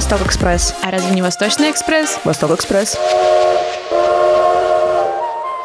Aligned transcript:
Восток 0.00 0.22
Экспресс. 0.22 0.74
А 0.82 0.90
разве 0.90 1.14
не 1.14 1.20
Восточный 1.20 1.70
экспресс? 1.70 2.20
Восток 2.24 2.52
Экспресс. 2.52 2.96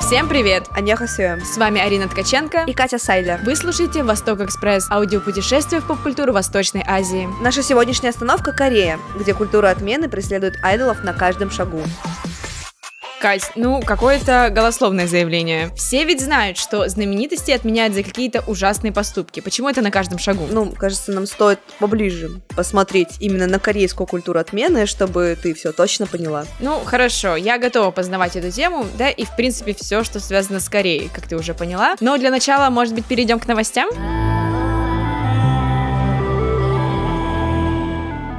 Всем 0.02 0.28
привет! 0.28 0.68
Аньяхасё. 0.72 1.38
С 1.40 1.56
вами 1.56 1.80
Арина 1.80 2.10
Ткаченко. 2.10 2.66
И 2.68 2.74
Катя 2.74 3.00
Сайлер. 3.00 3.40
Вы 3.46 3.56
слушаете 3.56 4.04
Восток 4.04 4.42
Экспресс, 4.42 4.92
аудиопутешествие 4.92 5.80
в 5.80 5.88
поп-культуру 5.88 6.34
Восточной 6.34 6.84
Азии. 6.86 7.30
Наша 7.42 7.64
сегодняшняя 7.64 8.10
остановка 8.10 8.52
Корея, 8.52 9.00
где 9.18 9.34
культура 9.34 9.70
отмены 9.70 10.10
преследует 10.10 10.60
айдолов 10.62 11.02
на 11.06 11.14
каждом 11.14 11.50
шагу. 11.50 11.82
Кать, 13.26 13.54
ну, 13.56 13.82
какое-то 13.82 14.52
голословное 14.54 15.08
заявление. 15.08 15.72
Все 15.76 16.06
ведь 16.06 16.22
знают, 16.22 16.60
что 16.60 16.88
знаменитости 16.88 17.50
отменяют 17.50 17.96
за 17.96 18.04
какие-то 18.04 18.44
ужасные 18.46 18.94
поступки. 18.94 19.40
Почему 19.40 19.68
это 19.68 19.82
на 19.82 19.90
каждом 19.90 20.20
шагу? 20.20 20.46
Ну, 20.48 20.72
кажется, 20.74 21.12
нам 21.12 21.26
стоит 21.26 21.58
поближе 21.80 22.40
посмотреть 22.56 23.16
именно 23.20 23.48
на 23.48 23.58
корейскую 23.58 24.06
культуру 24.06 24.38
отмены, 24.38 24.86
чтобы 24.86 25.36
ты 25.42 25.56
все 25.56 25.72
точно 25.72 26.06
поняла. 26.06 26.46
Ну, 26.60 26.82
хорошо, 26.86 27.36
я 27.36 27.58
готова 27.58 27.90
познавать 27.90 28.36
эту 28.36 28.52
тему, 28.52 28.86
да, 28.96 29.10
и, 29.10 29.26
в 29.26 29.36
принципе, 29.36 29.74
все, 29.74 30.04
что 30.04 30.20
связано 30.20 30.60
с 30.60 30.70
Кореей, 30.70 31.10
как 31.12 31.28
ты 31.28 31.36
уже 31.36 31.56
поняла. 31.56 31.96
Но 32.02 32.20
для 32.20 32.30
начала, 32.30 32.70
может 32.70 32.94
быть, 32.94 33.06
перейдем 33.06 33.40
к 33.40 33.48
новостям? 33.48 33.90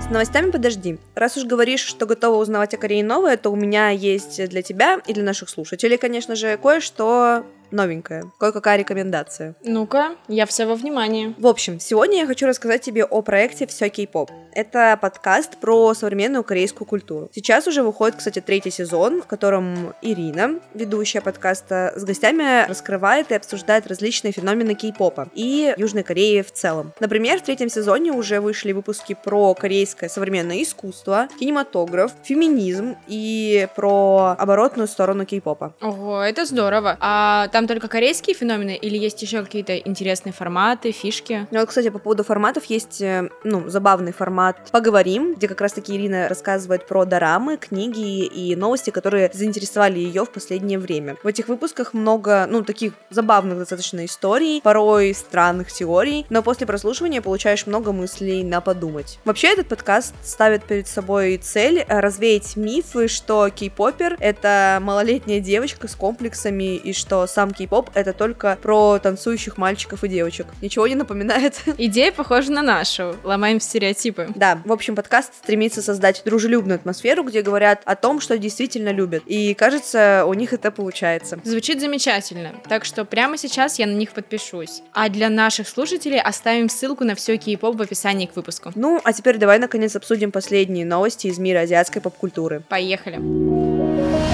С 0.07 0.09
новостями 0.09 0.53
подожди. 0.53 0.99
Раз 1.17 1.37
уж 1.37 1.47
говоришь, 1.47 1.81
что 1.81 2.07
готова 2.07 2.41
узнавать 2.41 2.73
о 2.75 2.77
Корее 2.77 3.03
новое, 3.03 3.37
то 3.37 3.51
у 3.51 3.57
меня 3.57 3.91
есть 3.91 4.49
для 4.49 4.63
тебя 4.63 5.01
и 5.05 5.13
для 5.13 5.25
наших 5.25 5.49
слушателей, 5.49 5.99
конечно 5.99 6.37
же, 6.37 6.57
кое-что 6.63 7.45
новенькое. 7.71 8.25
Кое-какая 8.39 8.79
рекомендация. 8.79 9.55
Ну-ка, 9.65 10.17
я 10.29 10.47
вся 10.47 10.67
во 10.67 10.75
внимании. 10.75 11.35
В 11.39 11.47
общем, 11.47 11.81
сегодня 11.81 12.19
я 12.19 12.27
хочу 12.27 12.47
рассказать 12.47 12.83
тебе 12.83 13.05
о 13.05 13.23
проекте 13.23 13.67
«Все 13.67 13.89
кей-поп». 13.89 14.31
Это 14.53 14.99
подкаст 15.01 15.59
про 15.59 15.93
современную 15.95 16.43
корейскую 16.43 16.89
культуру. 16.89 17.29
Сейчас 17.35 17.67
уже 17.67 17.83
выходит, 17.83 18.17
кстати, 18.17 18.41
третий 18.41 18.71
сезон, 18.71 19.21
в 19.21 19.27
котором 19.27 19.93
Ирина, 20.01 20.61
ведущая 20.73 21.21
подкаста, 21.21 21.93
с 21.95 22.05
гостями 22.05 22.67
раскрывает 22.67 23.31
и 23.31 23.35
обсуждает 23.35 23.87
различные 23.87 24.33
феномены 24.33 24.75
кей-попа 24.75 25.29
и 25.35 25.75
Южной 25.77 26.05
Кореи 26.05 26.43
в 26.43 26.53
целом. 26.53 26.93
Например, 27.01 27.39
в 27.39 27.43
третьем 27.43 27.69
сезоне 27.69 28.13
уже 28.13 28.41
вышли 28.41 28.73
выпуски 28.73 29.15
про 29.23 29.55
корейское 29.55 30.09
современное 30.09 30.63
искусство, 30.63 31.29
кинематограф, 31.39 32.13
феминизм 32.23 32.97
и 33.07 33.69
про 33.77 34.37
оборотную 34.39 34.89
сторону 34.89 35.27
кей-попа. 35.27 35.75
Ого, 35.83 36.23
это 36.23 36.47
здорово. 36.47 36.97
А 37.01 37.49
там 37.57 37.67
только 37.67 37.89
корейские 37.89 38.37
феномены 38.37 38.77
или 38.77 38.99
есть 38.99 39.23
еще 39.23 39.43
какие-то 39.43 39.79
интересные 39.79 40.35
форматы, 40.35 40.93
фишки? 40.93 41.47
Ну 41.51 41.61
вот, 41.61 41.71
кстати, 41.71 41.89
по 41.89 41.99
поводу 41.99 42.23
форматов 42.23 42.67
есть, 42.67 43.01
э, 43.01 43.31
ну, 43.45 43.71
забавный 43.71 44.13
формат 44.13 44.71
«Поговорим», 44.73 45.33
где 45.33 45.49
как 45.49 45.63
раз-таки 45.63 45.97
Ирина 45.97 46.29
рассказывает 46.29 46.87
про 46.87 47.07
дорамы, 47.07 47.57
книги 47.57 48.27
и 48.27 48.55
новости, 48.57 48.91
которые 48.91 49.31
заинтересовали 49.33 49.99
ее 49.99 50.27
в 50.27 50.33
последнее 50.33 50.79
время. 50.79 51.17
В 51.23 51.27
этих 51.27 51.49
выпусках 51.49 51.95
много, 51.95 52.47
ну, 52.47 52.63
таких 52.63 52.93
забавных 53.09 53.57
достаточно 53.57 54.05
историй, 54.05 54.61
порой 54.61 55.15
странных 55.15 55.73
теорий, 55.73 56.27
но 56.29 56.43
после 56.43 56.67
прослушивания 56.67 57.23
получаешь 57.23 57.67
много 57.67 57.93
мыслей 57.93 58.45
на 58.45 58.61
подумать. 58.61 59.19
Вообще, 59.25 59.55
этот 59.55 59.69
подкаст 59.69 60.15
ставит 60.23 60.65
перед 60.65 60.89
собой 60.89 61.39
цель 61.39 61.79
э, 61.89 62.01
развеять 62.01 62.55
мифы, 62.57 63.09
что 63.09 63.49
кей-попер— 63.49 64.19
это 64.21 64.79
малолетняя 64.83 65.41
девочка 65.41 65.89
с 65.89 65.95
комплексами, 65.95 66.77
и 66.77 66.93
что 66.93 67.27
сам 67.27 67.46
кей-поп— 67.53 67.91
это 67.95 68.13
только 68.13 68.59
про 68.61 68.99
танцующих 68.99 69.59
мальчиков 69.59 70.05
и 70.05 70.09
девочек. 70.09 70.47
Ничего 70.63 70.87
не 70.87 70.95
напоминает? 70.95 71.61
Идея 71.79 72.13
похожа 72.13 72.53
на 72.53 72.63
нашу. 72.63 73.17
Ломаем 73.25 73.61
стереотипы. 73.61 74.29
Да, 74.35 74.61
в 74.65 74.73
общем, 74.73 74.95
подкаст 74.95 75.35
стремится 75.35 75.83
создать 75.83 76.23
дружелюбную 76.25 76.77
атмосферу, 76.77 77.23
где 77.23 77.43
говорят 77.43 77.83
о 77.85 77.97
том, 77.97 78.21
что 78.21 78.39
действительно 78.39 78.91
любят. 78.91 79.23
И 79.27 79.55
кажется, 79.55 80.25
у 80.27 80.35
них 80.35 80.53
это 80.53 80.71
получается. 80.71 81.39
Звучит 81.45 81.81
замечательно, 81.81 82.53
так 82.69 82.85
что 82.85 83.05
прямо 83.05 83.37
сейчас 83.39 83.79
я 83.79 83.87
на 83.87 83.95
них 83.95 84.13
подпишусь. 84.13 84.83
А 84.93 85.09
для 85.09 85.29
наших 85.29 85.69
слушателей 85.69 86.21
оставим 86.21 86.69
ссылку 86.69 87.05
на 87.05 87.15
все 87.15 87.37
кей-поп 87.37 87.77
в 87.77 87.83
описании 87.83 88.27
к 88.27 88.37
выпуску. 88.37 88.73
Ну, 88.75 89.01
а 89.05 89.13
теперь 89.13 89.39
давай 89.39 89.59
наконец 89.59 89.97
обсудим 89.97 90.33
последние 90.33 90.85
новости 90.85 91.27
из 91.29 91.39
мира 91.39 91.61
азиатской 91.61 92.03
поп-культуры. 92.03 92.63
Поехали. 92.69 94.26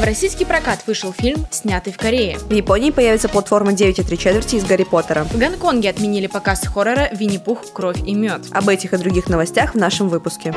В 0.00 0.02
российский 0.02 0.46
прокат 0.46 0.86
вышел 0.86 1.12
фильм, 1.12 1.46
снятый 1.50 1.92
в 1.92 1.98
Корее. 1.98 2.38
В 2.38 2.54
Японии 2.54 2.90
появится 2.90 3.28
платформа 3.28 3.72
9,3 3.72 4.16
четверти 4.16 4.56
из 4.56 4.64
Гарри 4.64 4.84
Поттера. 4.84 5.24
В 5.24 5.36
Гонконге 5.36 5.90
отменили 5.90 6.26
показ 6.26 6.66
хоррора 6.66 7.10
«Винни-Пух. 7.12 7.70
Кровь 7.74 7.98
и 8.06 8.14
мед». 8.14 8.46
Об 8.50 8.70
этих 8.70 8.94
и 8.94 8.96
других 8.96 9.28
новостях 9.28 9.74
в 9.74 9.76
нашем 9.76 10.08
выпуске. 10.08 10.54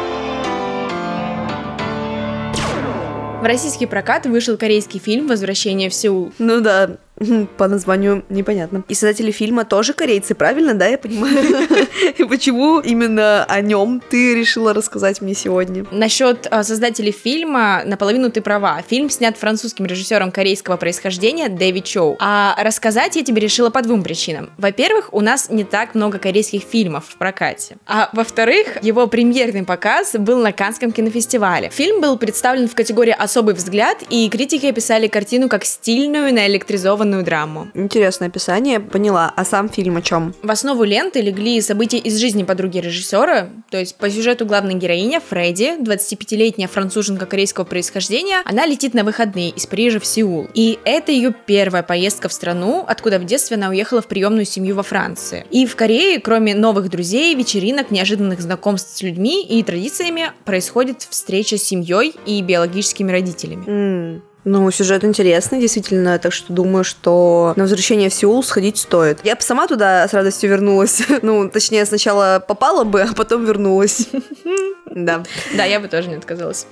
В 3.44 3.46
российский 3.46 3.86
прокат 3.86 4.26
вышел 4.26 4.56
корейский 4.56 5.02
фильм 5.02 5.28
«Возвращение 5.28 5.90
в 5.90 5.94
Сеул». 5.94 6.32
Ну 6.40 6.62
да, 6.62 6.92
по 7.58 7.68
названию 7.68 8.24
непонятно. 8.30 8.84
И 8.88 8.94
создатели 8.94 9.32
фильма 9.32 9.66
тоже 9.66 9.94
корейцы, 9.94 10.36
правильно, 10.36 10.74
да, 10.74 10.88
я 10.88 10.98
понимаю? 10.98 11.34
И 12.18 12.24
почему 12.24 12.80
именно 12.80 13.44
о 13.46 13.62
нем 13.62 14.02
ты 14.10 14.36
решила 14.36 14.74
рассказать 14.74 15.22
мне 15.22 15.34
сегодня? 15.34 15.86
Насчет 15.92 16.48
э, 16.50 16.64
создателей 16.64 17.12
фильма 17.12 17.84
наполовину 17.86 18.32
ты 18.32 18.42
права. 18.42 18.82
Фильм 18.88 19.10
снят 19.10 19.38
французским 19.38 19.86
режиссером 19.86 20.32
корейского 20.32 20.78
происхождения 20.78 21.50
Дэвид 21.50 21.86
Чоу. 21.86 22.18
А 22.20 22.56
рассказать 22.62 23.16
я 23.16 23.24
тебе 23.24 23.42
решила 23.42 23.70
по 23.70 23.82
двум 23.82 24.04
причинам. 24.04 24.50
Во-первых, 24.58 25.14
у 25.14 25.22
нас 25.22 25.50
не 25.50 25.64
так 25.64 25.96
много 25.96 26.18
корейских 26.18 26.64
фильмов 26.64 27.06
в 27.08 27.18
прокате. 27.18 27.78
А 27.86 28.10
во-вторых, 28.14 28.78
его 28.82 29.08
премьерный 29.08 29.64
показ 29.64 30.16
был 30.18 30.42
на 30.42 30.52
Канском 30.52 30.92
кинофестивале. 30.92 31.70
Фильм 31.70 32.02
был 32.02 32.18
представлен 32.18 32.68
в 32.68 32.76
категории 32.76 33.16
«Особый 33.18 33.56
взгляд», 33.56 34.04
и 34.10 34.30
критики 34.30 34.66
описали 34.66 35.08
картину 35.08 35.50
как 35.50 35.66
стильную, 35.66 36.34
наэлектризованную 36.34 37.03
драму. 37.06 37.68
Интересное 37.74 38.28
описание, 38.28 38.80
поняла. 38.80 39.32
А 39.36 39.46
сам 39.46 39.70
фильм 39.70 39.98
о 39.98 40.02
чем? 40.02 40.34
В 40.42 40.50
основу 40.50 40.84
ленты 40.84 41.22
легли 41.22 41.62
события 41.62 41.98
из 41.98 42.18
жизни 42.18 42.44
подруги 42.44 42.80
режиссера, 42.80 43.50
то 43.70 43.78
есть 43.78 43.96
по 43.98 44.10
сюжету 44.10 44.46
главная 44.46 44.76
героиня 44.76 45.20
Фредди, 45.20 45.82
25-летняя 45.82 46.68
француженка 46.68 47.26
корейского 47.26 47.66
происхождения, 47.66 48.42
она 48.46 48.66
летит 48.66 48.94
на 48.94 49.04
выходные 49.04 49.50
из 49.50 49.66
Парижа 49.66 50.00
в 50.00 50.06
Сеул. 50.06 50.48
И 50.54 50.80
это 50.86 51.12
ее 51.12 51.34
первая 51.46 51.84
поездка 51.84 52.30
в 52.30 52.34
страну, 52.34 52.84
откуда 52.88 53.20
в 53.20 53.26
детстве 53.26 53.58
она 53.58 53.70
уехала 53.70 54.02
в 54.02 54.08
приемную 54.08 54.46
семью 54.46 54.76
во 54.76 54.84
Франции. 54.84 55.46
И 55.52 55.66
в 55.66 55.76
Корее, 55.76 56.20
кроме 56.20 56.56
новых 56.56 56.90
друзей, 56.90 57.36
вечеринок, 57.36 57.92
неожиданных 57.92 58.42
знакомств 58.42 58.98
с 58.98 59.02
людьми 59.02 59.46
и 59.46 59.62
традициями, 59.64 60.32
происходит 60.46 61.08
встреча 61.10 61.58
с 61.58 61.64
семьей 61.64 62.14
и 62.26 62.42
биологическими 62.42 63.12
родителями. 63.12 63.64
М, 63.68 64.24
Ну, 64.46 64.70
сюжет 64.72 65.04
интересный, 65.04 65.60
действительно, 65.60 66.20
так 66.20 66.34
что 66.34 66.52
думаю, 66.52 66.84
что 66.84 67.54
на 67.56 67.64
возвращение 67.64 68.10
в 68.10 68.14
Сеул 68.14 68.44
сходить 68.44 68.78
стоит. 68.78 69.20
Я 69.24 69.36
бы 69.36 69.42
сама 69.42 69.68
туда 69.68 70.08
с 70.08 70.14
радостью 70.14 70.50
вернулась. 70.50 71.02
Ну, 71.22 71.50
точнее, 71.50 71.86
сначала 71.86 72.44
попала 72.46 72.84
бы, 72.84 73.02
а 73.02 73.14
потом 73.14 73.46
вернулась. 73.46 74.08
Да. 74.96 75.24
Да, 75.56 75.64
я 75.66 75.80
бы 75.80 75.88
тоже 75.88 76.10
не 76.10 76.16
отказалась. 76.16 76.68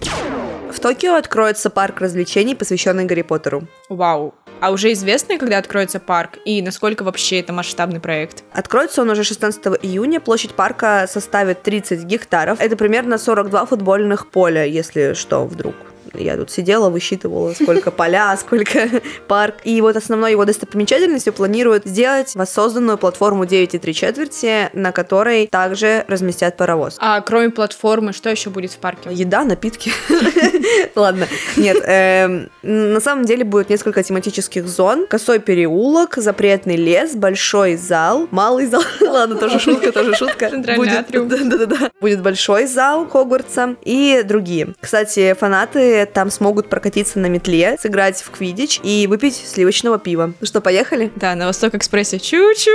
В 0.72 0.80
Токио 0.80 1.16
откроется 1.16 1.72
парк 1.72 2.02
развлечений, 2.02 2.54
посвященный 2.54 3.06
Гарри 3.06 3.24
Поттеру. 3.24 3.64
Вау. 3.90 4.36
А 4.60 4.70
уже 4.70 4.92
известно, 4.92 5.40
когда 5.40 5.58
откроется 5.58 6.00
парк 6.00 6.38
и 6.46 6.62
насколько 6.62 7.04
вообще 7.04 7.40
это 7.40 7.52
масштабный 7.52 8.00
проект? 8.00 8.44
Откроется 8.54 9.02
он 9.02 9.10
уже 9.10 9.24
16 9.24 9.60
июня. 9.82 10.20
Площадь 10.20 10.52
парка 10.52 11.08
составит 11.10 11.64
30 11.64 12.04
гектаров. 12.04 12.60
Это 12.62 12.76
примерно 12.76 13.18
42 13.18 13.66
футбольных 13.66 14.30
поля, 14.30 14.66
если 14.66 15.14
что, 15.14 15.46
вдруг. 15.46 15.74
Я 16.14 16.36
тут 16.38 16.52
сидела, 16.52 16.90
высчитывала, 16.90 17.54
сколько 17.54 17.92
поля, 17.92 18.36
сколько 18.38 18.90
парк. 19.28 19.56
И 19.64 19.80
вот 19.82 19.96
основной 19.96 20.32
его 20.32 20.46
достопримечательностью 20.46 21.34
планируют 21.34 21.86
сделать 21.86 22.36
воссозданную 22.36 22.98
платформу 22.98 23.46
9,3 23.46 23.94
четверти, 23.94 24.70
на 24.74 24.92
которой 24.92 25.48
также 25.48 26.06
разместят 26.08 26.58
паровоз. 26.58 26.98
А 27.00 27.22
кроме 27.22 27.50
платформы, 27.50 28.14
что 28.14 28.30
еще 28.30 28.50
будет 28.50 28.72
в 28.72 28.78
парке? 28.78 29.10
Еда, 29.12 29.44
напитки. 29.44 29.92
Ладно, 30.96 31.28
нет. 31.56 31.78
эм, 31.86 32.50
На 32.62 33.00
самом 33.00 33.26
деле 33.26 33.44
будет 33.44 33.70
несколько 33.70 34.04
тематических 34.04 34.68
зон. 34.68 35.08
Косой 35.08 35.40
переулок, 35.40 36.16
запретный 36.18 36.76
лес, 36.76 37.16
большой 37.16 37.76
зал, 37.76 38.28
малый 38.32 38.66
зал. 38.68 38.84
Ладно, 39.02 39.36
тоже 39.36 39.60
шутка, 39.60 39.92
тоже 39.92 40.16
шутка. 40.16 40.50
Центральный 40.50 40.90
атриум. 40.90 41.28
Да-да-да. 41.28 41.92
Будет 42.00 42.22
большой 42.22 42.66
зал 42.66 43.08
Хогвартса 43.08 43.76
и 43.84 44.24
другие. 44.26 44.70
Кстати, 44.80 45.34
фанаты 45.40 45.91
там 46.14 46.30
смогут 46.30 46.70
прокатиться 46.70 47.20
на 47.20 47.28
метле, 47.28 47.78
сыграть 47.82 48.22
в 48.22 48.32
квидич 48.32 48.80
и 48.84 49.08
выпить 49.08 49.36
сливочного 49.36 50.00
пива. 50.00 50.34
Ну 50.40 50.48
что, 50.48 50.62
поехали? 50.62 51.12
Да, 51.16 51.36
на 51.36 51.48
Восток 51.48 51.76
Экспрессе. 51.76 52.18
Чу-чу. 52.18 52.72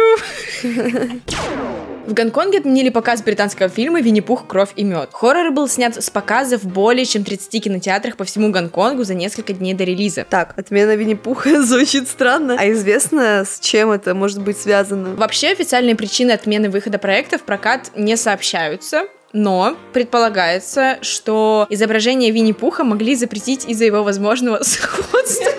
В 2.06 2.14
Гонконге 2.14 2.58
отменили 2.58 2.88
показ 2.88 3.20
британского 3.20 3.68
фильма 3.68 4.00
«Винни-Пух. 4.00 4.46
Кровь 4.46 4.70
и 4.76 4.84
мед». 4.84 5.08
Хоррор 5.12 5.50
был 5.50 5.68
снят 5.68 6.00
с 6.00 6.08
показа 6.08 6.56
в 6.56 6.64
более 6.64 7.04
чем 7.04 7.24
30 7.24 7.64
кинотеатрах 7.64 8.16
по 8.16 8.22
всему 8.22 8.52
Гонконгу 8.52 9.02
за 9.02 9.14
несколько 9.14 9.52
дней 9.52 9.74
до 9.74 9.82
релиза. 9.82 10.24
Так, 10.28 10.54
отмена 10.56 10.94
Винни-Пуха 10.94 11.62
звучит 11.64 12.08
странно. 12.08 12.56
А 12.60 12.70
известно, 12.70 13.44
с 13.44 13.58
чем 13.58 13.90
это 13.90 14.14
может 14.14 14.40
быть 14.40 14.56
связано? 14.56 15.16
Вообще, 15.16 15.48
официальные 15.48 15.96
причины 15.96 16.30
отмены 16.30 16.70
выхода 16.70 16.98
проекта 16.98 17.38
в 17.38 17.42
прокат 17.42 17.90
не 17.96 18.16
сообщаются. 18.16 19.08
Но 19.38 19.76
предполагается, 19.92 20.96
что 21.02 21.66
изображение 21.68 22.30
Винни-Пуха 22.30 22.84
могли 22.84 23.14
запретить 23.14 23.66
из-за 23.68 23.84
его 23.84 24.02
возможного 24.02 24.62
сходства 24.62 25.52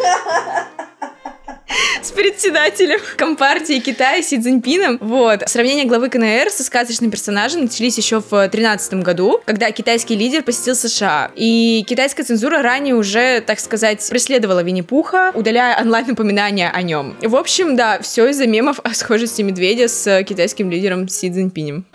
с 2.02 2.10
председателем 2.10 3.00
Компартии 3.18 3.78
Китая 3.80 4.24
Си 4.24 4.42
Цзиньпином. 4.42 4.98
Вот. 5.00 5.44
Сравнение 5.46 5.86
главы 5.86 6.10
КНР 6.10 6.50
со 6.50 6.64
сказочным 6.64 7.12
персонажем 7.12 7.62
начались 7.62 8.00
еще 8.00 8.20
в 8.20 8.30
2013 8.30 8.96
году, 8.96 9.42
когда 9.46 9.70
китайский 9.70 10.16
лидер 10.16 10.42
посетил 10.42 10.74
США. 10.74 11.30
И 11.36 11.86
китайская 11.88 12.24
цензура 12.24 12.64
ранее 12.64 12.96
уже, 12.96 13.42
так 13.42 13.60
сказать, 13.60 14.04
преследовала 14.10 14.64
Винни-Пуха, 14.64 15.34
удаляя 15.36 15.80
онлайн-напоминания 15.80 16.72
о 16.72 16.82
нем. 16.82 17.16
В 17.22 17.36
общем, 17.36 17.76
да, 17.76 18.00
все 18.02 18.28
из-за 18.30 18.48
мемов 18.48 18.80
о 18.84 18.96
схожести 18.96 19.44
медведя 19.44 19.88
с 19.88 20.24
китайским 20.24 20.72
лидером 20.72 21.08
Си 21.08 21.30
Цзиньпинем. 21.30 21.86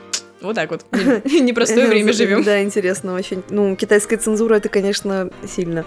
Вот 0.42 0.54
так 0.56 0.70
вот. 0.70 0.84
Непростое 1.24 1.86
время 1.86 2.12
живем. 2.12 2.42
Да, 2.42 2.62
интересно 2.62 3.14
очень. 3.14 3.42
Ну, 3.50 3.76
китайская 3.76 4.16
цензура 4.16 4.56
это, 4.56 4.68
конечно, 4.68 5.30
сильно. 5.46 5.84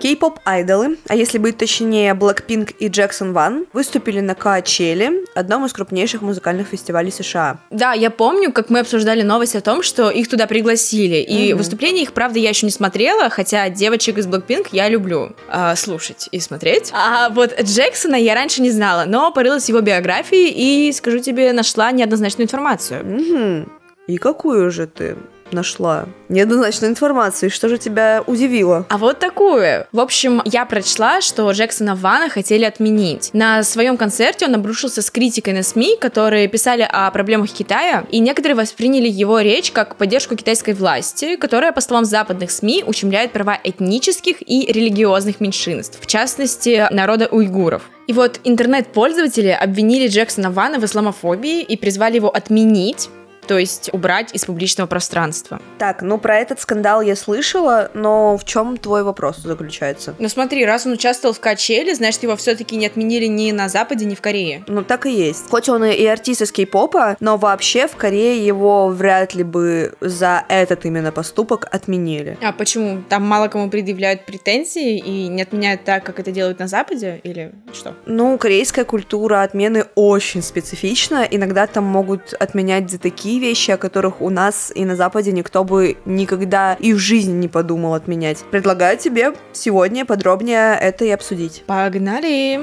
Кей-поп 0.00 0.40
айдолы, 0.44 0.98
а 1.08 1.14
если 1.14 1.38
быть 1.38 1.56
точнее, 1.56 2.12
Blackpink 2.14 2.74
и 2.78 2.88
Jackson 2.88 3.32
Ван, 3.32 3.66
выступили 3.72 4.20
на 4.20 4.34
Коачеле, 4.34 5.24
одном 5.34 5.64
из 5.64 5.72
крупнейших 5.72 6.22
музыкальных 6.22 6.68
фестивалей 6.68 7.10
США. 7.10 7.58
Да, 7.70 7.92
я 7.92 8.10
помню, 8.10 8.52
как 8.52 8.70
мы 8.70 8.80
обсуждали 8.80 9.22
новость 9.22 9.56
о 9.56 9.60
том, 9.60 9.82
что 9.82 10.10
их 10.10 10.28
туда 10.28 10.46
пригласили. 10.46 11.16
И 11.16 11.50
mm-hmm. 11.50 11.54
выступление 11.54 12.02
их, 12.02 12.12
правда, 12.12 12.38
я 12.38 12.50
еще 12.50 12.66
не 12.66 12.72
смотрела, 12.72 13.30
хотя 13.30 13.68
девочек 13.68 14.18
из 14.18 14.26
Blackpink 14.26 14.68
я 14.72 14.88
люблю 14.88 15.34
э, 15.48 15.74
слушать 15.76 16.28
и 16.32 16.40
смотреть. 16.40 16.90
А 16.92 17.30
вот 17.30 17.58
Джексона 17.60 18.16
я 18.16 18.34
раньше 18.34 18.62
не 18.62 18.70
знала, 18.70 19.04
но 19.06 19.32
порылась 19.32 19.64
в 19.64 19.68
его 19.68 19.80
биографии 19.80 20.50
и, 20.50 20.92
скажу 20.92 21.18
тебе, 21.20 21.52
нашла 21.52 21.92
неоднозначную 21.92 22.46
информацию. 22.46 23.04
Mm-hmm. 23.04 23.68
И 24.06 24.18
какую 24.18 24.70
же 24.70 24.86
ты? 24.86 25.16
Нашла 25.52 26.06
неоднозначную 26.28 26.90
информацию. 26.90 27.50
И 27.50 27.52
что 27.52 27.68
же 27.68 27.78
тебя 27.78 28.22
удивило? 28.26 28.86
А 28.88 28.98
вот 28.98 29.18
такую. 29.18 29.86
В 29.92 30.00
общем, 30.00 30.42
я 30.44 30.64
прочла, 30.64 31.20
что 31.20 31.50
Джексона 31.50 31.94
Вана 31.94 32.28
хотели 32.28 32.64
отменить. 32.64 33.30
На 33.32 33.62
своем 33.62 33.96
концерте 33.96 34.46
он 34.46 34.54
обрушился 34.54 35.02
с 35.02 35.10
критикой 35.10 35.54
на 35.54 35.62
СМИ, 35.62 35.96
которые 36.00 36.48
писали 36.48 36.86
о 36.88 37.10
проблемах 37.10 37.50
Китая, 37.50 38.04
и 38.10 38.18
некоторые 38.18 38.56
восприняли 38.56 39.08
его 39.08 39.40
речь 39.40 39.70
как 39.70 39.96
поддержку 39.96 40.36
китайской 40.36 40.74
власти, 40.74 41.36
которая, 41.36 41.72
по 41.72 41.80
словам 41.80 42.04
западных 42.04 42.50
СМИ, 42.50 42.84
ущемляет 42.86 43.32
права 43.32 43.58
этнических 43.62 44.36
и 44.40 44.70
религиозных 44.72 45.40
меньшинств, 45.40 45.98
в 46.00 46.06
частности, 46.06 46.86
народа 46.90 47.28
уйгуров. 47.30 47.82
И 48.06 48.12
вот 48.12 48.40
интернет-пользователи 48.44 49.48
обвинили 49.48 50.08
Джексона 50.08 50.50
Вана 50.50 50.78
в 50.78 50.84
исламофобии 50.84 51.62
и 51.62 51.76
призвали 51.76 52.16
его 52.16 52.28
отменить 52.34 53.08
то 53.46 53.58
есть 53.58 53.90
убрать 53.92 54.34
из 54.34 54.44
публичного 54.44 54.86
пространства. 54.86 55.60
Так, 55.78 56.02
ну 56.02 56.18
про 56.18 56.36
этот 56.36 56.60
скандал 56.60 57.02
я 57.02 57.16
слышала, 57.16 57.90
но 57.94 58.36
в 58.36 58.44
чем 58.44 58.76
твой 58.76 59.02
вопрос 59.02 59.38
заключается? 59.38 60.14
Ну 60.18 60.28
смотри, 60.28 60.64
раз 60.64 60.86
он 60.86 60.92
участвовал 60.92 61.34
в 61.34 61.40
качеле, 61.40 61.94
значит 61.94 62.22
его 62.22 62.36
все-таки 62.36 62.76
не 62.76 62.86
отменили 62.86 63.26
ни 63.26 63.52
на 63.52 63.68
Западе, 63.68 64.04
ни 64.04 64.14
в 64.14 64.20
Корее. 64.20 64.64
Ну 64.66 64.82
так 64.82 65.06
и 65.06 65.10
есть. 65.10 65.50
Хоть 65.50 65.68
он 65.68 65.84
и 65.84 66.04
артист 66.06 66.42
из 66.42 66.52
кей-попа, 66.52 67.16
но 67.20 67.36
вообще 67.36 67.86
в 67.86 67.96
Корее 67.96 68.44
его 68.44 68.88
вряд 68.88 69.34
ли 69.34 69.42
бы 69.42 69.94
за 70.00 70.44
этот 70.48 70.84
именно 70.84 71.12
поступок 71.12 71.66
отменили. 71.70 72.38
А 72.42 72.52
почему? 72.52 73.02
Там 73.08 73.24
мало 73.24 73.48
кому 73.48 73.70
предъявляют 73.70 74.24
претензии 74.24 74.98
и 74.98 75.28
не 75.28 75.42
отменяют 75.42 75.84
так, 75.84 76.04
как 76.04 76.18
это 76.20 76.30
делают 76.30 76.58
на 76.58 76.68
Западе, 76.68 77.20
или 77.22 77.52
что? 77.72 77.94
Ну, 78.06 78.36
корейская 78.38 78.84
культура 78.84 79.42
отмены 79.42 79.86
очень 79.94 80.42
специфична. 80.42 81.26
Иногда 81.30 81.66
там 81.66 81.84
могут 81.84 82.34
отменять 82.34 82.90
за 82.90 82.98
такие 82.98 83.33
такие 83.34 83.40
вещи, 83.40 83.72
о 83.72 83.76
которых 83.76 84.20
у 84.20 84.30
нас 84.30 84.70
и 84.74 84.84
на 84.84 84.96
Западе 84.96 85.32
никто 85.32 85.64
бы 85.64 85.96
никогда 86.04 86.74
и 86.74 86.92
в 86.92 86.98
жизни 86.98 87.32
не 87.32 87.48
подумал 87.48 87.94
отменять. 87.94 88.44
Предлагаю 88.50 88.96
тебе 88.96 89.32
сегодня 89.52 90.04
подробнее 90.04 90.78
это 90.80 91.04
и 91.04 91.10
обсудить. 91.10 91.64
Погнали! 91.66 92.60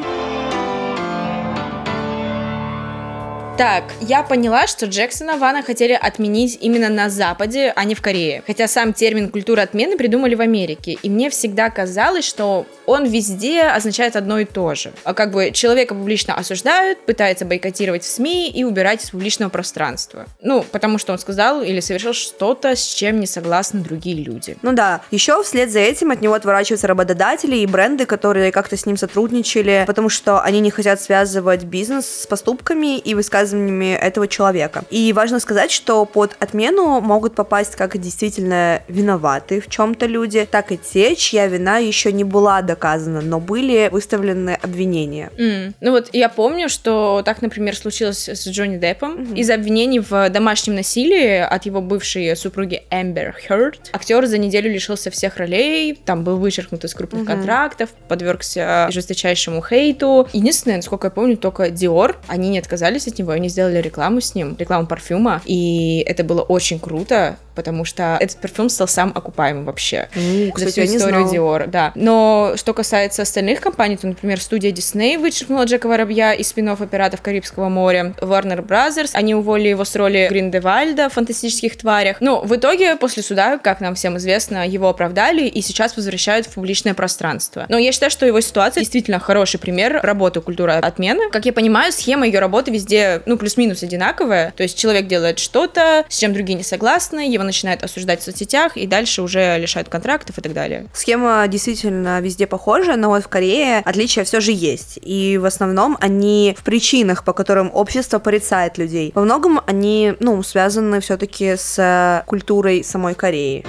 Так, 3.62 3.84
я 4.02 4.24
поняла, 4.24 4.66
что 4.66 4.88
Джексона 4.88 5.38
Вана 5.38 5.62
хотели 5.62 5.94
отменить 5.94 6.58
именно 6.62 6.90
на 6.90 7.12
Западе, 7.12 7.72
а 7.75 7.84
не 7.84 7.94
в 7.94 8.02
Корее. 8.02 8.42
Хотя 8.48 8.68
сам 8.68 8.92
термин 8.92 9.30
культура 9.30 9.62
отмены 9.62 9.98
придумали 9.98 10.34
в 10.34 10.42
Америке. 10.42 10.98
И 11.04 11.12
мне 11.12 11.30
всегда 11.30 11.69
казалось, 11.69 12.25
что 12.25 12.66
он 12.88 13.06
везде 13.06 13.62
означает 13.62 14.16
одно 14.16 14.40
и 14.40 14.46
то 14.46 14.74
же. 14.74 14.92
А 15.04 15.13
как 15.13 15.31
бы 15.31 15.52
человека 15.52 15.94
публично 15.94 16.34
осуждают, 16.34 17.06
пытается 17.06 17.46
бойкотировать 17.46 18.02
в 18.02 18.08
СМИ 18.08 18.50
и 18.50 18.63
убирать 18.63 19.04
из 19.04 19.12
публичного 19.12 19.52
пространства. 19.52 20.25
Ну, 20.42 20.66
потому 20.72 20.98
что 20.98 21.13
он 21.13 21.19
сказал 21.19 21.62
или 21.62 21.81
совершил 21.81 22.13
что-то, 22.13 22.75
с 22.75 22.84
чем 22.84 23.19
не 23.19 23.28
согласны 23.28 23.81
другие 23.81 24.24
люди. 24.24 24.58
Ну 24.63 24.74
да. 24.74 25.02
Еще 25.12 25.44
вслед 25.44 25.72
за 25.72 25.81
этим 25.81 26.10
от 26.10 26.22
него 26.22 26.34
отворачиваются 26.34 26.88
работодатели 26.88 27.58
и 27.58 27.68
бренды, 27.68 28.08
которые 28.08 28.52
как-то 28.52 28.75
с 28.75 28.88
ним 28.88 28.98
сотрудничали, 28.98 29.84
потому 29.86 30.10
что 30.10 30.42
они 30.42 30.62
не 30.62 30.72
хотят 30.72 31.00
связывать 31.00 31.66
бизнес 31.66 32.08
с 32.08 32.25
поступками 32.25 32.98
и 32.98 33.13
высказываниями 33.51 33.94
этого 33.94 34.27
человека. 34.27 34.83
И 34.89 35.13
важно 35.13 35.39
сказать, 35.39 35.71
что 35.71 36.06
под 36.06 36.36
отмену 36.39 37.01
могут 37.01 37.36
попасть 37.36 37.75
как 37.75 37.98
действительно 38.00 38.81
виноваты 38.88 39.62
в 39.62 39.69
чем-то 39.69 40.06
люди, 40.06 40.48
так 40.50 40.71
и 40.71 40.77
те, 40.77 41.15
чья 41.15 41.48
вина 41.48 41.77
еще 41.77 42.12
не 42.12 42.24
была 42.24 42.62
доказана 42.62 43.21
но 43.21 43.39
были 43.39 43.89
выставлены 43.92 44.57
обвинения. 44.62 45.31
Mm. 45.38 45.74
Ну 45.81 45.92
вот 45.92 46.09
я 46.13 46.30
помню, 46.30 46.69
что 46.69 47.21
так, 47.25 47.42
например, 47.42 47.75
случилось 47.75 48.27
с 48.27 48.48
Джонни 48.48 48.77
Деппом 48.77 49.18
mm-hmm. 49.18 49.36
из-за 49.38 49.56
обвинений 49.56 50.00
в 50.00 50.30
домашнем 50.30 50.75
насилии 50.75 51.38
от 51.38 51.65
его 51.65 51.81
бывшей 51.81 52.36
супруги 52.36 52.83
Эмбер 52.89 53.36
Хёрд. 53.48 53.89
Актер 53.94 54.25
за 54.25 54.38
неделю 54.38 54.71
лишился 54.71 55.12
всех 55.12 55.38
ролей, 55.38 56.00
там 56.06 56.24
был 56.24 56.38
вычеркнут 56.38 56.83
из 56.83 56.94
крупных 56.94 57.24
mm-hmm. 57.24 57.25
контрактов, 57.25 57.89
подвергся 58.07 58.88
жесточайшему 58.89 59.62
хейту. 59.62 60.27
Единственное, 60.33 60.77
насколько 60.77 61.07
я 61.07 61.12
помню, 61.12 61.38
только 61.38 61.68
Dior, 61.68 62.15
они 62.27 62.50
не 62.50 62.59
отказались 62.59 63.07
от 63.07 63.19
него, 63.19 63.31
они 63.42 63.50
сделали 63.50 63.82
рекламу 63.82 64.22
с 64.22 64.36
ним, 64.36 64.56
рекламу 64.58 64.88
парфюма, 64.88 65.42
и 65.46 66.04
это 66.08 66.24
было 66.24 66.42
очень 66.42 66.80
круто, 66.80 67.38
потому 67.56 67.86
что 67.86 68.18
этот 68.19 68.38
парфюм 68.38 68.69
стал 68.69 68.88
сам 68.88 69.12
окупаемым 69.13 69.65
вообще 69.65 70.10
mm, 70.13 70.58
за 70.58 70.67
всю 70.67 70.84
историю 70.84 71.27
Dior, 71.27 71.67
да. 71.67 71.91
Но 71.96 72.53
что 72.55 72.74
касается 72.74 73.24
остальных 73.24 73.62
компаний, 73.62 73.98
то, 73.98 74.08
например, 74.08 74.41
студия 74.41 74.72
Disney 74.72 75.17
вычеркнула 75.17 75.63
Джека 75.65 75.88
Воробья 75.88 76.34
из 76.34 76.48
спин 76.50 76.72
«Пиратов 76.88 77.22
Карибского 77.22 77.70
моря», 77.70 78.13
Warner 78.22 78.65
Brothers, 78.65 79.12
они 79.13 79.36
уволили 79.36 79.70
его 79.70 79.84
с 79.84 79.96
роли 79.96 80.27
Гриндевальда 80.29 81.10
в 81.10 81.13
«Фантастических 81.13 81.77
тварях». 81.77 82.17
Но 82.22 82.41
в 82.41 82.55
итоге, 82.55 82.96
после 82.96 83.24
суда, 83.24 83.58
как 83.58 83.81
нам 83.81 83.96
всем 83.96 84.17
известно, 84.17 84.67
его 84.67 84.89
оправдали 84.89 85.48
и 85.48 85.62
сейчас 85.62 85.96
возвращают 85.96 86.46
в 86.46 86.53
публичное 86.53 86.93
пространство. 86.93 87.65
Но 87.67 87.77
я 87.77 87.91
считаю, 87.91 88.12
что 88.12 88.25
его 88.25 88.39
ситуация 88.41 88.81
действительно 88.81 89.20
хороший 89.20 89.60
пример 89.60 90.00
работы 90.01 90.41
культуры 90.41 90.74
отмены. 90.74 91.29
Как 91.31 91.46
я 91.46 91.53
понимаю, 91.53 91.91
схема 91.91 92.25
ее 92.25 92.39
работы 92.39 92.72
везде, 92.72 93.22
ну, 93.25 93.38
плюс-минус 93.38 93.84
одинаковая. 93.84 94.53
То 94.55 94.63
есть 94.63 94.77
человек 94.77 95.08
делает 95.08 95.39
что-то, 95.39 96.05
с 96.08 96.17
чем 96.17 96.34
другие 96.34 96.58
не 96.58 96.63
согласны, 96.63 97.31
его 97.31 97.40
начинают 97.43 97.83
осуждать 97.83 98.21
в 98.21 98.24
соцсетях, 98.24 98.77
и 98.77 98.88
дальше 98.88 99.21
уже 99.21 99.57
лишают 99.57 99.89
контрактов 99.89 100.38
и 100.38 100.41
так 100.41 100.53
далее. 100.53 100.88
Схема 100.93 101.48
действительно 101.48 102.19
везде 102.21 102.48
похожа, 102.48 102.95
но 102.95 103.10
вот 103.10 103.24
в 103.24 103.27
Корее 103.27 103.79
отличия 103.79 104.24
все 104.24 104.39
же 104.39 104.51
есть. 104.51 105.00
И 105.01 105.38
в 105.38 105.45
основном 105.45 105.98
они 106.01 106.55
в 106.57 106.63
причинах, 106.63 107.24
по 107.24 107.33
которым 107.33 107.71
общество 107.74 108.19
порицает 108.19 108.77
людей. 108.77 109.12
Во 109.15 109.21
многом 109.21 109.62
они, 109.65 110.13
ну, 110.19 110.41
связаны 110.43 111.00
все-таки 111.01 111.55
с 111.57 112.24
культурой 112.27 112.83
самой 112.83 113.15
Кореи. 113.15 113.65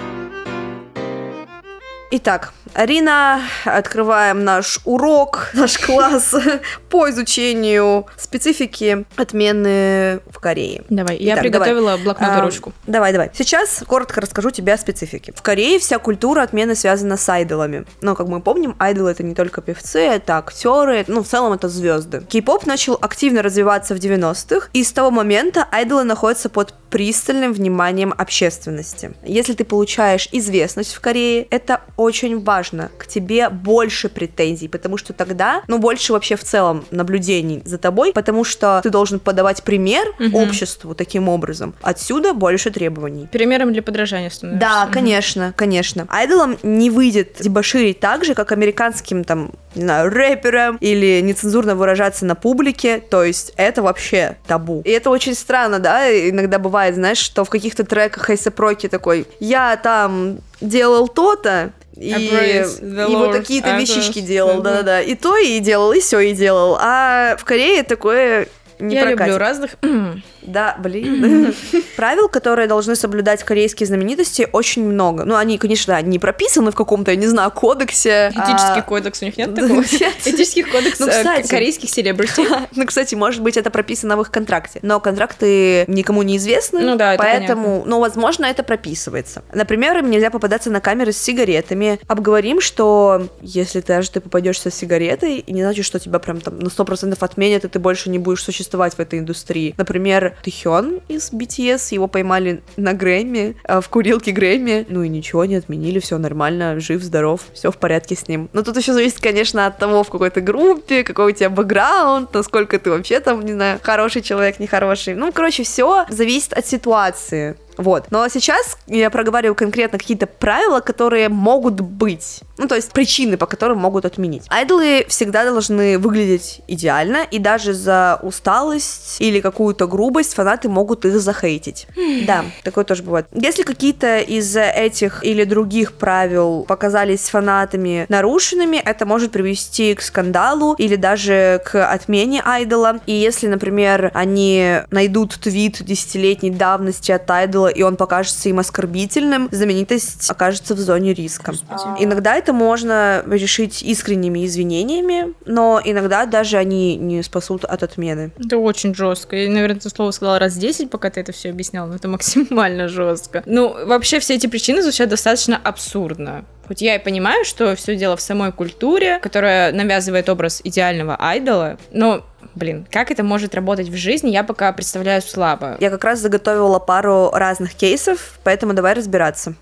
Итак, 2.14 2.52
Арина, 2.74 3.42
открываем 3.64 4.44
наш 4.44 4.80
урок, 4.84 5.50
наш 5.52 5.78
класс 5.78 6.34
по 6.88 7.10
изучению 7.10 8.06
специфики 8.16 9.04
отмены 9.16 10.20
в 10.30 10.38
Корее. 10.40 10.82
Давай, 10.88 11.16
Итак, 11.16 11.26
я 11.26 11.36
приготовила 11.36 11.90
давай. 11.92 12.04
блокнот 12.04 12.30
и 12.30 12.32
а, 12.32 12.40
ручку. 12.40 12.72
Давай, 12.86 13.12
давай. 13.12 13.30
Сейчас 13.34 13.84
коротко 13.86 14.20
расскажу 14.20 14.50
тебе 14.50 14.72
о 14.72 14.78
специфике. 14.78 15.32
В 15.36 15.42
Корее 15.42 15.78
вся 15.78 15.98
культура 15.98 16.42
отмены 16.42 16.74
связана 16.74 17.18
с 17.18 17.28
айдолами. 17.28 17.84
Но, 18.00 18.14
как 18.14 18.28
мы 18.28 18.40
помним, 18.40 18.74
айдолы 18.78 19.10
это 19.10 19.22
не 19.22 19.34
только 19.34 19.60
певцы, 19.60 20.00
это 20.00 20.38
актеры, 20.38 21.04
ну, 21.08 21.22
в 21.22 21.28
целом 21.28 21.52
это 21.52 21.68
звезды. 21.68 22.22
Кей-поп 22.26 22.64
начал 22.66 22.96
активно 23.00 23.42
развиваться 23.42 23.94
в 23.94 23.98
90-х, 23.98 24.68
и 24.72 24.82
с 24.82 24.92
того 24.92 25.10
момента 25.10 25.68
айдолы 25.70 26.04
находятся 26.04 26.48
под 26.48 26.74
пристальным 26.90 27.52
вниманием 27.52 28.14
общественности. 28.16 29.12
Если 29.24 29.54
ты 29.54 29.64
получаешь 29.64 30.28
известность 30.32 30.94
в 30.94 31.00
Корее, 31.00 31.46
это 31.50 31.80
очень 31.96 32.42
важно 32.42 32.62
важно, 32.62 32.90
к 32.97 33.09
тебе 33.09 33.49
больше 33.49 34.09
претензий, 34.09 34.69
потому 34.69 34.97
что 34.97 35.12
тогда, 35.12 35.62
ну, 35.66 35.78
больше 35.78 36.12
вообще 36.12 36.37
в 36.37 36.45
целом 36.45 36.85
наблюдений 36.92 37.61
за 37.64 37.76
тобой, 37.76 38.12
потому 38.12 38.45
что 38.45 38.81
ты 38.85 38.90
должен 38.90 39.19
подавать 39.19 39.64
пример 39.64 40.07
Мгм. 40.21 40.35
обществу 40.37 40.95
таким 40.95 41.28
образом. 41.28 41.75
Отсюда 41.83 42.35
больше 42.35 42.71
требований. 42.71 43.26
Примером 43.33 43.73
для 43.73 43.83
подражания 43.83 44.31
становишься. 44.31 44.61
Да, 44.69 44.85
Мгм. 44.85 44.92
конечно, 44.92 45.52
конечно. 45.57 46.07
Айдолам 46.09 46.57
не 46.62 46.90
выйдет 46.90 47.37
дебоширить 47.40 47.99
так 47.99 48.25
же, 48.25 48.35
как 48.35 48.52
американским 48.52 49.25
там, 49.25 49.50
не 49.75 49.83
знаю, 49.83 50.09
рэперам 50.11 50.76
или 50.76 51.21
нецензурно 51.21 51.75
выражаться 51.75 52.25
на 52.26 52.37
публике. 52.37 52.99
То 53.11 53.25
есть 53.25 53.52
это 53.57 53.83
вообще 53.83 54.37
табу. 54.47 54.83
И 54.85 54.90
это 54.90 55.11
очень 55.11 55.35
странно, 55.35 55.81
да, 55.81 56.09
иногда 56.31 56.59
бывает, 56.61 56.95
знаешь, 56.95 57.19
что 57.19 57.45
в 57.45 57.50
каких-то 57.50 57.83
треках 57.85 58.31
Эйса 58.31 58.52
Проки 58.52 58.88
такой, 58.88 59.26
я 59.40 59.76
там 59.76 60.38
делал 60.61 61.09
то-то, 61.09 61.73
и, 61.96 62.64
и 62.80 63.14
вот 63.14 63.32
такие-то 63.32 63.70
I 63.70 63.80
вещички 63.80 64.20
делал, 64.20 64.62
да-да-да. 64.62 65.02
И 65.02 65.14
то 65.14 65.37
и 65.37 65.58
делал, 65.61 65.92
и 65.92 66.00
все 66.00 66.20
и 66.20 66.32
делал. 66.32 66.76
А 66.80 67.37
в 67.37 67.44
Корее 67.44 67.82
такое 67.82 68.49
не 68.78 68.94
Я 68.94 69.02
прокатит. 69.02 69.20
люблю 69.26 69.38
разных... 69.38 69.70
Да, 70.42 70.74
блин. 70.80 71.54
Правил, 71.96 72.28
которые 72.28 72.66
должны 72.66 72.96
соблюдать 72.96 73.44
корейские 73.44 73.86
знаменитости, 73.86 74.48
очень 74.52 74.84
много. 74.84 75.24
Ну, 75.24 75.36
они, 75.36 75.56
конечно, 75.56 75.94
да, 75.94 76.00
не 76.02 76.18
прописаны 76.18 76.72
в 76.72 76.74
каком-то, 76.74 77.12
я 77.12 77.16
не 77.16 77.28
знаю, 77.28 77.52
кодексе. 77.52 78.30
Этический 78.34 78.80
а- 78.80 78.82
кодекс 78.82 79.22
у 79.22 79.26
них 79.26 79.36
нет 79.36 79.54
такого? 79.54 79.76
нет. 79.92 80.14
Этических 80.24 80.68
кодекс 80.72 80.98
Ну, 80.98 81.06
э, 81.06 81.10
кстати. 81.10 81.46
корейских 81.48 81.90
селебрити. 81.90 82.42
Ну, 82.74 82.86
кстати, 82.86 83.14
может 83.14 83.40
быть, 83.42 83.56
это 83.56 83.70
прописано 83.70 84.16
в 84.16 84.22
их 84.22 84.32
контракте. 84.32 84.80
Но 84.82 84.98
контракты 84.98 85.84
никому 85.86 86.22
не 86.22 86.38
известны. 86.38 86.80
Ну 86.80 86.96
да, 86.96 87.14
это 87.14 87.22
Поэтому, 87.22 87.84
ну, 87.86 88.00
возможно, 88.00 88.46
это 88.46 88.64
прописывается. 88.64 89.44
Например, 89.54 89.98
им 89.98 90.10
нельзя 90.10 90.30
попадаться 90.30 90.70
на 90.70 90.80
камеры 90.80 91.12
с 91.12 91.18
сигаретами. 91.18 92.00
Обговорим, 92.08 92.60
что 92.60 93.28
если 93.42 93.80
ты 93.80 93.86
даже 93.88 94.10
ты 94.10 94.20
попадешься 94.20 94.70
с 94.70 94.74
сигаретой, 94.74 95.44
не 95.46 95.62
значит, 95.62 95.84
что 95.84 96.00
тебя 96.00 96.18
прям 96.18 96.40
там 96.40 96.58
на 96.58 96.66
100% 96.68 97.16
отменят, 97.20 97.64
и 97.64 97.68
ты 97.68 97.78
больше 97.78 98.10
не 98.10 98.18
будешь 98.18 98.42
существовать 98.42 98.62
в 98.95 99.00
этой 99.00 99.19
индустрии. 99.19 99.75
Например, 99.76 100.37
Тэхён 100.42 101.00
из 101.09 101.33
BTS, 101.33 101.95
его 101.95 102.09
поймали 102.09 102.62
на 102.76 102.92
Грэмми, 102.92 103.57
э, 103.64 103.81
в 103.81 103.88
курилке 103.88 104.33
Грэмми. 104.33 104.87
Ну 104.88 105.02
и 105.02 105.09
ничего, 105.09 105.45
не 105.45 105.57
отменили, 105.57 105.99
все 105.99 106.19
нормально, 106.19 106.81
жив, 106.81 107.02
здоров, 107.02 107.42
все 107.52 107.71
в 107.71 107.76
порядке 107.76 108.16
с 108.16 108.28
ним. 108.28 108.49
Но 108.52 108.62
тут 108.62 108.76
еще 108.76 108.92
зависит, 108.92 109.21
конечно, 109.21 109.66
от 109.66 109.78
того, 109.78 110.02
в 110.02 110.11
какой 110.11 110.31
ты 110.31 110.40
группе, 110.40 111.04
какой 111.04 111.33
у 111.33 111.35
тебя 111.35 111.50
бэкграунд, 111.50 112.33
насколько 112.35 112.78
ты 112.78 112.90
вообще 112.90 113.21
там, 113.21 113.45
не 113.45 113.52
знаю, 113.52 113.81
хороший 113.83 114.23
человек, 114.23 114.59
нехороший. 114.59 115.14
Ну, 115.14 115.33
короче, 115.33 115.62
все 115.62 116.07
зависит 116.09 116.52
от 116.52 116.66
ситуации. 116.66 117.57
Вот. 117.76 118.06
Но 118.10 118.28
сейчас 118.28 118.76
я 118.86 119.10
проговариваю 119.10 119.54
конкретно 119.54 119.98
какие-то 119.98 120.26
правила, 120.26 120.80
которые 120.80 121.28
могут 121.28 121.80
быть. 121.80 122.40
Ну, 122.58 122.68
то 122.68 122.76
есть 122.76 122.92
причины, 122.92 123.36
по 123.36 123.46
которым 123.46 123.78
могут 123.78 124.04
отменить. 124.04 124.44
Айдолы 124.48 125.04
всегда 125.08 125.44
должны 125.44 125.98
выглядеть 125.98 126.60
идеально, 126.68 127.26
и 127.30 127.38
даже 127.38 127.72
за 127.72 128.20
усталость 128.22 129.20
или 129.20 129.40
какую-то 129.40 129.86
грубость 129.86 130.34
фанаты 130.34 130.68
могут 130.68 131.04
их 131.04 131.18
захейтить. 131.20 131.86
Да, 132.26 132.44
такое 132.62 132.84
тоже 132.84 133.02
бывает. 133.02 133.26
Если 133.32 133.62
какие-то 133.62 134.18
из 134.18 134.56
этих 134.56 135.24
или 135.24 135.44
других 135.44 135.94
правил 135.94 136.64
показались 136.68 137.28
фанатами 137.28 138.06
нарушенными, 138.08 138.76
это 138.76 139.06
может 139.06 139.32
привести 139.32 139.94
к 139.94 140.02
скандалу 140.02 140.74
или 140.74 140.96
даже 140.96 141.62
к 141.64 141.84
отмене 141.84 142.42
айдола. 142.44 143.00
И 143.06 143.12
если, 143.12 143.46
например, 143.46 144.10
они 144.14 144.78
найдут 144.90 145.38
твит 145.40 145.82
десятилетней 145.82 146.50
давности 146.50 147.12
от 147.12 147.30
айдола, 147.30 147.62
и 147.69 147.83
он 147.83 147.97
покажется 147.97 148.49
им 148.49 148.59
оскорбительным, 148.59 149.49
знаменитость 149.50 150.31
окажется 150.31 150.75
в 150.75 150.78
зоне 150.78 151.14
риска. 151.14 151.52
Иногда 151.99 152.37
это 152.37 152.52
можно 152.52 153.23
решить 153.26 153.83
искренними 153.83 154.45
извинениями, 154.47 155.35
но 155.47 155.81
иногда 155.85 156.26
даже 156.26 156.57
они 156.57 156.97
не 156.97 157.23
спасут 157.23 157.64
от 157.64 157.83
отмены. 157.83 158.33
Это 158.38 158.59
очень 158.59 158.95
жестко. 158.95 159.37
Я, 159.37 159.50
наверное, 159.50 159.76
это 159.76 159.90
слово 159.90 160.11
сказала 160.11 160.38
раз 160.38 160.54
10, 160.54 160.90
пока 160.90 161.11
ты 161.11 161.21
это 161.21 161.33
все 161.33 161.50
объяснял, 161.50 161.87
но 161.87 161.97
это 161.97 162.09
максимально 162.09 162.88
жестко. 162.88 163.42
Ну, 163.47 163.75
вообще 163.87 164.21
все 164.21 164.35
эти 164.35 164.47
причины 164.47 164.83
звучат 164.83 165.09
достаточно 165.09 165.61
абсурдно. 165.62 166.45
Хоть 166.66 166.81
я 166.81 166.97
и 166.97 166.99
понимаю, 166.99 167.45
что 167.45 167.75
все 167.76 167.97
дело 167.97 168.16
в 168.16 168.21
самой 168.21 168.52
культуре, 168.52 169.19
которая 169.21 169.73
навязывает 169.73 170.28
образ 170.28 170.61
идеального 170.62 171.16
айдола, 171.19 171.76
но, 171.90 172.25
блин, 172.54 172.87
как 172.90 173.11
это 173.11 173.23
может 173.25 173.54
работать 173.54 173.88
в 173.88 173.97
жизни, 173.97 174.31
я 174.31 174.45
пока 174.45 174.73
представляю 174.73 175.23
слабо. 175.23 175.76
Я 175.81 175.90
как 175.90 176.04
раз 176.04 176.21
заготовила 176.21 176.78
пару 176.78 177.31
разных 177.31 177.75
кейсов, 177.75 178.38
поэтому 178.45 178.75
давай 178.75 178.95
разбираться. 178.95 179.54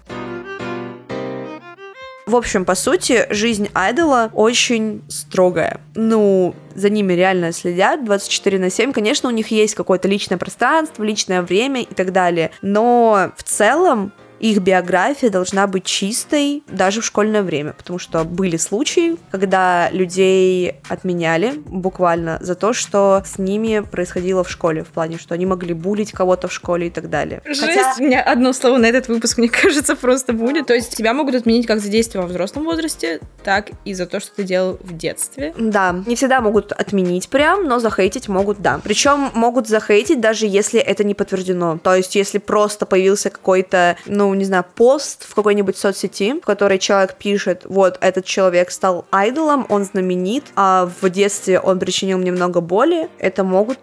В 2.31 2.37
общем, 2.37 2.65
по 2.65 2.77
сути, 2.77 3.27
жизнь 3.31 3.71
айдола 3.75 4.31
очень 4.35 5.03
строгая. 5.09 5.81
Ну, 5.97 6.55
за 6.77 6.89
ними 6.89 7.13
реально 7.15 7.51
следят 7.51 8.05
24 8.05 8.57
на 8.61 8.71
7. 8.71 8.93
Конечно, 8.93 9.29
у 9.29 9.33
них 9.33 9.49
есть 9.49 9.75
какое-то 9.75 10.07
личное 10.07 10.39
пространство, 10.39 11.03
личное 11.03 11.43
время 11.43 11.83
и 11.83 11.93
так 11.93 12.13
далее. 12.13 12.53
Но 12.63 13.33
в 13.37 13.43
целом 13.43 14.13
их 14.41 14.59
биография 14.59 15.31
должна 15.31 15.67
быть 15.67 15.85
чистой 15.85 16.63
даже 16.67 17.03
в 17.03 17.05
школьное 17.05 17.43
время, 17.43 17.73
потому 17.73 17.99
что 17.99 18.25
были 18.25 18.57
случаи, 18.57 19.17
когда 19.31 19.91
людей 19.91 20.77
отменяли 20.89 21.53
буквально 21.57 22.39
за 22.41 22.55
то, 22.55 22.73
что 22.73 23.23
с 23.27 23.39
ними 23.39 23.81
происходило 23.81 24.43
в 24.43 24.51
школе, 24.51 24.83
в 24.83 24.89
плане, 24.89 25.19
что 25.19 25.35
они 25.35 25.47
могли 25.47 25.75
булить 25.75 26.13
кого-то 26.13 26.49
в 26.49 26.53
школе 26.53 26.89
и 26.89 26.91
так 26.91 27.11
далее. 27.11 27.43
Жесть, 27.45 28.01
у 28.01 28.03
меня 28.03 28.23
одно 28.23 28.53
слово 28.53 28.79
на 28.79 28.87
этот 28.87 29.09
выпуск, 29.09 29.39
мне 29.39 29.49
кажется, 29.63 29.95
просто 29.95 30.33
будет. 30.33 30.67
То 30.67 30.75
есть 30.75 30.97
тебя 30.97 31.13
могут 31.13 31.35
отменить 31.35 31.67
как 31.67 31.81
за 31.81 31.89
действия 31.89 32.21
во 32.21 32.27
взрослом 32.27 32.65
возрасте, 32.65 33.21
так 33.45 33.71
и 33.85 33.95
за 33.95 34.07
то, 34.07 34.21
что 34.21 34.37
ты 34.37 34.45
делал 34.45 34.79
в 34.81 34.97
детстве. 34.97 35.55
Да, 35.59 36.03
не 36.07 36.17
всегда 36.17 36.41
могут 36.41 36.73
отменить 36.73 37.29
прям, 37.29 37.65
но 37.65 37.79
захейтить 37.79 38.29
могут, 38.29 38.63
да. 38.63 38.81
Причем 38.83 39.31
могут 39.35 39.69
захейтить 39.69 40.21
даже 40.21 40.47
если 40.47 40.81
это 40.81 41.05
не 41.05 41.15
подтверждено. 41.15 41.79
То 41.83 41.95
есть 41.95 42.15
если 42.17 42.39
просто 42.39 42.87
появился 42.87 43.31
какой-то, 43.31 43.97
ну, 44.07 44.30
не 44.35 44.45
знаю, 44.45 44.65
пост 44.75 45.25
в 45.29 45.35
какой-нибудь 45.35 45.77
соцсети, 45.77 46.35
в 46.41 46.45
которой 46.45 46.79
человек 46.79 47.15
пишет, 47.15 47.63
вот, 47.65 47.99
этот 48.01 48.25
человек 48.25 48.71
стал 48.71 49.07
айдолом, 49.11 49.67
он 49.69 49.85
знаменит, 49.85 50.45
а 50.57 50.91
в 51.01 51.09
детстве 51.11 51.61
он 51.61 51.79
причинил 51.79 52.19
мне 52.19 52.33
много 52.33 52.61
боли, 52.61 53.09
это 53.19 53.45
могут 53.45 53.79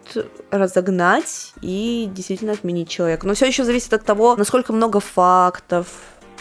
разогнать 0.52 1.54
и 1.62 2.10
действительно 2.12 2.54
отменить 2.54 2.90
человека. 2.90 3.28
Но 3.28 3.34
все 3.34 3.48
еще 3.48 3.64
зависит 3.64 3.94
от 3.94 4.06
того, 4.06 4.36
насколько 4.36 4.74
много 4.74 5.00
фактов, 5.00 5.88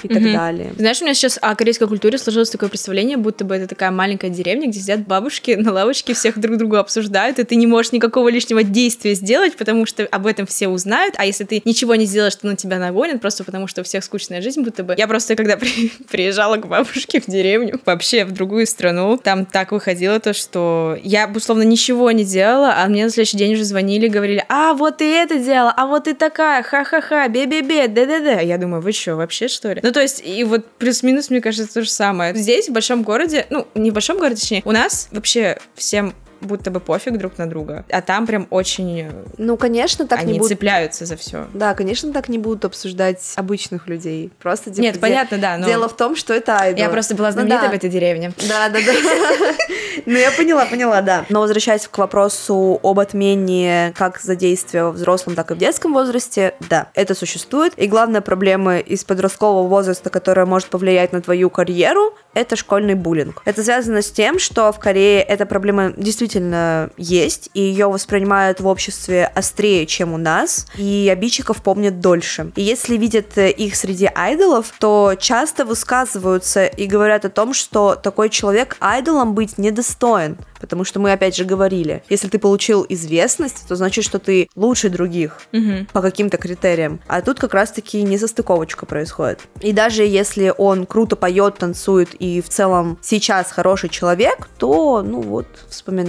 и 0.02 0.08
так 0.08 0.22
Мгм. 0.22 0.32
далее. 0.32 0.72
Знаешь, 0.78 1.00
у 1.00 1.04
меня 1.04 1.14
сейчас 1.14 1.38
о 1.40 1.54
корейской 1.54 1.88
культуре 1.88 2.18
сложилось 2.18 2.50
такое 2.50 2.68
представление, 2.68 3.16
будто 3.16 3.44
бы 3.44 3.54
это 3.56 3.66
такая 3.66 3.90
маленькая 3.90 4.30
деревня, 4.30 4.68
где 4.68 4.78
сидят 4.80 5.00
бабушки 5.06 5.52
на 5.52 5.72
лавочке, 5.72 6.14
всех 6.14 6.38
друг 6.38 6.56
друга 6.58 6.80
обсуждают, 6.80 7.38
и 7.38 7.44
ты 7.44 7.56
не 7.56 7.66
можешь 7.66 7.92
никакого 7.92 8.28
лишнего 8.28 8.62
действия 8.62 9.14
сделать, 9.14 9.56
потому 9.56 9.86
что 9.86 10.04
об 10.04 10.26
этом 10.26 10.46
все 10.46 10.68
узнают, 10.68 11.14
а 11.18 11.24
если 11.26 11.44
ты 11.44 11.62
ничего 11.64 11.94
не 11.94 12.04
сделаешь, 12.04 12.34
то 12.36 12.46
на 12.46 12.56
тебя 12.56 12.78
нагонят, 12.78 13.20
просто 13.20 13.44
потому 13.44 13.66
что 13.66 13.80
у 13.80 13.84
всех 13.84 14.04
скучная 14.04 14.40
жизнь, 14.42 14.62
будто 14.62 14.84
бы. 14.84 14.94
Я 14.96 15.06
просто, 15.08 15.36
когда 15.36 15.56
при- 15.58 15.90
приезжала 16.10 16.56
к 16.56 16.66
бабушке 16.66 17.20
в 17.20 17.26
деревню, 17.26 17.80
вообще 17.84 18.24
в 18.24 18.32
другую 18.32 18.66
страну, 18.66 19.16
там 19.16 19.44
так 19.46 19.72
выходило 19.72 20.20
то, 20.20 20.32
что 20.32 20.98
я, 21.02 21.30
условно, 21.34 21.62
ничего 21.62 22.10
не 22.10 22.24
делала, 22.24 22.74
а 22.78 22.86
мне 22.88 23.04
на 23.04 23.10
следующий 23.10 23.36
день 23.36 23.54
уже 23.54 23.64
звонили, 23.64 24.08
говорили, 24.08 24.44
а, 24.48 24.74
вот 24.74 24.98
ты 24.98 25.04
это 25.14 25.38
делала, 25.38 25.72
а 25.76 25.86
вот 25.86 26.04
ты 26.04 26.14
такая, 26.14 26.62
ха-ха-ха, 26.62 27.28
бе-бе-бе, 27.28 27.88
да-да-да. 27.88 28.40
Я 28.40 28.58
думаю, 28.58 28.80
вы 28.82 28.92
что, 28.92 29.16
вообще, 29.16 29.48
что 29.48 29.72
ли? 29.72 29.80
Ну, 29.86 29.92
то 29.92 30.00
есть, 30.02 30.20
и 30.26 30.42
вот 30.42 30.66
плюс-минус, 30.78 31.30
мне 31.30 31.40
кажется, 31.40 31.72
то 31.72 31.80
же 31.80 31.88
самое. 31.88 32.34
Здесь, 32.34 32.68
в 32.68 32.72
большом 32.72 33.04
городе, 33.04 33.46
ну, 33.50 33.68
не 33.76 33.92
в 33.92 33.94
большом 33.94 34.18
городе, 34.18 34.40
точнее, 34.40 34.62
у 34.64 34.72
нас 34.72 35.06
вообще 35.12 35.58
всем 35.76 36.12
будто 36.40 36.70
бы 36.70 36.80
пофиг 36.80 37.18
друг 37.18 37.38
на 37.38 37.48
друга, 37.48 37.84
а 37.90 38.00
там 38.00 38.26
прям 38.26 38.46
очень 38.50 39.00
э, 39.02 39.10
Ну, 39.38 39.56
конечно, 39.56 40.06
так 40.06 40.20
они 40.20 40.34
не 40.34 40.38
будут 40.38 40.50
цепляются 40.50 41.06
за 41.06 41.16
все. 41.16 41.46
Да, 41.54 41.74
конечно, 41.74 42.12
так 42.12 42.28
не 42.28 42.38
будут 42.38 42.64
обсуждать 42.64 43.32
обычных 43.36 43.88
людей. 43.88 44.32
Просто 44.42 44.70
типа, 44.70 44.82
Нет, 44.82 44.94
де- 44.94 45.00
понятно, 45.00 45.38
да, 45.38 45.56
но 45.58 45.66
Дело 45.66 45.88
в 45.88 45.96
том, 45.96 46.16
что 46.16 46.34
это 46.34 46.58
айдол. 46.58 46.80
я 46.82 46.88
просто 46.88 47.14
была 47.14 47.28
Ну 47.28 47.32
знаменита 47.34 47.62
да. 47.62 47.70
в 47.70 47.74
этой 47.74 47.90
деревне. 47.90 48.32
Да, 48.48 48.68
да, 48.68 48.78
да. 48.84 48.92
Ну, 50.04 50.12
я 50.12 50.30
поняла, 50.30 50.66
поняла, 50.66 51.00
да. 51.00 51.24
Но 51.30 51.40
возвращаясь 51.40 51.88
к 51.88 51.96
вопросу 51.98 52.78
об 52.82 53.00
отмене 53.00 53.92
как 53.96 54.20
за 54.20 54.36
действия 54.36 54.84
во 54.84 54.92
взрослом, 54.92 55.34
так 55.34 55.50
и 55.50 55.54
в 55.54 55.58
детском 55.58 55.92
возрасте, 55.94 56.54
да, 56.68 56.88
это 56.94 57.14
существует. 57.14 57.72
И 57.76 57.86
главная 57.88 58.20
проблема 58.20 58.78
из 58.78 59.04
подросткового 59.04 59.66
возраста, 59.66 60.10
которая 60.10 60.44
может 60.46 60.68
повлиять 60.68 61.12
на 61.12 61.22
твою 61.22 61.48
карьеру, 61.50 62.14
это 62.34 62.56
школьный 62.56 62.94
буллинг. 62.94 63.40
Это 63.46 63.62
связано 63.64 64.02
с 64.02 64.10
тем, 64.10 64.38
что 64.38 64.70
в 64.70 64.78
Корее 64.78 65.22
эта 65.22 65.46
проблема 65.46 65.92
действительно 65.96 66.25
действительно 66.26 66.90
есть, 66.96 67.50
и 67.54 67.60
ее 67.60 67.86
воспринимают 67.86 68.60
в 68.60 68.66
обществе 68.66 69.26
острее, 69.26 69.86
чем 69.86 70.12
у 70.12 70.16
нас, 70.16 70.66
и 70.76 71.08
обидчиков 71.12 71.62
помнят 71.62 72.00
дольше. 72.00 72.50
И 72.56 72.62
если 72.62 72.96
видят 72.96 73.38
их 73.38 73.76
среди 73.76 74.10
айдолов, 74.12 74.72
то 74.78 75.14
часто 75.18 75.64
высказываются 75.64 76.66
и 76.66 76.86
говорят 76.86 77.24
о 77.24 77.30
том, 77.30 77.54
что 77.54 77.94
такой 77.94 78.28
человек 78.28 78.76
айдолом 78.80 79.34
быть 79.34 79.56
недостоин, 79.58 80.36
потому 80.60 80.84
что 80.84 80.98
мы 80.98 81.12
опять 81.12 81.36
же 81.36 81.44
говорили, 81.44 82.02
если 82.08 82.28
ты 82.28 82.38
получил 82.38 82.84
известность, 82.88 83.66
то 83.68 83.76
значит, 83.76 84.04
что 84.04 84.18
ты 84.18 84.48
лучше 84.56 84.88
других 84.88 85.38
Мгм. 85.52 85.86
по 85.92 86.02
каким-то 86.02 86.36
критериям. 86.38 87.00
А 87.06 87.20
тут 87.22 87.38
как 87.38 87.54
раз-таки 87.54 88.02
несостыковочка 88.02 88.84
происходит. 88.86 89.40
И 89.60 89.72
даже 89.72 90.02
если 90.02 90.52
он 90.56 90.86
круто 90.86 91.14
поет, 91.16 91.58
танцует 91.58 92.14
и 92.18 92.40
в 92.40 92.48
целом 92.48 92.98
сейчас 93.02 93.52
хороший 93.52 93.88
человек, 93.90 94.48
то, 94.58 95.02
ну 95.02 95.20
вот, 95.20 95.46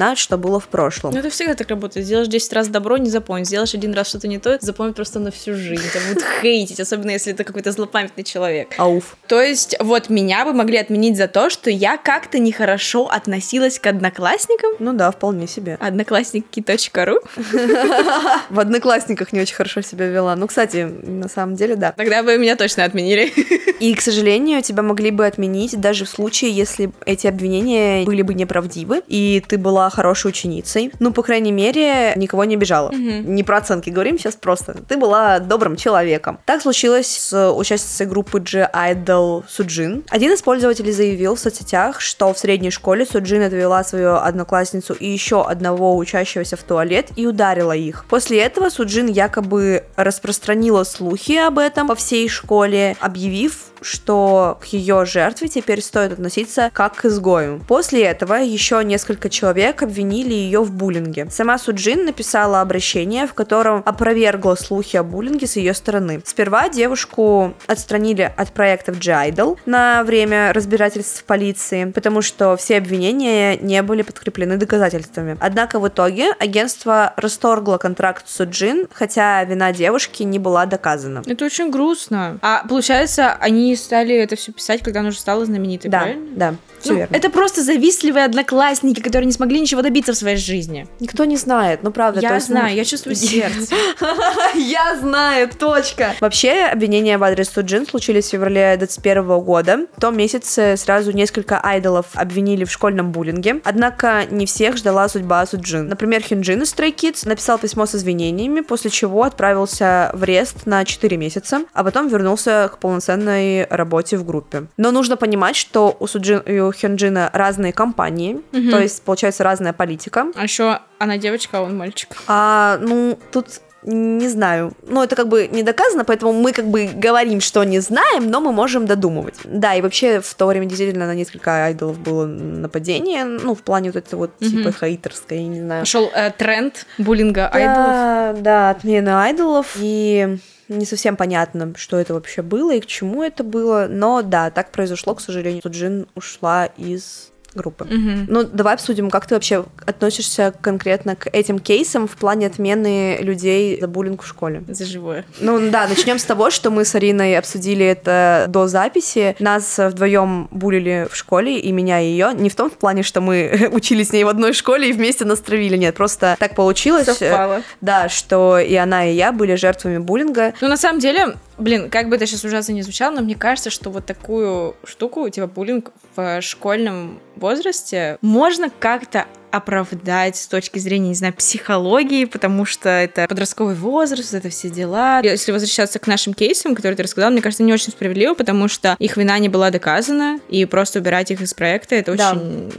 вспоминают, 0.07 0.19
что 0.19 0.37
было 0.37 0.59
в 0.59 0.67
прошлом. 0.67 1.13
Ну, 1.13 1.19
это 1.19 1.29
всегда 1.29 1.53
так 1.55 1.69
работает. 1.69 2.05
Сделаешь 2.05 2.27
10 2.27 2.53
раз 2.53 2.67
добро, 2.67 2.97
не 2.97 3.09
запомнишь. 3.09 3.47
Сделаешь 3.47 3.73
один 3.73 3.93
раз 3.93 4.09
что-то 4.09 4.27
не 4.27 4.39
то, 4.39 4.57
запомнит 4.61 4.95
просто 4.95 5.19
на 5.19 5.31
всю 5.31 5.55
жизнь. 5.55 5.83
Тебя 5.89 6.01
будут 6.09 6.23
хейтить, 6.41 6.79
особенно 6.79 7.11
если 7.11 7.33
это 7.33 7.43
какой-то 7.43 7.71
злопамятный 7.71 8.23
человек. 8.23 8.69
Ауф. 8.77 9.17
То 9.27 9.41
есть, 9.41 9.75
вот 9.79 10.09
меня 10.09 10.45
бы 10.45 10.53
могли 10.53 10.77
отменить 10.77 11.17
за 11.17 11.27
то, 11.27 11.49
что 11.49 11.69
я 11.69 11.97
как-то 11.97 12.39
нехорошо 12.39 13.07
относилась 13.07 13.79
к 13.79 13.87
одноклассникам. 13.87 14.71
Ну 14.79 14.93
да, 14.93 15.11
вполне 15.11 15.47
себе. 15.47 15.75
Одноклассники.ру. 15.79 17.19
В 18.49 18.59
одноклассниках 18.59 19.33
не 19.33 19.41
очень 19.41 19.55
хорошо 19.55 19.81
себя 19.81 20.07
вела. 20.07 20.35
Ну, 20.35 20.47
кстати, 20.47 20.83
на 20.83 21.29
самом 21.29 21.55
деле, 21.55 21.75
да. 21.75 21.91
Тогда 21.91 22.23
бы 22.23 22.37
меня 22.37 22.55
точно 22.55 22.83
отменили. 22.83 23.33
И, 23.79 23.93
к 23.93 24.01
сожалению, 24.01 24.61
тебя 24.61 24.81
могли 24.83 25.11
бы 25.11 25.25
отменить 25.25 25.79
даже 25.79 26.05
в 26.05 26.09
случае, 26.09 26.51
если 26.51 26.91
эти 27.05 27.27
обвинения 27.27 28.05
были 28.05 28.21
бы 28.21 28.33
неправдивы, 28.33 29.01
и 29.07 29.43
ты 29.47 29.57
была 29.57 29.89
хорошей 29.97 30.29
ученицей. 30.29 30.91
Ну, 30.99 31.11
по 31.11 31.23
крайней 31.23 31.51
мере, 31.51 32.13
никого 32.15 32.45
не 32.45 32.53
обижала. 32.53 32.91
Мгм. 32.91 33.33
Не 33.33 33.43
про 33.43 33.57
оценки 33.57 33.89
говорим 33.89 34.19
сейчас 34.19 34.35
просто. 34.35 34.75
Ты 34.87 34.95
была 34.95 35.39
добрым 35.39 35.75
человеком. 35.75 36.37
Так 36.45 36.61
случилось 36.61 37.07
с 37.07 37.51
участницей 37.51 38.05
группы 38.05 38.39
G-Idol 38.39 39.43
Суджин. 39.49 40.03
Один 40.09 40.33
из 40.33 40.43
пользователей 40.43 40.91
заявил 40.91 41.33
в 41.35 41.39
соцсетях, 41.39 41.99
что 41.99 42.31
в 42.31 42.37
средней 42.37 42.69
школе 42.69 43.07
Суджин 43.07 43.41
отвела 43.41 43.83
свою 43.83 44.17
одноклассницу 44.17 44.93
и 44.93 45.09
еще 45.09 45.43
одного 45.43 45.97
учащегося 45.97 46.57
в 46.57 46.61
туалет 46.61 47.07
и 47.15 47.25
ударила 47.25 47.75
их. 47.75 48.05
После 48.07 48.39
этого 48.39 48.69
Суджин 48.69 49.07
якобы 49.07 49.83
распространила 49.95 50.83
слухи 50.83 51.37
об 51.37 51.57
этом 51.57 51.87
по 51.87 51.95
всей 51.95 52.29
школе, 52.29 52.95
объявив, 52.99 53.71
что 53.81 54.57
к 54.61 54.65
ее 54.65 55.05
жертве 55.05 55.47
теперь 55.47 55.81
стоит 55.81 56.13
относиться 56.13 56.71
как 56.73 56.95
к 56.95 57.05
изгою. 57.05 57.61
После 57.67 58.03
этого 58.03 58.35
еще 58.35 58.83
несколько 58.83 59.29
человек 59.29 59.83
обвинили 59.83 60.33
ее 60.33 60.61
в 60.61 60.71
буллинге. 60.71 61.27
Сама 61.29 61.57
Суджин 61.57 62.05
написала 62.05 62.61
обращение, 62.61 63.27
в 63.27 63.33
котором 63.33 63.83
опровергла 63.85 64.55
слухи 64.55 64.97
о 64.97 65.03
буллинге 65.03 65.47
с 65.47 65.55
ее 65.55 65.73
стороны. 65.73 66.21
Сперва 66.25 66.69
девушку 66.69 67.53
отстранили 67.67 68.31
от 68.35 68.51
проектов 68.51 68.99
G-Idol 68.99 69.57
на 69.65 70.03
время 70.03 70.53
разбирательств 70.53 71.21
в 71.21 71.23
полиции, 71.23 71.85
потому 71.85 72.21
что 72.21 72.55
все 72.57 72.77
обвинения 72.77 73.57
не 73.57 73.81
были 73.83 74.01
подкреплены 74.01 74.57
доказательствами. 74.57 75.37
Однако 75.39 75.79
в 75.79 75.87
итоге 75.87 76.31
агентство 76.39 77.13
расторгло 77.17 77.77
контракт 77.77 78.27
с 78.27 78.37
Суджин, 78.37 78.87
хотя 78.91 79.43
вина 79.43 79.71
девушки 79.71 80.23
не 80.23 80.39
была 80.39 80.65
доказана. 80.65 81.23
Это 81.25 81.45
очень 81.45 81.71
грустно. 81.71 82.37
А 82.41 82.65
получается, 82.67 83.33
они 83.39 83.66
стали 83.75 84.15
это 84.15 84.35
все 84.35 84.51
писать, 84.51 84.81
когда 84.81 85.01
она 85.01 85.09
уже 85.09 85.19
стала 85.19 85.45
знаменитой, 85.45 85.89
Да, 85.91 86.01
правильно? 86.01 86.27
да, 86.35 86.55
все 86.79 86.91
Ну, 86.93 86.97
верно. 86.99 87.15
это 87.15 87.29
просто 87.29 87.63
завистливые 87.63 88.25
одноклассники, 88.25 89.01
которые 89.01 89.25
не 89.25 89.31
смогли 89.33 89.59
ничего 89.59 89.81
добиться 89.81 90.13
в 90.13 90.15
своей 90.15 90.37
жизни. 90.37 90.87
Никто 90.99 91.25
не 91.25 91.37
знает, 91.37 91.81
ну 91.83 91.91
правда. 91.91 92.19
я 92.21 92.35
есть, 92.35 92.49
ну, 92.49 92.55
знаю, 92.57 92.75
я 92.75 92.85
чувствую 92.85 93.15
сердце. 93.17 93.75
Я 94.55 94.97
знаю, 94.99 95.49
точка. 95.49 96.13
Вообще, 96.19 96.65
обвинения 96.71 97.17
в 97.17 97.23
адрес 97.23 97.49
Суджин 97.49 97.85
случились 97.87 98.25
в 98.25 98.29
феврале 98.29 98.75
2021 98.77 99.39
года. 99.39 99.85
В 99.95 100.01
том 100.01 100.17
месяце 100.17 100.75
сразу 100.77 101.11
несколько 101.11 101.59
айдолов 101.61 102.07
обвинили 102.13 102.63
в 102.65 102.71
школьном 102.71 103.11
буллинге. 103.11 103.61
Однако 103.63 104.25
не 104.29 104.45
всех 104.45 104.77
ждала 104.77 105.07
судьба 105.09 105.45
Суджин. 105.45 105.87
Например, 105.87 106.21
Хинджин 106.21 106.61
из 106.61 106.73
Stray 106.73 106.93
Kids 106.93 107.27
написал 107.27 107.57
письмо 107.57 107.85
с 107.85 107.95
извинениями, 107.95 108.61
после 108.61 108.89
чего 108.89 109.23
отправился 109.23 110.11
в 110.13 110.23
рест 110.23 110.65
на 110.65 110.85
4 110.85 111.17
месяца, 111.17 111.61
а 111.73 111.83
потом 111.83 112.07
вернулся 112.07 112.69
к 112.73 112.79
полноценной 112.79 113.65
работе 113.65 114.17
в 114.17 114.25
группе. 114.25 114.65
Но 114.77 114.91
нужно 114.91 115.17
понимать, 115.17 115.55
что 115.55 115.95
у 115.99 116.07
Суджин 116.07 116.39
и 116.39 116.59
у 116.59 116.66
Хинджина 116.71 117.29
разные 117.33 117.73
компании, 117.73 118.41
Мгм. 118.51 118.71
то 118.71 118.79
есть, 118.79 119.01
получается, 119.03 119.43
разная 119.43 119.73
политика. 119.73 120.27
А 120.35 120.43
еще 120.43 120.79
она 120.99 121.17
девочка, 121.17 121.59
а 121.59 121.61
он 121.61 121.77
мальчик. 121.77 122.09
А, 122.27 122.77
ну, 122.81 123.17
тут 123.31 123.47
не 123.83 124.27
знаю. 124.27 124.73
Ну, 124.85 125.01
это 125.01 125.15
как 125.15 125.29
бы 125.29 125.47
не 125.47 125.63
доказано, 125.63 126.03
поэтому 126.03 126.33
мы 126.33 126.51
как 126.51 126.67
бы 126.67 126.89
говорим, 126.93 127.39
что 127.39 127.63
не 127.63 127.79
знаем, 127.79 128.29
но 128.29 128.41
мы 128.41 128.51
можем 128.51 128.85
додумывать. 128.85 129.35
Да, 129.45 129.75
и 129.75 129.81
вообще 129.81 130.19
в 130.19 130.33
то 130.33 130.45
время 130.47 130.65
действительно 130.65 131.05
на 131.07 131.15
несколько 131.15 131.65
айдолов 131.67 131.97
было 131.99 132.25
нападение, 132.25 133.23
ну, 133.23 133.55
в 133.55 133.61
плане 133.61 133.91
вот 133.91 133.95
это 133.95 134.17
вот, 134.17 134.31
Мгм. 134.41 134.49
типа, 134.51 134.71
хейтерское, 134.73 135.39
я 135.39 135.47
не 135.47 135.61
знаю. 135.61 135.81
Пошел 135.83 136.11
э, 136.13 136.31
тренд 136.31 136.85
буллинга 136.97 137.47
айдолов. 137.47 137.87
Да, 137.87 138.33
да, 138.41 138.69
отмена 138.71 139.23
айдолов, 139.23 139.77
и 139.79 140.37
не 140.69 140.85
совсем 140.85 141.15
понятно, 141.15 141.73
что 141.75 141.97
это 141.97 142.13
вообще 142.13 142.41
было 142.41 142.73
и 142.73 142.79
к 142.79 142.85
чему 142.85 143.23
это 143.23 143.43
было, 143.43 143.87
но 143.89 144.21
да, 144.21 144.49
так 144.51 144.71
произошло, 144.71 145.15
к 145.15 145.21
сожалению. 145.21 145.61
Тут 145.61 145.73
Джин 145.73 146.07
ушла 146.15 146.65
из 146.65 147.31
группы. 147.57 147.85
Мгм. 147.85 148.25
Ну, 148.29 148.43
давай 148.43 148.75
обсудим, 148.75 149.09
как 149.09 149.25
ты 149.25 149.35
вообще 149.35 149.65
относишься 149.85 150.53
конкретно 150.61 151.15
к 151.15 151.27
этим 151.33 151.59
кейсам 151.59 152.07
в 152.07 152.15
плане 152.15 152.47
отмены 152.47 153.17
людей 153.19 153.79
за 153.81 153.87
буллинг 153.87 154.23
в 154.23 154.27
школе. 154.27 154.63
За 154.69 154.85
живое. 154.85 155.25
Ну 155.39 155.69
да, 155.69 155.87
начнем 155.89 156.19
с 156.19 156.23
того, 156.23 156.49
что 156.49 156.69
мы 156.71 156.85
с 156.85 156.95
Ариной 156.95 157.37
обсудили 157.37 157.85
это 157.85 158.45
до 158.47 158.67
записи. 158.67 159.35
Нас 159.39 159.77
вдвоем 159.77 160.47
булили 160.51 161.07
в 161.11 161.15
школе, 161.15 161.59
и 161.59 161.71
меня, 161.71 161.99
и 161.99 162.05
ее. 162.05 162.29
Не 162.33 162.49
в 162.49 162.55
том 162.55 162.69
плане, 162.69 163.03
что 163.03 163.19
мы 163.21 163.69
учились 163.71 164.09
с 164.09 164.13
ней 164.13 164.23
в 164.23 164.27
одной 164.29 164.53
школе 164.53 164.89
и 164.89 164.93
вместе 164.93 165.25
нас 165.25 165.39
травили. 165.39 165.75
Нет, 165.77 165.95
просто 165.95 166.35
так 166.39 166.55
получилось. 166.55 167.07
э, 167.07 167.13
Совпало. 167.13 167.61
Да, 167.81 168.07
что 168.09 168.59
и 168.59 168.75
она, 168.75 169.05
и 169.09 169.15
я 169.15 169.31
были 169.31 169.55
жертвами 169.55 169.97
буллинга. 169.97 170.53
Ну, 170.61 170.67
на 170.67 170.77
самом 170.77 170.99
деле, 170.99 171.35
блин, 171.57 171.89
как 171.89 172.09
бы 172.09 172.15
это 172.15 172.25
сейчас 172.25 172.43
ужасно 172.43 172.73
не 172.73 172.81
звучало, 172.81 173.15
но 173.15 173.21
мне 173.21 173.35
кажется, 173.35 173.69
что 173.69 173.89
вот 173.89 174.05
такую 174.05 174.75
штуку, 174.83 175.27
типа 175.29 175.47
буллинг 175.47 175.91
в 176.15 176.41
школьном 176.41 177.19
возрасте, 177.35 178.17
можно 178.21 178.69
как-то 178.69 179.25
оправдать 179.49 180.35
с 180.35 180.47
точки 180.47 180.77
зрения, 180.77 181.09
не 181.09 181.15
знаю, 181.15 181.33
психологии, 181.33 182.25
потому 182.25 182.65
что 182.65 182.89
это 182.89 183.27
подростковый 183.27 183.75
возраст, 183.75 184.33
это 184.33 184.49
все 184.49 184.69
дела. 184.69 185.21
Если 185.23 185.51
возвращаться 185.51 185.99
к 185.99 186.07
нашим 186.07 186.33
кейсам, 186.33 186.75
которые 186.75 186.97
ты 186.97 187.03
рассказала, 187.03 187.31
мне 187.31 187.41
кажется, 187.41 187.63
не 187.63 187.73
очень 187.73 187.91
справедливо, 187.91 188.33
потому 188.33 188.67
что 188.67 188.95
их 188.99 189.15
вина 189.17 189.39
не 189.39 189.49
была 189.49 189.71
доказана, 189.71 190.39
и 190.49 190.65
просто 190.65 190.99
убирать 190.99 191.31
их 191.31 191.41
из 191.41 191.53
проекта 191.53 191.95
это 191.95 192.15
Да. 192.15 192.31
очень 192.33 192.71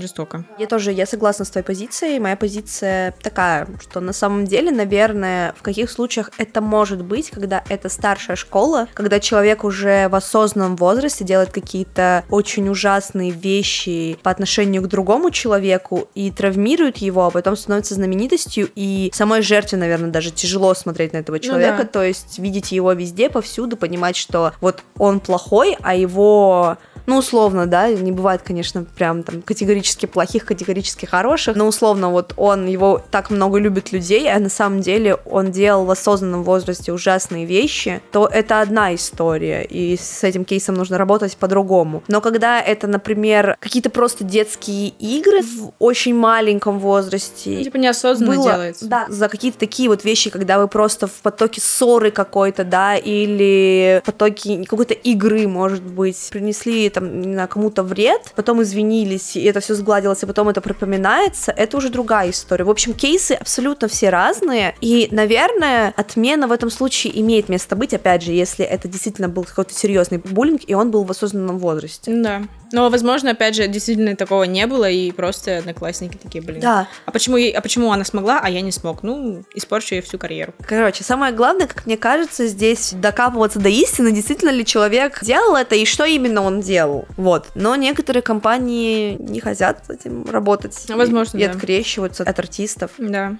жестоко. 0.00 0.44
Я 0.58 0.66
тоже, 0.66 0.92
я 0.92 1.06
согласна 1.06 1.44
с 1.44 1.50
твоей 1.50 1.64
позицией. 1.64 2.18
Моя 2.18 2.36
позиция 2.36 3.14
такая, 3.22 3.68
что 3.80 4.00
на 4.00 4.12
самом 4.12 4.44
деле, 4.46 4.70
наверное, 4.70 5.54
в 5.58 5.62
каких 5.62 5.90
случаях 5.90 6.30
это 6.38 6.60
может 6.60 7.04
быть, 7.04 7.30
когда 7.30 7.64
это 7.68 7.88
старшая 7.88 8.36
школа, 8.36 8.88
когда 8.94 9.20
человек 9.20 9.64
уже 9.64 10.08
в 10.08 10.14
осознанном 10.14 10.76
возрасте 10.76 11.24
делает 11.24 11.50
какие-то 11.50 12.24
очень 12.30 12.68
ужасные 12.68 13.30
вещи 13.30 14.18
по 14.22 14.30
отношению 14.30 14.82
к 14.82 14.88
другому 14.88 15.30
человеку 15.30 16.08
и 16.14 16.30
травмирует 16.30 16.98
его, 16.98 17.26
а 17.26 17.30
потом 17.30 17.56
становится 17.56 17.94
знаменитостью, 17.94 18.68
и 18.74 19.10
самой 19.14 19.42
жертве, 19.42 19.78
наверное, 19.78 20.10
даже 20.10 20.30
тяжело 20.30 20.74
смотреть 20.74 21.12
на 21.12 21.18
этого 21.18 21.38
человека, 21.40 21.82
да. 21.82 21.88
то 21.88 22.02
есть 22.02 22.38
видеть 22.38 22.72
его 22.72 22.92
везде, 22.92 23.30
повсюду, 23.30 23.76
понимать, 23.76 24.16
что 24.16 24.52
вот 24.60 24.82
он 24.98 25.20
плохой, 25.20 25.76
а 25.82 25.94
его 25.94 26.78
ну, 27.06 27.18
условно, 27.18 27.66
да, 27.66 27.90
не 27.90 28.12
бывает, 28.12 28.42
конечно, 28.42 28.84
прям 28.96 29.22
там 29.22 29.42
категорически 29.42 30.06
плохих, 30.06 30.44
категорически 30.44 31.06
хороших, 31.06 31.56
но 31.56 31.66
условно 31.66 32.10
вот 32.10 32.34
он, 32.36 32.66
его 32.66 33.02
так 33.10 33.30
много 33.30 33.58
любит 33.58 33.92
людей, 33.92 34.30
а 34.32 34.38
на 34.38 34.48
самом 34.48 34.80
деле 34.80 35.14
он 35.24 35.52
делал 35.52 35.84
в 35.84 35.90
осознанном 35.90 36.42
возрасте 36.42 36.92
ужасные 36.92 37.46
вещи, 37.46 38.00
то 38.10 38.26
это 38.26 38.60
одна 38.60 38.94
история, 38.94 39.62
и 39.62 39.96
с 39.96 40.24
этим 40.24 40.44
кейсом 40.44 40.74
нужно 40.74 40.98
работать 40.98 41.36
по-другому. 41.36 42.02
Но 42.08 42.20
когда 42.20 42.60
это, 42.60 42.86
например, 42.86 43.56
какие-то 43.60 43.90
просто 43.90 44.24
детские 44.24 44.88
игры 44.88 45.42
в 45.42 45.72
очень 45.78 46.14
маленьком 46.14 46.78
возрасте, 46.78 47.62
Типа 47.62 47.76
неосознанно 47.76 48.36
было, 48.36 48.52
делается. 48.52 48.86
Да, 48.86 49.06
за 49.08 49.28
какие-то 49.28 49.58
такие 49.58 49.88
вот 49.88 50.04
вещи, 50.04 50.30
когда 50.30 50.58
вы 50.58 50.68
просто 50.68 51.06
в 51.06 51.20
потоке 51.22 51.60
ссоры 51.60 52.10
какой-то, 52.10 52.64
да, 52.64 52.96
или 52.96 54.00
в 54.02 54.06
потоке 54.06 54.64
какой-то 54.64 54.94
игры, 54.94 55.46
может 55.46 55.82
быть, 55.82 56.28
принесли 56.30 56.90
там, 56.96 57.20
не 57.20 57.34
знаю, 57.34 57.48
кому-то 57.48 57.82
вред, 57.82 58.32
потом 58.34 58.62
извинились, 58.62 59.36
и 59.36 59.42
это 59.44 59.60
все 59.60 59.74
сгладилось, 59.74 60.22
и 60.22 60.26
потом 60.26 60.48
это 60.48 60.60
припоминается, 60.62 61.52
это 61.52 61.76
уже 61.76 61.90
другая 61.90 62.30
история. 62.30 62.64
В 62.64 62.70
общем, 62.70 62.94
кейсы 62.94 63.32
абсолютно 63.32 63.86
все 63.88 64.08
разные, 64.08 64.74
и, 64.80 65.08
наверное, 65.10 65.92
отмена 65.96 66.46
в 66.48 66.52
этом 66.52 66.70
случае 66.70 67.20
имеет 67.20 67.48
место 67.50 67.76
быть, 67.76 67.92
опять 67.92 68.22
же, 68.22 68.32
если 68.32 68.64
это 68.64 68.88
действительно 68.88 69.28
был 69.28 69.44
какой-то 69.44 69.74
серьезный 69.74 70.18
буллинг, 70.18 70.62
и 70.66 70.74
он 70.74 70.90
был 70.90 71.04
в 71.04 71.10
осознанном 71.10 71.58
возрасте. 71.58 72.10
Да. 72.14 72.42
Но, 72.72 72.88
возможно, 72.90 73.30
опять 73.30 73.54
же, 73.54 73.68
действительно 73.68 74.16
такого 74.16 74.42
не 74.44 74.66
было, 74.66 74.90
и 74.90 75.12
просто 75.12 75.58
одноклассники 75.58 76.16
такие, 76.20 76.42
блин. 76.42 76.60
Да. 76.60 76.88
А 77.04 77.10
почему, 77.12 77.36
ей- 77.36 77.52
а 77.52 77.60
почему 77.60 77.92
она 77.92 78.04
смогла, 78.04 78.40
а 78.42 78.50
я 78.50 78.60
не 78.60 78.72
смог? 78.72 79.02
Ну, 79.02 79.44
испорчу 79.54 79.94
ей 79.94 80.00
всю 80.00 80.18
карьеру. 80.18 80.52
Короче, 80.66 81.04
самое 81.04 81.32
главное, 81.32 81.66
как 81.68 81.86
мне 81.86 81.96
кажется, 81.96 82.46
здесь 82.48 82.92
докапываться 82.94 83.60
до 83.60 83.68
истины, 83.68 84.10
действительно 84.10 84.50
ли 84.50 84.64
человек 84.64 85.22
делал 85.22 85.54
это 85.54 85.74
и 85.76 85.84
что 85.84 86.04
именно 86.04 86.42
он 86.42 86.60
делал. 86.60 86.85
Вот. 87.16 87.48
Но 87.54 87.76
некоторые 87.76 88.22
компании 88.22 89.16
не 89.20 89.40
хотят 89.40 89.84
с 89.86 89.90
этим 89.90 90.24
работать. 90.30 90.84
и- 90.88 90.92
Возможно, 90.92 91.38
и, 91.38 91.44
да. 91.46 91.50
открещиваются 91.52 92.22
от 92.22 92.38
артистов. 92.38 92.90
Да. 92.98 93.36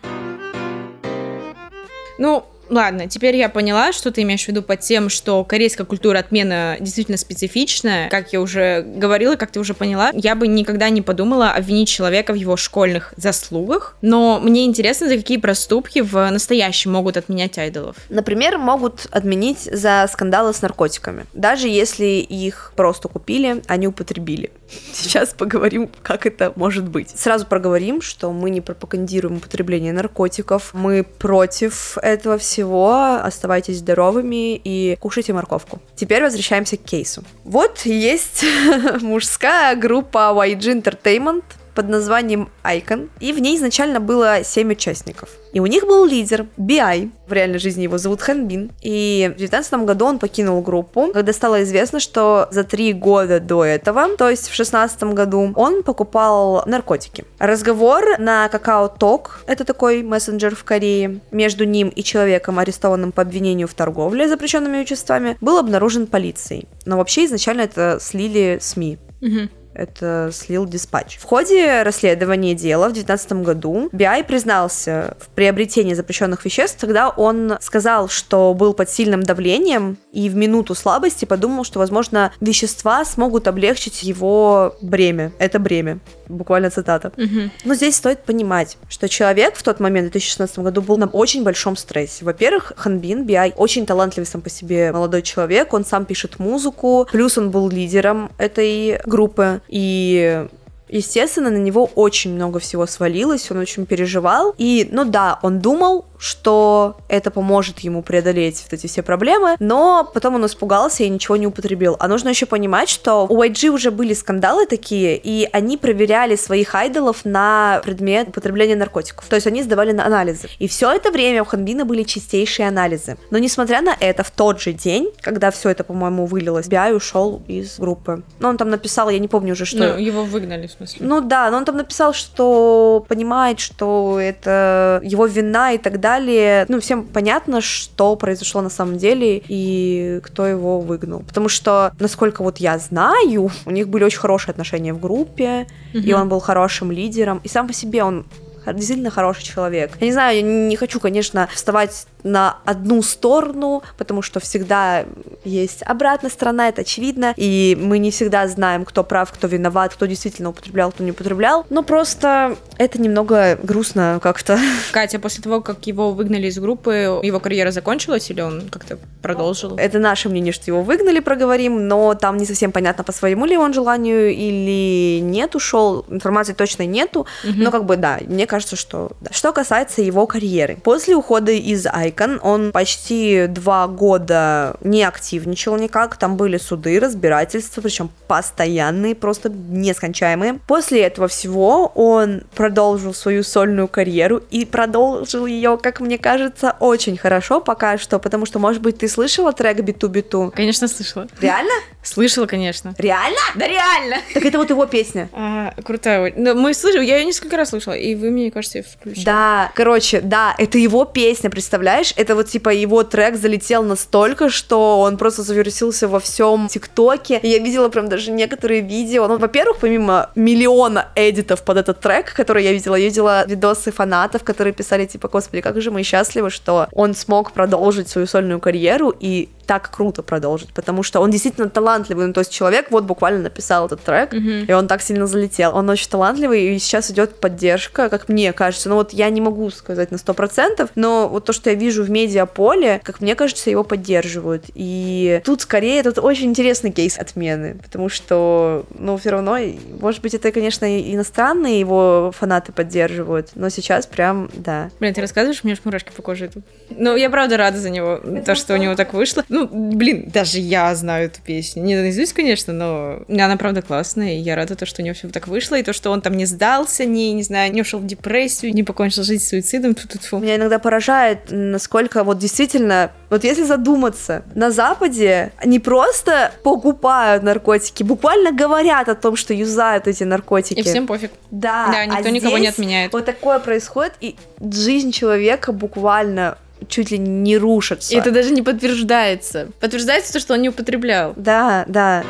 Ну, 2.18 2.44
ладно, 2.68 3.08
теперь 3.08 3.36
я 3.36 3.48
поняла, 3.48 3.92
что 3.92 4.10
ты 4.10 4.22
имеешь 4.22 4.44
в 4.44 4.48
виду 4.48 4.62
под 4.62 4.80
тем, 4.80 5.08
что 5.08 5.44
корейская 5.44 5.84
культура 5.84 6.18
отмена 6.18 6.76
действительно 6.80 7.16
специфичная. 7.16 8.08
Как 8.08 8.32
я 8.32 8.40
уже 8.40 8.82
говорила, 8.82 9.36
как 9.36 9.50
ты 9.50 9.60
уже 9.60 9.74
поняла, 9.74 10.10
я 10.14 10.34
бы 10.34 10.46
никогда 10.46 10.88
не 10.88 11.02
подумала 11.02 11.50
обвинить 11.50 11.88
человека 11.88 12.32
в 12.32 12.36
его 12.36 12.56
школьных 12.56 13.14
заслугах. 13.16 13.96
Но 14.02 14.40
мне 14.40 14.64
интересно, 14.64 15.08
за 15.08 15.16
какие 15.16 15.38
проступки 15.38 16.00
в 16.00 16.30
настоящем 16.30 16.92
могут 16.92 17.16
отменять 17.16 17.58
айдолов. 17.58 17.96
Например, 18.08 18.58
могут 18.58 19.06
отменить 19.10 19.60
за 19.60 20.08
скандалы 20.12 20.52
с 20.52 20.62
наркотиками. 20.62 21.26
Даже 21.32 21.68
если 21.68 22.04
их 22.04 22.72
просто 22.76 23.08
купили, 23.08 23.62
а 23.66 23.76
не 23.76 23.86
употребили. 23.86 24.50
Сейчас 24.92 25.34
поговорим, 25.34 25.90
как 26.02 26.26
это 26.26 26.52
может 26.56 26.88
быть. 26.88 27.10
Сразу 27.10 27.46
проговорим, 27.46 28.00
что 28.00 28.32
мы 28.32 28.50
не 28.50 28.60
пропагандируем 28.60 29.36
употребление 29.36 29.92
наркотиков. 29.92 30.74
Мы 30.74 31.04
против 31.04 31.98
этого 31.98 32.38
всего. 32.38 33.18
Оставайтесь 33.22 33.78
здоровыми 33.78 34.56
и 34.56 34.96
кушайте 35.00 35.32
морковку. 35.32 35.80
Теперь 35.94 36.22
возвращаемся 36.22 36.76
к 36.76 36.82
кейсу. 36.82 37.22
Вот 37.44 37.80
есть 37.84 38.44
мужская 39.02 39.76
группа 39.76 40.32
YG 40.34 40.82
Entertainment, 40.82 41.44
под 41.76 41.88
названием 41.88 42.48
Icon, 42.64 43.10
и 43.20 43.32
в 43.32 43.38
ней 43.38 43.56
изначально 43.56 44.00
было 44.00 44.42
7 44.42 44.72
участников. 44.72 45.28
И 45.52 45.60
у 45.60 45.66
них 45.66 45.86
был 45.86 46.04
лидер 46.04 46.46
Би. 46.56 47.10
В 47.26 47.32
реальной 47.32 47.58
жизни 47.58 47.82
его 47.82 47.98
зовут 47.98 48.20
Хэн 48.20 48.46
Бин. 48.46 48.70
И 48.82 49.30
в 49.34 49.38
2019 49.38 49.86
году 49.86 50.06
он 50.06 50.18
покинул 50.18 50.60
группу, 50.62 51.08
когда 51.12 51.32
стало 51.32 51.62
известно, 51.62 52.00
что 52.00 52.48
за 52.50 52.64
три 52.64 52.92
года 52.92 53.40
до 53.40 53.64
этого, 53.64 54.16
то 54.16 54.28
есть 54.28 54.42
в 54.42 54.56
2016 54.56 55.02
году, 55.14 55.52
он 55.54 55.82
покупал 55.82 56.62
наркотики. 56.66 57.24
Разговор 57.38 58.18
на 58.18 58.48
Какао 58.48 58.88
Ток, 58.88 59.40
это 59.46 59.64
такой 59.64 60.02
мессенджер 60.02 60.54
в 60.54 60.64
Корее, 60.64 61.20
между 61.30 61.64
ним 61.64 61.88
и 61.88 62.02
человеком, 62.02 62.58
арестованным 62.58 63.12
по 63.12 63.22
обвинению 63.22 63.68
в 63.68 63.74
торговле 63.74 64.28
запрещенными 64.28 64.78
веществами, 64.78 65.36
был 65.40 65.58
обнаружен 65.58 66.06
полицией. 66.06 66.68
Но 66.84 66.96
вообще 66.96 67.24
изначально 67.24 67.62
это 67.62 67.98
слили 68.00 68.58
СМИ 68.60 68.98
Мгм. 69.20 69.50
Это 69.76 70.30
слил 70.32 70.66
диспатч. 70.66 71.18
В 71.18 71.24
ходе 71.24 71.82
расследования 71.82 72.54
дела 72.54 72.88
в 72.88 72.92
2019 72.92 73.44
году 73.44 73.88
Биай 73.92 74.24
признался 74.24 75.16
в 75.20 75.28
приобретении 75.28 75.94
запрещенных 75.94 76.44
веществ, 76.44 76.80
когда 76.80 77.10
он 77.10 77.58
сказал, 77.60 78.08
что 78.08 78.54
был 78.54 78.74
под 78.74 78.90
сильным 78.90 79.22
давлением 79.22 79.98
и 80.12 80.28
в 80.28 80.36
минуту 80.36 80.74
слабости 80.74 81.24
подумал, 81.24 81.64
что, 81.64 81.78
возможно, 81.78 82.32
вещества 82.40 83.04
смогут 83.04 83.48
облегчить 83.48 84.02
его 84.02 84.76
бремя. 84.80 85.32
Это 85.38 85.58
бремя. 85.58 85.98
Буквально 86.28 86.70
цитата. 86.70 87.12
Мгм. 87.16 87.52
Но 87.64 87.74
здесь 87.74 87.96
стоит 87.96 88.24
понимать, 88.24 88.78
что 88.88 89.08
человек 89.08 89.54
в 89.54 89.62
тот 89.62 89.80
момент, 89.80 90.08
в 90.08 90.12
2016 90.12 90.58
году, 90.58 90.82
был 90.82 90.96
на 90.96 91.06
очень 91.06 91.44
большом 91.44 91.76
стрессе. 91.76 92.24
Во-первых, 92.24 92.72
Ханбин 92.76 93.24
Биай 93.24 93.52
очень 93.56 93.86
талантливый 93.86 94.26
сам 94.26 94.40
по 94.40 94.50
себе 94.50 94.92
молодой 94.92 95.22
человек, 95.22 95.72
он 95.72 95.84
сам 95.84 96.04
пишет 96.04 96.38
музыку, 96.38 97.06
плюс 97.12 97.38
он 97.38 97.50
был 97.50 97.68
лидером 97.68 98.30
этой 98.38 99.00
группы, 99.04 99.60
и 99.68 100.46
Естественно, 100.88 101.50
на 101.50 101.56
него 101.56 101.90
очень 101.94 102.34
много 102.34 102.58
всего 102.58 102.86
свалилось, 102.86 103.50
он 103.50 103.58
очень 103.58 103.86
переживал. 103.86 104.54
И, 104.58 104.88
ну 104.90 105.04
да, 105.04 105.38
он 105.42 105.60
думал, 105.60 106.06
что 106.18 106.96
это 107.08 107.30
поможет 107.30 107.80
ему 107.80 108.02
преодолеть 108.02 108.62
вот 108.62 108.72
эти 108.72 108.86
все 108.86 109.02
проблемы, 109.02 109.56
но 109.58 110.08
потом 110.12 110.36
он 110.36 110.46
испугался 110.46 111.04
и 111.04 111.08
ничего 111.08 111.36
не 111.36 111.46
употребил. 111.46 111.96
А 111.98 112.08
нужно 112.08 112.30
еще 112.30 112.46
понимать, 112.46 112.88
что 112.88 113.26
у 113.28 113.42
YG 113.42 113.68
уже 113.68 113.90
были 113.90 114.14
скандалы 114.14 114.66
такие, 114.66 115.16
и 115.16 115.48
они 115.52 115.76
проверяли 115.76 116.36
своих 116.36 116.74
айдолов 116.74 117.24
на 117.24 117.80
предмет 117.84 118.28
употребления 118.28 118.76
наркотиков. 118.76 119.26
То 119.26 119.36
есть 119.36 119.46
они 119.46 119.62
сдавали 119.62 119.92
на 119.92 120.06
анализы. 120.06 120.48
И 120.58 120.68
все 120.68 120.92
это 120.92 121.10
время 121.10 121.42
у 121.42 121.44
Ханбина 121.44 121.84
были 121.84 122.02
чистейшие 122.02 122.68
анализы. 122.68 123.16
Но 123.30 123.38
несмотря 123.38 123.82
на 123.82 123.96
это, 123.98 124.22
в 124.22 124.30
тот 124.30 124.60
же 124.60 124.72
день, 124.72 125.10
когда 125.20 125.50
все 125.50 125.70
это, 125.70 125.84
по-моему, 125.84 126.26
вылилось, 126.26 126.68
Биай 126.68 126.94
ушел 126.94 127.42
из 127.46 127.78
группы. 127.78 128.22
Ну, 128.38 128.48
он 128.48 128.56
там 128.56 128.70
написал, 128.70 129.10
я 129.10 129.18
не 129.18 129.28
помню 129.28 129.52
уже, 129.52 129.64
что... 129.64 129.78
Ну, 129.78 129.98
его 129.98 130.24
выгнали, 130.24 130.66
смысле. 130.76 131.06
Ну 131.06 131.20
да, 131.20 131.50
но 131.50 131.56
он 131.58 131.64
там 131.64 131.76
написал, 131.76 132.12
что 132.12 133.04
понимает, 133.08 133.60
что 133.60 134.18
это 134.20 135.00
его 135.02 135.26
вина 135.26 135.72
и 135.72 135.78
так 135.78 136.00
далее. 136.00 136.64
Ну, 136.68 136.80
всем 136.80 137.04
понятно, 137.04 137.60
что 137.60 138.16
произошло 138.16 138.62
на 138.62 138.70
самом 138.70 138.96
деле 138.98 139.42
и 139.48 140.20
кто 140.22 140.46
его 140.46 140.80
выгнал. 140.80 141.20
Потому 141.20 141.48
что, 141.48 141.92
насколько 141.98 142.42
вот 142.42 142.58
я 142.58 142.78
знаю, 142.78 143.50
у 143.64 143.70
них 143.70 143.88
были 143.88 144.04
очень 144.04 144.18
хорошие 144.18 144.52
отношения 144.52 144.92
в 144.92 145.00
группе, 145.00 145.66
и 145.92 145.98
Мгм. 146.12 146.20
он 146.22 146.28
был 146.28 146.40
хорошим 146.40 146.92
лидером. 146.92 147.40
И 147.44 147.48
сам 147.48 147.66
по 147.66 147.72
себе 147.72 148.02
он 148.04 148.24
действительно 148.66 149.10
хороший 149.10 149.44
человек. 149.44 149.92
Я 150.00 150.06
не 150.08 150.12
знаю, 150.12 150.36
я 150.36 150.42
не 150.42 150.74
хочу, 150.74 150.98
конечно, 150.98 151.48
вставать 151.54 152.06
на 152.24 152.58
одну 152.64 153.00
сторону, 153.00 153.84
потому 153.96 154.22
что 154.22 154.40
всегда 154.40 155.04
есть. 155.46 155.82
Обратная 155.82 156.30
сторона, 156.30 156.68
это 156.68 156.82
очевидно, 156.82 157.34
и 157.36 157.76
мы 157.80 157.98
не 157.98 158.10
всегда 158.10 158.46
знаем, 158.48 158.84
кто 158.84 159.04
прав, 159.04 159.32
кто 159.32 159.46
виноват, 159.46 159.94
кто 159.94 160.06
действительно 160.06 160.50
употреблял, 160.50 160.92
кто 160.92 161.04
не 161.04 161.12
употреблял, 161.12 161.64
но 161.70 161.82
просто 161.82 162.56
это 162.78 163.00
немного 163.00 163.58
грустно 163.62 164.20
как-то. 164.22 164.58
Катя, 164.92 165.18
после 165.18 165.42
того, 165.42 165.60
как 165.60 165.86
его 165.86 166.12
выгнали 166.12 166.46
из 166.48 166.58
группы, 166.58 167.20
его 167.22 167.40
карьера 167.40 167.70
закончилась 167.70 168.30
или 168.30 168.40
он 168.40 168.68
как-то 168.70 168.98
продолжил? 169.22 169.76
Это 169.76 169.98
наше 169.98 170.28
мнение, 170.28 170.52
что 170.52 170.64
его 170.66 170.82
выгнали, 170.82 171.20
проговорим, 171.20 171.88
но 171.88 172.14
там 172.14 172.36
не 172.36 172.46
совсем 172.46 172.72
понятно, 172.72 173.04
по 173.04 173.12
своему 173.12 173.46
ли 173.46 173.56
он 173.56 173.72
желанию 173.72 174.32
или 174.32 175.20
нет, 175.20 175.54
ушел, 175.54 176.04
информации 176.08 176.52
точно 176.52 176.86
нету, 176.86 177.26
Мгм. 177.44 177.62
Но 177.62 177.70
как 177.70 177.84
бы 177.84 177.96
да, 177.96 178.18
мне 178.26 178.46
кажется, 178.46 178.76
что 178.76 179.12
да. 179.20 179.30
Что 179.32 179.52
касается 179.52 180.02
его 180.02 180.26
карьеры. 180.26 180.78
После 180.82 181.14
ухода 181.14 181.52
из 181.52 181.86
Icon 181.86 182.38
он 182.42 182.72
почти 182.72 183.46
два 183.46 183.86
года 183.86 184.76
не 184.80 185.04
активничал 185.04 185.76
никак. 185.76 186.16
Там 186.16 186.36
были 186.36 186.58
суды, 186.58 186.98
разбирательства, 186.98 187.80
причем 187.80 188.10
постоянные, 188.26 189.14
просто 189.14 189.48
нескончаемые. 189.50 190.60
После 190.66 191.02
этого 191.02 191.28
всего 191.28 191.86
он 191.94 192.42
продолжил 192.66 193.14
свою 193.14 193.44
сольную 193.44 193.86
карьеру 193.86 194.42
и 194.50 194.64
продолжил 194.64 195.46
ее, 195.46 195.78
как 195.80 196.00
мне 196.00 196.18
кажется, 196.18 196.74
очень 196.80 197.16
хорошо 197.16 197.60
пока 197.60 197.96
что, 197.96 198.18
потому 198.18 198.44
что, 198.44 198.58
может 198.58 198.82
быть, 198.82 198.98
ты 198.98 199.08
слышала 199.08 199.52
трек 199.52 199.82
Биту 199.82 200.08
Биту? 200.08 200.52
Конечно, 200.52 200.88
слышала. 200.88 201.28
Реально? 201.40 201.70
Слышала, 202.02 202.46
конечно. 202.46 202.92
Реально? 202.98 203.38
Да 203.54 203.68
реально! 203.68 204.16
Так 204.34 204.44
это 204.44 204.58
вот 204.58 204.70
его 204.70 204.86
песня. 204.86 205.28
А, 205.32 205.74
крутая. 205.84 206.32
Ну, 206.36 206.54
мы 206.54 206.74
слышали, 206.74 207.04
я 207.04 207.18
ее 207.18 207.24
несколько 207.24 207.56
раз 207.56 207.70
слышала, 207.70 207.94
и 207.94 208.16
вы, 208.16 208.30
мне 208.30 208.50
кажется, 208.50 208.78
ее 208.78 208.84
включили. 208.84 209.24
Да, 209.24 209.70
короче, 209.76 210.20
да, 210.20 210.54
это 210.58 210.78
его 210.78 211.04
песня, 211.04 211.50
представляешь? 211.50 212.14
Это 212.16 212.34
вот 212.34 212.48
типа 212.48 212.70
его 212.70 213.04
трек 213.04 213.36
залетел 213.36 213.84
настолько, 213.84 214.48
что 214.48 215.00
он 215.00 215.18
просто 215.18 215.42
завирусился 215.42 216.08
во 216.08 216.18
всем 216.18 216.66
ТикТоке. 216.68 217.38
Я 217.44 217.58
видела 217.58 217.88
прям 217.90 218.08
даже 218.08 218.32
некоторые 218.32 218.80
видео. 218.80 219.28
Ну, 219.28 219.38
во-первых, 219.38 219.78
помимо 219.78 220.30
миллиона 220.34 221.08
эдитов 221.14 221.62
под 221.62 221.76
этот 221.76 222.00
трек, 222.00 222.32
который 222.32 222.55
я 222.62 222.72
видела, 222.72 222.94
я 222.96 223.06
видела 223.06 223.46
видосы 223.46 223.90
фанатов, 223.92 224.44
которые 224.44 224.72
писали 224.72 225.06
типа, 225.06 225.28
господи, 225.28 225.60
как 225.62 225.80
же 225.80 225.90
мы 225.90 226.02
счастливы, 226.02 226.50
что 226.50 226.88
он 226.92 227.14
смог 227.14 227.52
продолжить 227.52 228.08
свою 228.08 228.26
сольную 228.26 228.60
карьеру 228.60 229.12
и 229.18 229.48
так 229.66 229.90
круто 229.90 230.22
продолжить, 230.22 230.72
потому 230.72 231.02
что 231.02 231.18
он 231.18 231.32
действительно 231.32 231.68
талантливый, 231.68 232.26
ну, 232.28 232.32
то 232.32 232.38
есть 232.38 232.52
человек 232.52 232.86
вот 232.92 233.02
буквально 233.02 233.40
написал 233.40 233.86
этот 233.86 234.00
трек, 234.00 234.32
Мгм. 234.32 234.64
и 234.68 234.72
он 234.72 234.86
так 234.86 235.02
сильно 235.02 235.26
залетел. 235.26 235.74
Он 235.76 235.88
очень 235.90 236.08
талантливый, 236.08 236.68
и 236.76 236.78
сейчас 236.78 237.10
идет 237.10 237.40
поддержка, 237.40 238.08
как 238.08 238.28
мне 238.28 238.52
кажется. 238.52 238.88
Ну 238.88 238.94
вот 238.94 239.12
я 239.12 239.28
не 239.28 239.40
могу 239.40 239.68
сказать 239.70 240.12
на 240.12 240.18
сто 240.18 240.34
процентов, 240.34 240.90
но 240.94 241.28
вот 241.28 241.46
то, 241.46 241.52
что 241.52 241.70
я 241.70 241.74
вижу 241.76 242.04
в 242.04 242.10
медиаполе, 242.10 243.00
как 243.02 243.20
мне 243.20 243.34
кажется, 243.34 243.68
его 243.70 243.82
поддерживают. 243.82 244.64
И 244.74 244.86
И 245.06 245.40
тут 245.44 245.62
скорее, 245.62 246.02
тут 246.02 246.18
очень 246.18 246.46
интересный 246.50 246.90
кейс 246.92 247.18
отмены, 247.18 247.76
потому 247.82 248.08
что, 248.08 248.84
ну, 248.98 249.16
все 249.16 249.30
равно, 249.30 249.56
может 250.00 250.22
быть, 250.22 250.34
это, 250.34 250.52
конечно, 250.52 250.86
иностранные 251.12 251.80
его 251.80 252.32
фанаты 252.38 252.45
поддерживают, 252.72 253.50
но 253.54 253.68
сейчас 253.68 254.06
прям, 254.06 254.50
да. 254.54 254.90
Блин, 255.00 255.14
ты 255.14 255.20
рассказываешь, 255.20 255.64
меня 255.64 255.74
аж 255.74 255.84
мурашки 255.84 256.10
по 256.14 256.22
коже 256.22 256.46
идут. 256.46 256.64
Ну, 256.90 257.16
я 257.16 257.30
правда 257.30 257.56
рада 257.56 257.78
за 257.78 257.90
него, 257.90 258.20
то, 258.44 258.54
что 258.54 258.74
у 258.74 258.76
него 258.76 258.94
так 258.94 259.12
вышло. 259.14 259.44
Ну, 259.48 259.68
блин, 259.68 260.30
даже 260.32 260.58
я 260.58 260.94
знаю 260.94 261.26
эту 261.26 261.40
песню. 261.42 261.82
Не 261.82 261.96
наизусть, 261.96 262.32
конечно, 262.32 262.72
но 262.72 263.24
она 263.28 263.56
правда 263.56 263.82
классная, 263.82 264.34
и 264.34 264.38
я 264.38 264.56
рада, 264.56 264.76
то, 264.76 264.86
что 264.86 265.02
у 265.02 265.04
него 265.04 265.14
все 265.14 265.28
так 265.28 265.48
вышло, 265.48 265.76
и 265.76 265.82
то, 265.82 265.92
что 265.92 266.10
он 266.10 266.20
там 266.20 266.36
не 266.36 266.46
сдался, 266.46 267.04
не, 267.04 267.32
не 267.32 267.42
знаю, 267.42 267.72
не 267.72 267.82
ушел 267.82 268.00
в 268.00 268.06
депрессию, 268.06 268.74
не 268.74 268.82
покончил 268.82 269.22
жизнь 269.22 269.44
суицидом. 269.44 269.94
Ту 269.94 270.06
-ту 270.08 270.18
-ту. 270.18 270.40
Меня 270.40 270.56
иногда 270.56 270.78
поражает, 270.78 271.38
насколько 271.50 272.24
вот 272.24 272.38
действительно, 272.38 273.10
вот 273.30 273.44
если 273.44 273.64
задуматься, 273.64 274.42
на 274.54 274.70
Западе 274.70 275.52
не 275.64 275.78
просто 275.78 276.52
покупают 276.62 277.42
наркотики, 277.42 278.02
буквально 278.02 278.52
говорят 278.52 279.08
о 279.08 279.14
том, 279.14 279.36
что 279.36 279.54
юзают 279.54 280.06
эти 280.06 280.24
наркотики. 280.24 280.78
И 280.78 280.82
всем 280.82 281.06
пофиг. 281.06 281.30
Да, 281.50 281.88
Да, 281.92 282.06
никто 282.06 282.28
а 282.28 282.30
никого 282.36 282.58
не 282.58 282.68
отменяет. 282.68 283.12
Вот 283.12 283.24
такое 283.24 283.58
происходит, 283.58 284.14
и 284.20 284.36
жизнь 284.60 285.12
человека 285.12 285.72
буквально 285.72 286.58
чуть 286.88 287.10
ли 287.10 287.18
не 287.18 287.56
рушится. 287.56 288.14
И 288.14 288.18
это 288.18 288.30
даже 288.30 288.50
не 288.52 288.62
подтверждается. 288.62 289.68
Подтверждается 289.80 290.32
то, 290.32 290.40
что 290.40 290.54
он 290.54 290.62
не 290.62 290.68
употреблял. 290.68 291.32
Да, 291.36 291.84
да. 291.88 292.24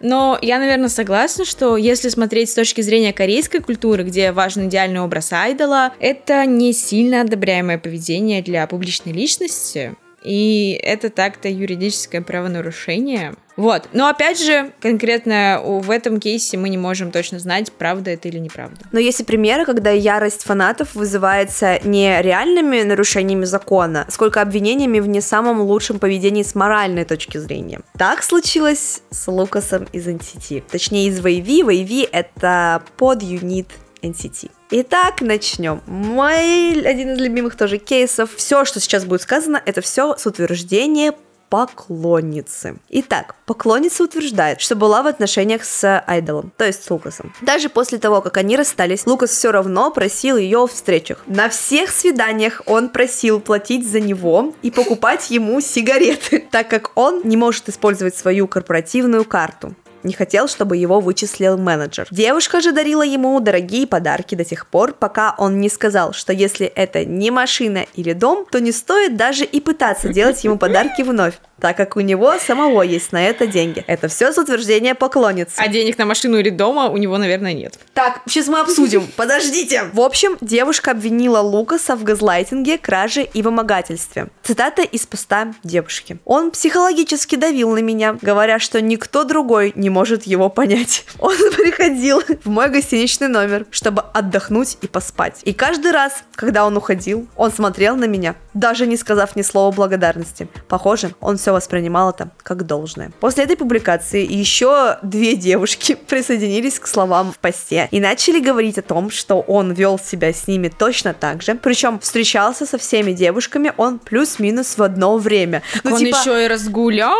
Но 0.00 0.36
я, 0.42 0.58
наверное, 0.58 0.88
согласна, 0.88 1.44
что 1.44 1.76
если 1.76 2.08
смотреть 2.08 2.50
с 2.50 2.54
точки 2.54 2.80
зрения 2.80 3.12
корейской 3.12 3.60
культуры, 3.60 4.02
где 4.02 4.32
важен 4.32 4.68
идеальный 4.68 5.00
образ 5.00 5.32
айдола, 5.32 5.92
это 6.00 6.44
не 6.44 6.72
сильно 6.72 7.20
одобряемое 7.20 7.78
поведение 7.78 8.42
для 8.42 8.66
публичной 8.66 9.12
личности. 9.12 9.94
И 10.24 10.78
это 10.82 11.10
так-то 11.10 11.48
юридическое 11.48 12.22
правонарушение. 12.22 13.34
Вот. 13.56 13.88
Но 13.92 14.08
опять 14.08 14.42
же, 14.42 14.72
конкретно 14.80 15.60
в 15.62 15.90
этом 15.90 16.18
кейсе 16.20 16.56
мы 16.56 16.68
не 16.68 16.78
можем 16.78 17.10
точно 17.10 17.38
знать, 17.38 17.70
правда 17.72 18.10
это 18.10 18.28
или 18.28 18.38
неправда. 18.38 18.86
Но 18.92 18.98
есть 18.98 19.20
и 19.20 19.24
примеры, 19.24 19.64
когда 19.66 19.90
ярость 19.90 20.44
фанатов 20.44 20.94
вызывается 20.94 21.78
не 21.84 22.20
реальными 22.22 22.82
нарушениями 22.82 23.44
закона, 23.44 24.06
сколько 24.08 24.40
обвинениями 24.40 25.00
в 25.00 25.06
не 25.06 25.20
самом 25.20 25.60
лучшем 25.60 25.98
поведении 25.98 26.42
с 26.42 26.54
моральной 26.54 27.04
точки 27.04 27.38
зрения. 27.38 27.80
Так 27.98 28.22
случилось 28.22 29.02
с 29.10 29.28
Лукасом 29.28 29.86
из 29.92 30.06
NCT. 30.06 30.62
Точнее, 30.70 31.08
из 31.08 31.22
Вейви. 31.24 31.62
Вейви— 31.62 32.08
это 32.12 32.82
под 32.96 33.22
юнит 33.22 33.68
NCT. 34.02 34.50
Итак, 34.74 35.20
начнем. 35.20 35.82
Мой 35.86 36.80
один 36.80 37.10
из 37.10 37.18
любимых 37.18 37.56
тоже 37.56 37.76
кейсов. 37.76 38.34
Все, 38.34 38.64
что 38.64 38.80
сейчас 38.80 39.04
будет 39.04 39.20
сказано, 39.20 39.60
это 39.66 39.82
все 39.82 40.16
с 40.16 40.24
утверждения 40.24 41.12
поклонницы. 41.50 42.78
Итак, 42.88 43.34
поклонница 43.44 44.04
утверждает, 44.04 44.62
что 44.62 44.74
была 44.74 45.02
в 45.02 45.06
отношениях 45.06 45.64
с 45.64 46.02
айдолом, 46.06 46.50
то 46.56 46.64
есть 46.64 46.82
с 46.82 46.90
Лукасом. 46.90 47.34
Даже 47.42 47.68
после 47.68 47.98
того, 47.98 48.22
как 48.22 48.38
они 48.38 48.56
расстались, 48.56 49.04
Лукас 49.04 49.28
все 49.32 49.52
равно 49.52 49.90
просил 49.90 50.38
ее 50.38 50.60
о 50.60 50.66
встречах. 50.66 51.22
На 51.26 51.50
всех 51.50 51.90
свиданиях 51.90 52.62
он 52.64 52.88
просил 52.88 53.40
платить 53.40 53.86
за 53.86 54.00
него 54.00 54.54
и 54.62 54.70
покупать 54.70 55.30
ему 55.30 55.60
сигареты, 55.60 56.38
так 56.50 56.68
как 56.68 56.92
он 56.94 57.20
не 57.24 57.36
может 57.36 57.68
использовать 57.68 58.16
свою 58.16 58.48
корпоративную 58.48 59.26
карту 59.26 59.74
не 60.04 60.12
хотел, 60.12 60.48
чтобы 60.48 60.76
его 60.76 61.00
вычислил 61.00 61.56
менеджер. 61.58 62.06
Девушка 62.10 62.60
же 62.60 62.72
дарила 62.72 63.02
ему 63.02 63.38
дорогие 63.40 63.86
подарки 63.86 64.34
до 64.34 64.44
тех 64.44 64.66
пор, 64.66 64.92
пока 64.92 65.34
он 65.38 65.60
не 65.60 65.68
сказал, 65.68 66.12
что 66.12 66.32
если 66.32 66.66
это 66.66 67.04
не 67.04 67.30
машина 67.30 67.86
или 67.94 68.12
дом, 68.12 68.46
то 68.50 68.60
не 68.60 68.72
стоит 68.72 69.16
даже 69.16 69.44
и 69.44 69.60
пытаться 69.60 70.08
делать 70.08 70.42
ему 70.44 70.58
подарки 70.58 71.02
вновь 71.02 71.34
так 71.62 71.76
как 71.76 71.96
у 71.96 72.00
него 72.00 72.34
самого 72.40 72.82
есть 72.82 73.12
на 73.12 73.24
это 73.24 73.46
деньги. 73.46 73.84
Это 73.86 74.08
все 74.08 74.32
с 74.32 74.36
утверждения 74.36 74.96
поклонницы. 74.96 75.54
А 75.58 75.68
денег 75.68 75.96
на 75.96 76.06
машину 76.06 76.36
или 76.38 76.50
дома 76.50 76.88
у 76.88 76.96
него, 76.96 77.18
наверное, 77.18 77.52
нет. 77.52 77.78
Так, 77.94 78.20
сейчас 78.26 78.48
мы 78.48 78.58
обсудим. 78.58 79.06
Подождите. 79.16 79.84
В 79.92 80.00
общем, 80.00 80.36
девушка 80.40 80.90
обвинила 80.90 81.38
Лукаса 81.38 81.94
в 81.94 82.02
газлайтинге, 82.02 82.78
краже 82.78 83.22
и 83.22 83.42
вымогательстве. 83.42 84.26
Цитата 84.42 84.82
из 84.82 85.06
поста 85.06 85.54
девушки. 85.62 86.18
Он 86.24 86.50
психологически 86.50 87.36
давил 87.36 87.70
на 87.70 87.78
меня, 87.78 88.18
говоря, 88.20 88.58
что 88.58 88.80
никто 88.80 89.22
другой 89.22 89.72
не 89.76 89.88
может 89.88 90.24
его 90.24 90.48
понять. 90.48 91.04
Он 91.20 91.36
приходил 91.36 92.22
в 92.42 92.48
мой 92.48 92.70
гостиничный 92.70 93.28
номер, 93.28 93.66
чтобы 93.70 94.02
отдохнуть 94.12 94.78
и 94.82 94.88
поспать. 94.88 95.38
И 95.44 95.52
каждый 95.52 95.92
раз, 95.92 96.24
когда 96.34 96.66
он 96.66 96.76
уходил, 96.76 97.28
он 97.36 97.52
смотрел 97.52 97.94
на 97.94 98.06
меня, 98.06 98.34
даже 98.54 98.86
не 98.86 98.96
сказав 98.96 99.36
ни 99.36 99.42
слова 99.42 99.72
благодарности. 99.72 100.48
Похоже, 100.68 101.14
он 101.20 101.36
все 101.36 101.51
воспринимал 101.52 102.10
это 102.10 102.30
как 102.42 102.66
должное. 102.66 103.12
После 103.20 103.44
этой 103.44 103.56
публикации 103.56 104.26
еще 104.30 104.98
две 105.02 105.36
девушки 105.36 105.94
присоединились 106.06 106.78
к 106.78 106.86
словам 106.86 107.32
в 107.32 107.38
посте 107.38 107.88
и 107.90 108.00
начали 108.00 108.40
говорить 108.40 108.78
о 108.78 108.82
том, 108.82 109.10
что 109.10 109.40
он 109.40 109.72
вел 109.72 109.98
себя 109.98 110.32
с 110.32 110.46
ними 110.46 110.68
точно 110.68 111.14
так 111.14 111.42
же, 111.42 111.54
причем 111.54 111.98
встречался 112.00 112.66
со 112.66 112.78
всеми 112.78 113.12
девушками 113.12 113.72
он 113.76 113.98
плюс-минус 113.98 114.78
в 114.78 114.82
одно 114.82 115.16
время. 115.18 115.62
Ну, 115.84 115.92
он 115.94 115.98
типа, 115.98 116.16
еще 116.16 116.44
и 116.44 116.48
разгулял. 116.48 117.16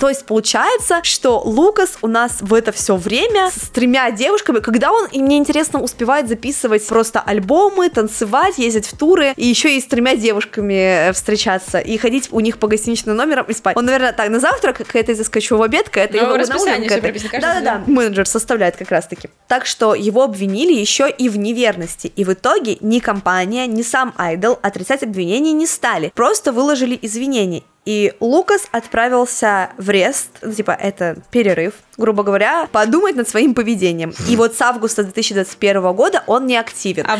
то 0.00 0.08
есть 0.08 0.26
получается, 0.26 1.00
что 1.02 1.40
Лукас 1.40 1.98
у 2.02 2.06
нас 2.06 2.38
в 2.40 2.54
это 2.54 2.72
все 2.72 2.96
время 2.96 3.50
с 3.50 3.68
тремя 3.68 4.10
девушками, 4.10 4.60
когда 4.60 4.92
он, 4.92 5.06
и 5.06 5.22
мне 5.22 5.36
интересно, 5.36 5.80
успевает 5.80 6.28
записывать 6.28 6.86
просто 6.86 7.20
альбомы, 7.20 7.88
танцевать, 7.90 8.58
ездить 8.58 8.86
в 8.86 8.96
туры, 8.96 9.32
и 9.36 9.46
еще 9.46 9.76
и 9.76 9.80
с 9.80 9.86
тремя 9.86 10.16
девушками 10.16 11.08
э, 11.08 11.12
встречаться, 11.12 11.78
и 11.78 11.96
ходить 11.98 12.28
у 12.30 12.40
них 12.40 12.58
по 12.58 12.66
гостиничным 12.66 13.03
номерам 13.12 13.44
и 13.46 13.52
спать. 13.52 13.76
Он, 13.76 13.84
наверное, 13.84 14.12
так, 14.12 14.30
на 14.30 14.40
завтрак 14.40 14.78
к 14.86 14.96
этой 14.96 15.14
заскочу, 15.14 15.56
в 15.58 15.62
обед 15.62 15.90
к 15.90 15.98
этой, 15.98 16.20
Ну, 16.20 16.28
на 16.28 16.38
расписание 16.38 16.88
ужин 16.88 17.00
к 17.00 17.04
этой. 17.04 17.40
Да-да-да, 17.40 17.82
менеджер 17.86 18.26
составляет 18.26 18.76
как 18.76 18.90
раз-таки. 18.90 19.28
Так 19.48 19.66
что 19.66 19.94
его 19.94 20.22
обвинили 20.22 20.72
еще 20.72 21.10
и 21.10 21.28
в 21.28 21.36
неверности, 21.36 22.12
и 22.14 22.24
в 22.24 22.32
итоге 22.32 22.78
ни 22.80 23.00
компания, 23.00 23.66
ни 23.66 23.82
сам 23.82 24.14
Айдол 24.16 24.58
отрицать 24.62 25.02
обвинения 25.02 25.52
не 25.52 25.66
стали, 25.66 26.10
просто 26.14 26.52
выложили 26.52 26.98
извинения. 27.02 27.62
И 27.84 28.14
Лукас 28.20 28.66
отправился 28.72 29.70
в 29.76 29.90
рест, 29.90 30.30
ну, 30.40 30.52
типа, 30.52 30.70
это 30.70 31.18
перерыв, 31.30 31.74
грубо 31.98 32.22
говоря, 32.22 32.66
подумать 32.72 33.14
над 33.14 33.28
своим 33.28 33.54
поведением. 33.54 34.14
И 34.26 34.36
вот 34.36 34.54
с 34.54 34.62
августа 34.62 35.02
2021 35.04 35.92
года 35.92 36.24
он 36.26 36.46
не 36.46 36.56
активен. 36.56 37.04
А 37.06 37.18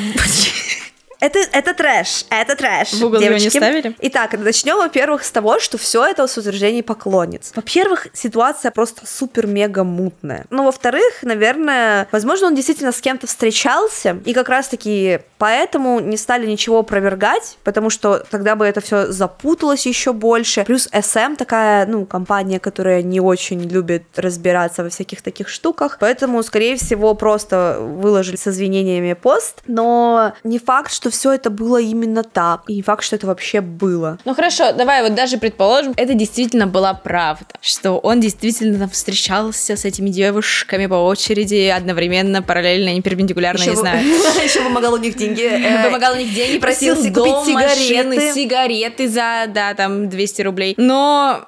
Это, 1.25 1.39
это 1.39 1.73
трэш, 1.73 2.27
это 2.29 2.55
трэш. 2.55 2.93
В 2.93 3.03
угол 3.07 3.19
его 3.19 3.33
не 3.33 3.39
девочки. 3.39 3.57
ставили? 3.57 3.97
Итак, 3.99 4.39
начнем, 4.39 4.77
во-первых, 4.77 5.25
с 5.25 5.31
того, 5.31 5.59
что 5.59 5.79
все 5.79 6.05
это 6.05 6.27
с 6.27 6.37
утверждений 6.37 6.83
поклонниц. 6.83 7.53
Во-первых, 7.57 8.09
ситуация 8.13 8.71
просто 8.71 9.07
супер-мега 9.07 9.85
мутная. 9.85 10.45
Ну, 10.51 10.65
во-вторых, 10.65 11.23
наверное, 11.23 12.09
возможно, 12.13 12.49
он 12.49 12.55
действительно 12.55 12.93
с 12.93 13.01
кем-то 13.01 13.27
встречался, 13.27 14.19
и 14.27 14.35
как 14.35 14.51
раз-таки 14.51 15.21
поэтому 15.39 15.99
не 16.01 16.19
стали 16.19 16.47
ничего 16.47 16.81
опровергать, 16.81 17.57
потому 17.65 17.89
что 17.89 18.23
тогда 18.31 18.55
бы 18.55 18.67
это 18.67 18.83
все 18.83 19.11
запуталось 19.11 19.87
еще 19.87 20.13
больше. 20.13 20.65
Плюс 20.65 20.91
SM 20.93 21.37
такая, 21.37 21.87
ну, 21.87 22.05
компания, 22.05 22.61
которая 22.61 23.01
не 23.01 23.21
очень 23.21 23.63
любит 23.63 24.05
разбираться 24.17 24.83
во 24.83 24.91
всяких 24.91 25.23
таких 25.23 25.49
штуках, 25.49 25.97
поэтому, 26.01 26.43
скорее 26.43 26.77
всего, 26.77 27.15
просто 27.15 27.79
выложили 27.81 28.37
с 28.37 28.47
извинениями 28.47 29.15
пост, 29.15 29.63
но 29.67 30.35
не 30.45 30.59
факт, 30.59 30.93
что 30.93 31.13
все 31.14 31.33
это 31.33 31.48
было 31.48 31.81
именно 31.81 32.24
так, 32.24 32.62
и 32.66 32.74
не 32.74 32.83
факт, 32.83 33.05
что 33.05 33.14
это 33.14 33.29
вообще 33.29 33.61
было. 33.61 34.18
Ну 34.24 34.35
хорошо, 34.35 34.72
давай 34.72 35.03
вот 35.03 35.14
даже 35.14 35.38
предположим, 35.38 35.94
это 35.96 36.14
действительно 36.14 36.66
была 36.66 36.92
правда, 36.92 37.46
что 37.61 37.92
он 37.92 38.20
действительно 38.20 38.88
встречался 38.88 39.77
с 39.77 39.85
этими 39.85 40.11
девушками 40.11 40.87
по 40.87 40.94
очереди, 40.94 41.72
одновременно, 41.74 42.42
параллельно, 42.42 42.92
не 42.92 43.00
перпендикулярно, 43.00 43.62
не 43.62 43.77
знаю. 43.77 44.05
Еще 44.44 44.61
вымогал 44.62 44.94
у 44.94 44.96
них 44.96 45.16
деньги. 45.16 45.42
э, 45.42 45.85
Помогал 45.85 46.14
у 46.14 46.16
них 46.16 46.35
деньги, 46.35 46.59
просил 46.59 46.96
купить 46.96 47.46
сигареты. 47.46 48.33
сигареты 48.33 49.09
за, 49.09 49.46
да, 49.48 49.74
там, 49.74 50.09
200 50.09 50.42
рублей. 50.42 50.74
Но 50.77 51.46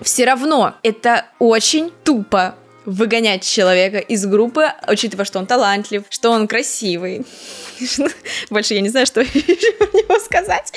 все 0.00 0.24
равно 0.24 0.74
это 0.82 1.26
очень 1.38 1.90
тупо 2.04 2.54
выгонять 2.84 3.44
человека 3.44 3.98
из 3.98 4.26
группы, 4.26 4.66
учитывая, 4.88 5.24
что 5.24 5.38
он 5.38 5.46
талантлив, 5.46 6.04
что 6.10 6.30
он 6.30 6.48
красивый. 6.48 7.24
Больше 8.50 8.74
я 8.74 8.80
не 8.80 8.88
знаю, 8.88 9.06
что 9.06 9.24
про 9.24 9.86
него 9.98 10.18
сказать. 10.20 10.72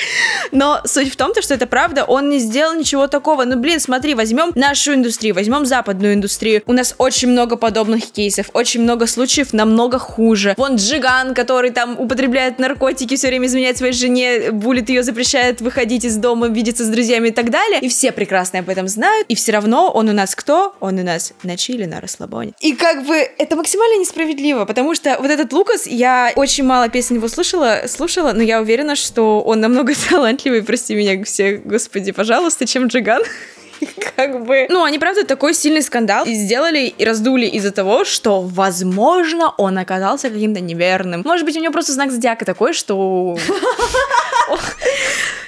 Но 0.51 0.81
суть 0.85 1.11
в 1.11 1.15
том, 1.15 1.33
то, 1.33 1.41
что 1.41 1.53
это 1.53 1.67
правда, 1.67 2.03
он 2.03 2.29
не 2.29 2.39
сделал 2.39 2.73
ничего 2.73 3.07
такого. 3.07 3.45
Ну, 3.45 3.57
блин, 3.57 3.79
смотри, 3.79 4.15
возьмем 4.15 4.51
нашу 4.55 4.93
индустрию, 4.93 5.35
возьмем 5.35 5.65
западную 5.65 6.13
индустрию. 6.13 6.63
У 6.65 6.73
нас 6.73 6.95
очень 6.97 7.29
много 7.29 7.57
подобных 7.57 8.11
кейсов, 8.11 8.49
очень 8.53 8.81
много 8.81 9.07
случаев 9.07 9.53
намного 9.53 9.99
хуже. 9.99 10.53
Вон 10.57 10.75
Джиган, 10.75 11.33
который 11.33 11.71
там 11.71 11.99
употребляет 11.99 12.59
наркотики, 12.59 13.15
все 13.15 13.27
время 13.27 13.47
изменяет 13.47 13.77
своей 13.77 13.93
жене, 13.93 14.51
булит 14.51 14.89
ее, 14.89 15.03
запрещает 15.03 15.61
выходить 15.61 16.05
из 16.05 16.17
дома, 16.17 16.47
видеться 16.47 16.83
с 16.85 16.87
друзьями 16.87 17.29
и 17.29 17.31
так 17.31 17.49
далее. 17.49 17.79
И 17.81 17.89
все 17.89 18.11
прекрасно 18.11 18.59
об 18.59 18.69
этом 18.69 18.87
знают. 18.87 19.25
И 19.27 19.35
все 19.35 19.51
равно 19.51 19.91
он 19.91 20.09
у 20.09 20.13
нас 20.13 20.35
кто? 20.35 20.75
Он 20.79 20.99
у 20.99 21.03
нас 21.03 21.33
на 21.43 21.57
чили, 21.57 21.85
на 21.95 22.01
расслабоне. 22.01 22.53
И 22.59 22.75
как 22.75 23.05
бы 23.05 23.15
это 23.15 23.55
максимально 23.55 23.99
несправедливо, 23.99 24.65
потому 24.65 24.95
что 24.95 25.17
вот 25.19 25.31
этот 25.31 25.51
Лукас, 25.53 25.87
я 25.87 26.31
очень 26.35 26.63
мало 26.63 26.89
песен 26.89 27.15
его 27.15 27.27
слушала, 27.27 27.83
слушала, 27.87 28.33
но 28.33 28.43
я 28.43 28.61
уверена, 28.61 28.95
что 28.95 29.41
он 29.41 29.61
намного 29.61 29.93
талантливый, 30.09 30.63
прости 30.63 30.95
меня 30.95 31.23
все, 31.23 31.57
господи, 31.57 32.11
пожалуйста, 32.11 32.67
чем 32.67 32.87
Джиган. 32.87 33.23
как 34.15 34.45
бы... 34.45 34.67
Ну, 34.69 34.83
они, 34.83 34.99
правда, 34.99 35.25
такой 35.25 35.53
сильный 35.53 35.81
скандал 35.81 36.25
сделали 36.25 36.93
и 36.97 37.05
раздули 37.05 37.45
из-за 37.45 37.71
того, 37.71 38.05
что, 38.05 38.41
возможно, 38.41 39.53
он 39.57 39.77
оказался 39.77 40.29
каким-то 40.29 40.59
неверным. 40.59 41.21
Может 41.25 41.45
быть, 41.45 41.57
у 41.57 41.59
него 41.59 41.73
просто 41.73 41.93
знак 41.93 42.11
зодиака 42.11 42.45
такой, 42.45 42.73
что... 42.73 43.37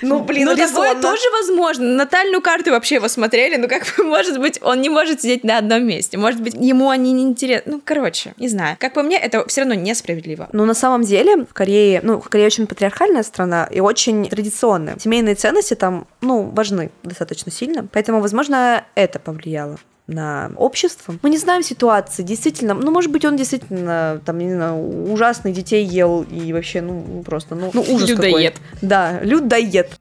Ну, 0.02 0.24
блин, 0.24 0.46
ну 0.46 0.56
такое 0.56 0.96
тоже 0.96 1.24
возможно. 1.32 1.86
Натальную 1.86 2.42
карту 2.42 2.72
вообще 2.72 2.96
его 2.96 3.08
смотрели, 3.08 3.56
ну 3.56 3.68
как 3.68 3.84
бы, 3.98 4.04
может 4.04 4.40
быть, 4.40 4.60
он 4.62 4.82
не 4.82 4.90
может 4.90 5.22
сидеть 5.22 5.44
на 5.44 5.58
одном 5.58 5.86
месте. 5.86 6.18
Может 6.18 6.42
быть, 6.42 6.54
ему 6.54 6.90
они 6.90 7.13
не 7.13 7.24
интересны. 7.24 7.74
Ну, 7.74 7.82
короче, 7.84 8.34
не 8.38 8.48
знаю. 8.48 8.78
Как 8.80 8.94
по 8.94 9.02
мне, 9.02 9.18
это 9.18 9.48
все 9.48 9.62
равно 9.62 9.74
несправедливо. 9.74 10.50
Ну, 10.52 10.66
на 10.66 10.74
самом 10.74 11.04
деле, 11.04 11.46
в 11.46 11.54
Корее, 11.54 12.02
ну, 12.04 12.20
Корея 12.20 12.48
очень 12.48 12.68
патриархальная 12.68 13.24
страна 13.24 13.68
и 13.72 13.80
очень 13.80 14.28
традиционная. 14.28 14.98
Семейные 15.00 15.36
ценности 15.36 15.74
там, 15.74 16.08
ну, 16.22 16.44
важны 16.44 16.92
достаточно 17.04 17.52
сильно. 17.52 17.88
Поэтому, 17.92 18.17
возможно, 18.20 18.84
это 18.96 19.20
повлияло 19.20 19.78
на 20.08 20.52
общество. 20.56 21.16
Мы 21.22 21.30
не 21.30 21.38
знаем 21.38 21.64
ситуации, 21.64 22.24
действительно, 22.24 22.74
ну, 22.74 22.92
может 22.92 23.12
быть, 23.12 23.26
он 23.26 23.36
действительно, 23.36 24.22
там, 24.26 24.38
не 24.38 24.54
знаю, 24.54 25.12
ужасных 25.12 25.54
детей 25.54 25.86
ел 25.86 26.24
и 26.24 26.54
вообще, 26.54 26.82
ну, 26.82 27.24
просто, 27.26 27.56
ну, 27.56 27.72
ну 27.74 27.82
ужас 27.82 28.10
Людоед. 28.10 28.54
какой. 28.54 28.80
Да, 28.82 29.20
людоед. 29.22 29.92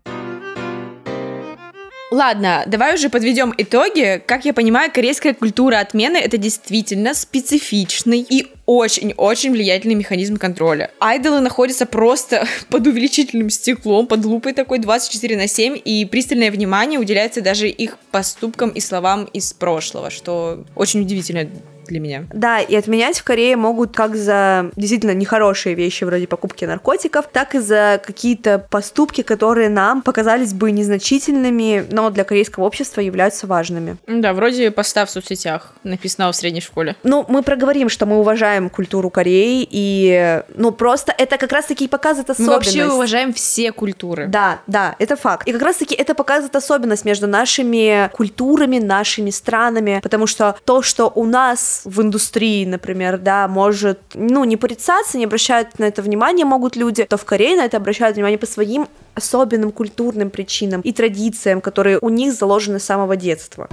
Ладно, 2.12 2.62
давай 2.68 2.94
уже 2.94 3.08
подведем 3.08 3.52
итоги. 3.58 4.22
Как 4.26 4.44
я 4.44 4.54
понимаю, 4.54 4.92
корейская 4.92 5.34
культура 5.34 5.80
отмены 5.80 6.18
это 6.18 6.38
действительно 6.38 7.14
специфичный 7.14 8.20
и 8.20 8.46
очень-очень 8.64 9.50
влиятельный 9.50 9.96
механизм 9.96 10.36
контроля. 10.36 10.92
Айдолы 11.00 11.40
находятся 11.40 11.84
просто 11.84 12.46
под 12.70 12.86
увеличительным 12.86 13.50
стеклом, 13.50 14.06
под 14.06 14.24
лупой 14.24 14.52
такой 14.52 14.78
24 14.78 15.36
на 15.36 15.48
7, 15.48 15.80
и 15.84 16.04
пристальное 16.04 16.52
внимание 16.52 17.00
уделяется 17.00 17.40
даже 17.40 17.68
их 17.68 17.98
поступкам 18.12 18.70
и 18.70 18.78
словам 18.78 19.24
из 19.24 19.52
прошлого, 19.52 20.10
что 20.10 20.64
очень 20.76 21.00
удивительно 21.00 21.48
для 21.86 22.00
меня. 22.00 22.24
Да, 22.32 22.60
и 22.60 22.74
отменять 22.74 23.18
в 23.18 23.24
Корее 23.24 23.56
могут 23.56 23.94
как 23.94 24.16
за 24.16 24.70
действительно 24.76 25.12
нехорошие 25.12 25.74
вещи 25.74 26.04
вроде 26.04 26.26
покупки 26.26 26.64
наркотиков, 26.64 27.26
так 27.32 27.54
и 27.54 27.58
за 27.58 28.00
какие-то 28.04 28.58
поступки, 28.70 29.22
которые 29.22 29.68
нам 29.68 30.02
показались 30.02 30.52
бы 30.52 30.70
незначительными, 30.70 31.86
но 31.90 32.10
для 32.10 32.24
корейского 32.24 32.64
общества 32.64 33.00
являются 33.00 33.46
важными. 33.46 33.96
Да, 34.06 34.32
вроде 34.32 34.70
поста 34.70 35.06
в 35.06 35.10
соцсетях 35.10 35.72
написано 35.84 36.30
в 36.30 36.36
средней 36.36 36.60
школе. 36.60 36.96
Ну, 37.02 37.24
мы 37.28 37.42
проговорим, 37.42 37.88
что 37.88 38.06
мы 38.06 38.18
уважаем 38.18 38.70
культуру 38.70 39.10
Кореи, 39.10 39.66
и, 39.68 40.42
ну, 40.54 40.72
просто 40.72 41.14
это 41.16 41.38
как 41.38 41.52
раз-таки 41.52 41.84
и 41.84 41.88
показывает 41.88 42.30
особенность. 42.30 42.48
Мы 42.48 42.80
вообще 42.82 42.94
уважаем 42.94 43.32
все 43.32 43.72
культуры. 43.72 44.26
Да, 44.26 44.60
да, 44.66 44.96
это 44.98 45.16
факт. 45.16 45.46
И 45.46 45.52
как 45.52 45.62
раз-таки 45.62 45.94
это 45.94 46.14
показывает 46.14 46.54
особенность 46.56 47.04
между 47.04 47.26
нашими 47.26 48.10
культурами, 48.12 48.78
нашими 48.78 49.30
странами, 49.30 50.00
потому 50.02 50.26
что 50.26 50.56
то, 50.64 50.82
что 50.82 51.12
у 51.14 51.24
нас 51.24 51.75
в 51.84 52.00
индустрии, 52.00 52.64
например, 52.64 53.18
да, 53.18 53.48
может, 53.48 53.98
ну, 54.14 54.44
не 54.44 54.56
порицаться, 54.56 55.18
не 55.18 55.24
обращают 55.24 55.78
на 55.78 55.84
это 55.84 56.02
внимание 56.02 56.46
могут 56.46 56.76
люди, 56.76 57.04
то 57.04 57.16
в 57.16 57.24
Корее 57.24 57.56
на 57.56 57.64
это 57.64 57.76
обращают 57.76 58.16
внимание 58.16 58.38
по 58.38 58.46
своим 58.46 58.88
особенным 59.14 59.72
культурным 59.72 60.30
причинам 60.30 60.80
и 60.80 60.92
традициям, 60.92 61.60
которые 61.60 61.98
у 62.00 62.08
них 62.08 62.32
заложены 62.32 62.78
с 62.78 62.84
самого 62.84 63.16
детства. 63.16 63.68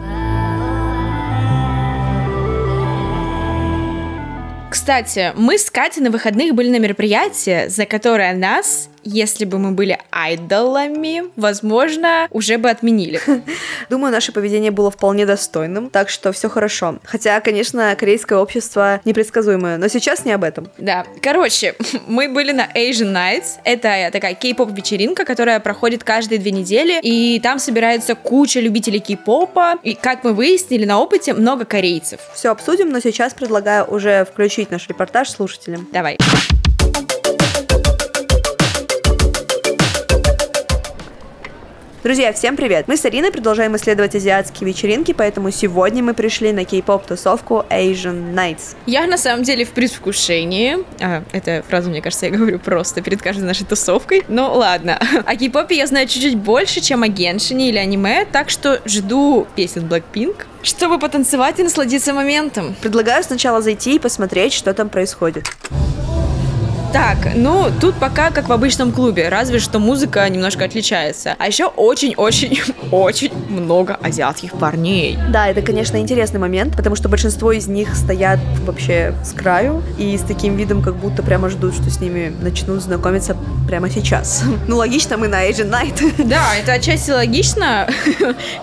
Кстати, 4.69 5.31
мы 5.35 5.57
с 5.59 5.69
Катей 5.69 6.01
на 6.01 6.09
выходных 6.09 6.55
были 6.55 6.69
на 6.69 6.79
мероприятии, 6.79 7.67
за 7.67 7.85
которое 7.85 8.33
нас 8.33 8.89
если 9.03 9.45
бы 9.45 9.59
мы 9.59 9.71
были 9.71 9.99
айдолами, 10.11 11.23
возможно, 11.35 12.27
уже 12.31 12.57
бы 12.57 12.69
отменили. 12.69 13.19
Думаю, 13.89 14.11
наше 14.11 14.31
поведение 14.31 14.71
было 14.71 14.91
вполне 14.91 15.25
достойным, 15.25 15.89
так 15.89 16.09
что 16.09 16.31
все 16.31 16.49
хорошо. 16.49 16.99
Хотя, 17.03 17.39
конечно, 17.41 17.95
корейское 17.99 18.37
общество 18.37 19.01
непредсказуемое, 19.05 19.77
но 19.77 19.87
сейчас 19.87 20.25
не 20.25 20.31
об 20.31 20.43
этом. 20.43 20.69
Да. 20.77 21.05
Короче, 21.21 21.75
мы 22.07 22.29
были 22.29 22.51
на 22.51 22.67
Asian 22.75 23.13
Nights. 23.13 23.59
Это 23.63 24.09
такая 24.11 24.33
кей-поп 24.33 24.71
вечеринка, 24.71 25.25
которая 25.25 25.59
проходит 25.59 26.03
каждые 26.03 26.39
две 26.39 26.51
недели, 26.51 26.99
и 27.01 27.39
там 27.41 27.59
собирается 27.59 28.15
куча 28.15 28.59
любителей 28.59 28.99
кей-попа, 28.99 29.79
и, 29.83 29.95
как 29.95 30.23
мы 30.23 30.33
выяснили 30.33 30.85
на 30.85 30.99
опыте, 30.99 31.33
много 31.33 31.65
корейцев. 31.65 32.19
Все 32.33 32.49
обсудим, 32.51 32.89
но 32.89 32.99
сейчас 32.99 33.33
предлагаю 33.33 33.85
уже 33.85 34.25
включить 34.25 34.71
наш 34.71 34.87
репортаж 34.87 35.29
слушателям. 35.29 35.87
Давай. 35.91 36.17
Друзья, 42.03 42.33
всем 42.33 42.57
привет! 42.57 42.89
Мы 42.89 42.97
с 42.97 43.05
Ариной 43.05 43.31
продолжаем 43.31 43.77
исследовать 43.77 44.13
азиатские 44.13 44.67
вечеринки, 44.67 45.13
поэтому 45.13 45.51
сегодня 45.51 46.03
мы 46.03 46.13
пришли 46.13 46.51
на 46.51 46.65
кей-поп 46.65 47.05
тусовку 47.05 47.63
Asian 47.69 48.33
Nights. 48.33 48.75
Я 48.85 49.07
на 49.07 49.17
самом 49.17 49.43
деле 49.43 49.63
в 49.63 49.69
предвкушении. 49.69 50.79
А, 50.99 51.23
эта 51.31 51.63
фраза, 51.65 51.89
мне 51.89 52.01
кажется, 52.01 52.25
я 52.25 52.33
говорю 52.33 52.59
просто 52.59 53.01
перед 53.01 53.21
каждой 53.21 53.45
нашей 53.45 53.65
тусовкой. 53.65 54.25
Ну 54.27 54.51
ладно. 54.51 54.99
О 55.25 55.33
кей-попе 55.37 55.77
я 55.77 55.87
знаю 55.87 56.05
чуть-чуть 56.09 56.35
больше, 56.35 56.81
чем 56.81 57.03
о 57.03 57.07
геншине 57.07 57.69
или 57.69 57.77
аниме, 57.77 58.25
так 58.29 58.49
что 58.49 58.81
жду 58.83 59.47
песен 59.55 59.87
Blackpink, 59.87 60.43
чтобы 60.61 60.99
потанцевать 60.99 61.61
и 61.61 61.63
насладиться 61.63 62.13
моментом. 62.13 62.75
Предлагаю 62.81 63.23
сначала 63.23 63.61
зайти 63.61 63.95
и 63.95 63.99
посмотреть, 63.99 64.51
что 64.51 64.73
там 64.73 64.89
происходит. 64.89 65.45
Так, 66.93 67.29
ну, 67.33 67.71
тут 67.81 67.95
пока 67.95 68.29
как 68.29 68.49
в 68.49 68.53
обычном 68.53 68.91
клубе, 68.91 69.27
разве 69.27 69.57
что 69.57 69.79
музыка 69.79 70.29
немножко 70.29 70.63
отличается. 70.63 71.35
А 71.39 71.47
еще 71.47 71.65
очень-очень-очень 71.65 73.31
много 73.49 73.95
азиатских 73.95 74.53
парней. 74.53 75.17
Да, 75.31 75.47
это, 75.47 75.63
конечно, 75.63 75.97
интересный 75.97 76.39
момент, 76.39 76.75
потому 76.75 76.95
что 76.95 77.09
большинство 77.09 77.51
из 77.51 77.65
них 77.65 77.95
стоят 77.95 78.39
вообще 78.63 79.15
с 79.23 79.33
краю 79.33 79.81
и 79.97 80.15
с 80.15 80.21
таким 80.21 80.55
видом, 80.55 80.83
как 80.83 80.95
будто 80.95 81.23
прямо 81.23 81.49
ждут, 81.49 81.73
что 81.73 81.89
с 81.89 81.99
ними 81.99 82.31
начнут 82.41 82.83
знакомиться 82.83 83.35
прямо 83.67 83.89
сейчас. 83.89 84.43
Ну, 84.67 84.77
логично, 84.77 85.17
мы 85.17 85.27
на 85.27 85.49
Asian 85.49 85.71
Night. 85.71 86.13
Да, 86.23 86.55
это 86.55 86.73
отчасти 86.73 87.09
логично, 87.11 87.87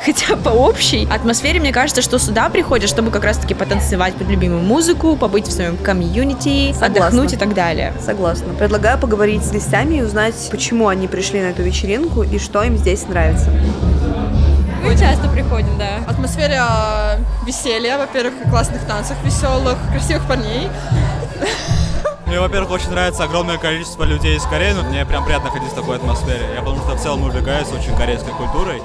хотя 0.05 0.37
по 0.37 0.51
общей 0.51 1.07
атмосфере 1.11 1.59
мне 1.61 1.73
кажется, 1.73 2.01
что 2.01 2.19
сюда 2.19 2.49
приходят, 2.49 2.89
чтобы 2.89 3.11
как 3.11 3.25
раз-таки 3.25 3.55
потанцевать 3.55 4.15
под 4.15 4.29
любимую 4.29 4.63
музыку, 4.63 5.17
побыть 5.17 5.47
в 5.49 5.53
своем 5.53 5.77
комьюнити, 5.77 6.75
отдохнуть 6.81 7.33
и 7.33 7.37
так 7.37 7.55
далее. 7.55 7.93
Согласна 8.01 8.20
согласна. 8.21 8.53
Предлагаю 8.53 8.99
поговорить 8.99 9.43
с 9.43 9.51
гостями 9.51 9.97
и 9.97 10.03
узнать, 10.03 10.35
почему 10.51 10.89
они 10.89 11.09
пришли 11.09 11.41
на 11.41 11.47
эту 11.47 11.63
вечеринку 11.63 12.23
и 12.23 12.39
что 12.39 12.63
им 12.63 12.77
здесь 12.77 13.09
нравится. 13.09 13.51
Мы 14.85 14.93
часто 14.93 15.27
приходим, 15.29 15.79
да. 15.79 16.01
Атмосфера 16.07 17.19
веселья, 17.47 17.97
во-первых, 17.97 18.35
классных 18.51 18.85
танцев 18.87 19.17
веселых, 19.25 19.79
красивых 19.91 20.27
парней. 20.29 20.69
Мне, 22.27 22.41
во-первых, 22.41 22.73
очень 22.73 22.91
нравится 22.91 23.25
огромное 23.25 23.57
количество 23.57 24.05
людей 24.05 24.37
из 24.37 24.43
Кореи, 24.45 24.73
но 24.73 24.83
мне 24.83 25.07
прям 25.07 25.25
приятно 25.25 25.51
ходить 25.51 25.71
в 25.71 25.75
такой 25.75 25.97
атмосфере. 25.97 26.43
Я 26.55 26.61
потому 26.61 26.79
что 26.83 26.97
в 26.97 27.03
целом 27.03 27.23
увлекаюсь 27.23 27.69
очень 27.73 27.97
корейской 27.97 28.33
культурой, 28.33 28.83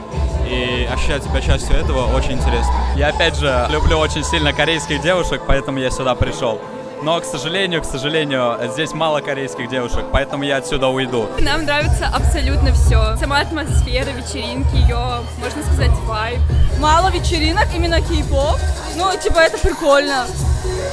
и 0.50 0.88
ощущать 0.92 1.24
себя 1.24 1.42
частью 1.42 1.76
этого 1.76 2.16
очень 2.16 2.34
интересно. 2.34 2.74
Я, 2.96 3.10
опять 3.10 3.36
же, 3.36 3.68
люблю 3.70 3.98
очень 3.98 4.24
сильно 4.24 4.54
корейских 4.54 5.02
девушек, 5.02 5.42
поэтому 5.46 5.78
я 5.80 5.92
сюда 5.92 6.16
пришел. 6.16 6.60
Но, 7.06 7.22
к 7.22 7.24
сожалению, 7.24 7.84
к 7.84 7.86
сожалению, 7.86 8.58
здесь 8.74 8.92
мало 8.94 9.20
корейских 9.20 9.70
девушек, 9.70 10.06
поэтому 10.12 10.44
я 10.44 10.58
отсюда 10.58 10.88
уйду. 10.88 11.30
Нам 11.40 11.64
нравится 11.64 12.08
абсолютно 12.12 12.74
все. 12.74 13.16
Сама 13.18 13.42
атмосфера 13.42 14.10
вечеринки, 14.10 14.76
ее, 14.76 15.22
можно 15.40 15.62
сказать, 15.62 15.92
вайб. 16.06 16.40
Мало 16.80 17.12
вечеринок, 17.12 17.68
именно 17.76 18.02
кей-поп. 18.02 18.58
Ну, 18.96 19.16
типа, 19.22 19.38
это 19.38 19.56
прикольно. 19.60 20.26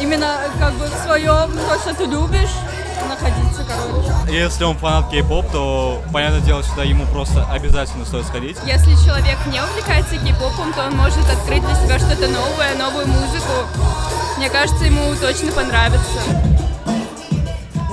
Именно 0.03 0.37
как 0.59 0.75
бы 0.75 0.85
в 0.85 1.03
своем, 1.03 1.51
то, 1.51 1.79
что 1.81 1.94
ты 1.94 2.05
любишь, 2.05 2.53
находиться, 3.09 3.64
короче. 3.66 4.12
Если 4.31 4.64
он 4.64 4.77
фанат 4.77 5.11
кей-поп, 5.11 5.51
то, 5.51 6.03
понятное 6.12 6.42
дело, 6.42 6.62
сюда 6.62 6.83
ему 6.83 7.07
просто 7.07 7.46
обязательно 7.51 8.05
стоит 8.05 8.27
сходить. 8.27 8.59
Если 8.66 8.94
человек 9.03 9.38
не 9.46 9.62
увлекается 9.62 10.16
кей-попом, 10.16 10.75
то 10.75 10.83
он 10.88 10.94
может 10.94 11.25
открыть 11.31 11.64
для 11.64 11.75
себя 11.75 11.98
что-то 11.98 12.29
новое, 12.29 12.77
новую 12.77 13.07
музыку. 13.07 13.66
Мне 14.42 14.50
кажется, 14.50 14.85
ему 14.87 15.14
точно 15.14 15.52
понравится. 15.52 16.52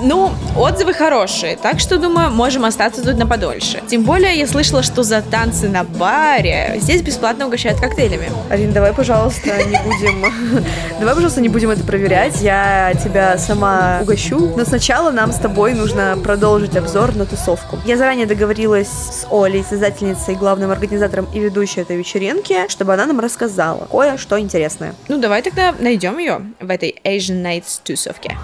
Ну, 0.02 0.32
отзывы 0.56 0.94
хорошие, 0.94 1.56
так 1.56 1.78
что, 1.78 1.98
думаю, 1.98 2.30
можем 2.30 2.64
остаться 2.64 3.02
тут 3.02 3.18
на 3.18 3.26
подольше. 3.26 3.82
Тем 3.86 4.04
более, 4.04 4.38
я 4.38 4.46
слышала, 4.46 4.82
что 4.82 5.02
за 5.02 5.20
танцы 5.20 5.68
на 5.68 5.84
баре 5.84 6.76
здесь 6.80 7.02
бесплатно 7.02 7.46
угощают 7.46 7.80
коктейлями. 7.80 8.30
Алин, 8.48 8.72
давай, 8.72 8.92
пожалуйста, 8.92 9.62
не 9.64 9.76
будем... 9.78 10.64
Давай, 11.00 11.14
пожалуйста, 11.14 11.40
не 11.40 11.48
будем 11.48 11.70
это 11.70 11.82
проверять. 11.82 12.42
Я 12.42 12.92
тебя 13.02 13.38
сама 13.38 14.00
угощу. 14.02 14.52
Но 14.54 14.64
сначала 14.64 15.10
нам 15.10 15.32
с 15.32 15.36
тобой 15.36 15.72
нужно 15.72 16.18
продолжить 16.22 16.76
обзор 16.76 17.14
на 17.16 17.24
тусовку. 17.24 17.78
Я 17.86 17.96
заранее 17.96 18.26
договорилась 18.26 18.88
с 18.88 19.26
Олей, 19.30 19.64
создательницей, 19.64 20.34
главным 20.34 20.70
организатором 20.70 21.26
и 21.32 21.38
ведущей 21.38 21.80
этой 21.80 21.96
вечеринки, 21.96 22.68
чтобы 22.68 22.92
она 22.94 23.06
нам 23.06 23.20
рассказала 23.20 23.86
кое-что 23.90 24.38
интересное. 24.38 24.94
Ну, 25.08 25.18
давай 25.18 25.42
тогда 25.42 25.74
найдем 25.78 26.18
ее 26.18 26.42
в 26.60 26.70
этой 26.70 27.00
Asian 27.04 27.42
Nights 27.42 27.80
тусовке. 27.82 28.36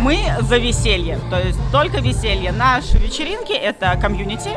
Мы 0.00 0.18
за 0.40 0.58
веселье, 0.58 1.18
то 1.28 1.40
есть 1.40 1.58
только 1.72 2.00
веселье. 2.00 2.52
Наши 2.52 2.98
вечеринки— 2.98 3.52
это 3.52 3.98
комьюнити 4.00 4.50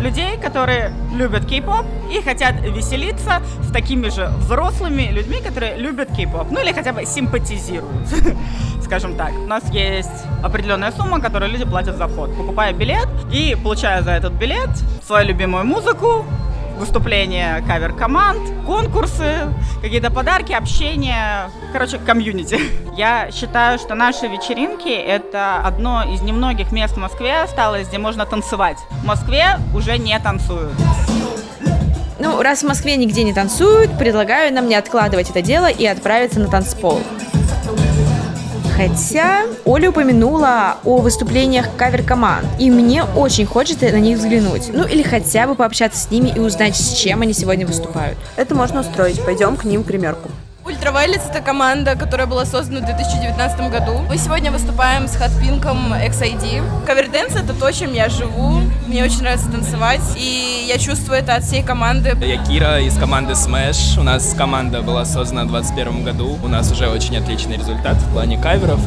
людей, 0.00 0.38
которые 0.38 0.92
любят 1.14 1.44
кей-поп 1.44 1.84
и 2.10 2.22
хотят 2.22 2.60
веселиться 2.62 3.42
с 3.62 3.70
такими 3.72 4.08
же 4.08 4.28
взрослыми 4.38 5.02
людьми, 5.12 5.40
которые 5.42 5.76
любят 5.76 6.08
кей-поп, 6.16 6.50
ну 6.50 6.60
или 6.60 6.72
хотя 6.72 6.92
бы 6.92 7.04
симпатизируют, 7.04 8.08
скажем 8.82 9.16
так. 9.16 9.32
У 9.32 9.46
нас 9.46 9.64
есть 9.70 10.24
определенная 10.42 10.92
сумма, 10.92 11.20
которую 11.20 11.52
люди 11.52 11.64
платят 11.64 11.96
за 11.96 12.08
вход, 12.08 12.34
покупая 12.34 12.72
билет 12.72 13.08
и 13.30 13.54
получая 13.62 14.02
за 14.02 14.12
этот 14.12 14.32
билет 14.32 14.70
свою 15.06 15.28
любимую 15.28 15.64
музыку, 15.66 16.24
выступления 16.78 17.62
кавер-команд, 17.66 18.40
конкурсы, 18.66 19.48
какие-то 19.82 20.10
подарки, 20.10 20.52
общение, 20.52 21.50
короче, 21.72 21.98
комьюнити. 21.98 22.58
Я 22.96 23.30
считаю, 23.30 23.78
что 23.78 23.94
наши 23.94 24.26
вечеринки— 24.26 24.88
это 24.88 25.56
одно 25.64 26.04
из 26.04 26.22
немногих 26.22 26.72
мест 26.72 26.94
в 26.94 26.98
Москве 26.98 27.40
осталось, 27.40 27.88
где 27.88 27.98
можно 27.98 28.26
танцевать. 28.26 28.78
В 29.02 29.04
Москве 29.04 29.58
уже 29.74 29.98
не 29.98 30.18
танцуют. 30.18 30.72
Ну, 32.18 32.40
раз 32.42 32.62
в 32.62 32.66
Москве 32.66 32.96
нигде 32.96 33.24
не 33.24 33.34
танцуют, 33.34 33.98
предлагаю 33.98 34.52
нам 34.52 34.68
не 34.68 34.74
откладывать 34.74 35.30
это 35.30 35.42
дело 35.42 35.66
и 35.66 35.84
отправиться 35.84 36.40
на 36.40 36.48
танцпол. 36.48 37.00
Хотя 38.76 39.46
Оля 39.64 39.88
упомянула 39.88 40.76
о 40.84 40.98
выступлениях 40.98 41.66
кавер-команд, 41.78 42.46
и 42.58 42.70
мне 42.70 43.04
очень 43.04 43.46
хочется 43.46 43.86
на 43.86 43.96
них 43.96 44.18
взглянуть. 44.18 44.68
Ну 44.70 44.86
или 44.86 45.02
хотя 45.02 45.46
бы 45.46 45.54
пообщаться 45.54 45.98
с 45.98 46.10
ними 46.10 46.28
и 46.28 46.38
узнать, 46.38 46.76
с 46.76 46.92
чем 46.92 47.22
они 47.22 47.32
сегодня 47.32 47.66
выступают. 47.66 48.18
Это 48.36 48.54
можно 48.54 48.80
устроить. 48.80 49.24
Пойдем 49.24 49.56
к 49.56 49.64
ним 49.64 49.82
в 49.82 49.87
гримерку. 49.87 50.28
Ultraviolets— 50.66 51.26
это 51.30 51.40
команда, 51.40 51.94
которая 51.94 52.26
была 52.26 52.44
создана 52.44 52.80
в 52.80 52.86
2019 52.86 53.70
году. 53.70 54.00
Мы 54.08 54.18
сегодня 54.18 54.50
выступаем 54.50 55.06
с 55.06 55.14
Hot 55.14 55.40
Pink 55.40 55.75
ом 55.75 55.92
EXID. 55.92 56.84
Каверденс— 56.84 57.36
это 57.36 57.54
то, 57.54 57.70
чем 57.70 57.92
я 57.92 58.08
живу. 58.08 58.62
Мне 58.88 59.04
очень 59.04 59.20
нравится 59.20 59.48
танцевать, 59.48 60.02
и 60.16 60.66
я 60.68 60.78
чувствую 60.78 61.20
это 61.20 61.36
от 61.36 61.44
всей 61.44 61.62
команды. 61.62 62.16
Я 62.20 62.42
Кира 62.42 62.80
из 62.80 62.98
команды 62.98 63.34
Smash. 63.34 64.00
У 64.00 64.02
нас 64.02 64.34
команда 64.36 64.82
была 64.82 65.04
создана 65.04 65.44
в 65.44 65.50
2021 65.52 66.04
году. 66.04 66.36
У 66.42 66.48
нас 66.48 66.72
уже 66.72 66.88
очень 66.88 67.16
отличный 67.16 67.56
результат 67.56 67.96
в 67.98 68.12
плане 68.12 68.36
каверов 68.36 68.80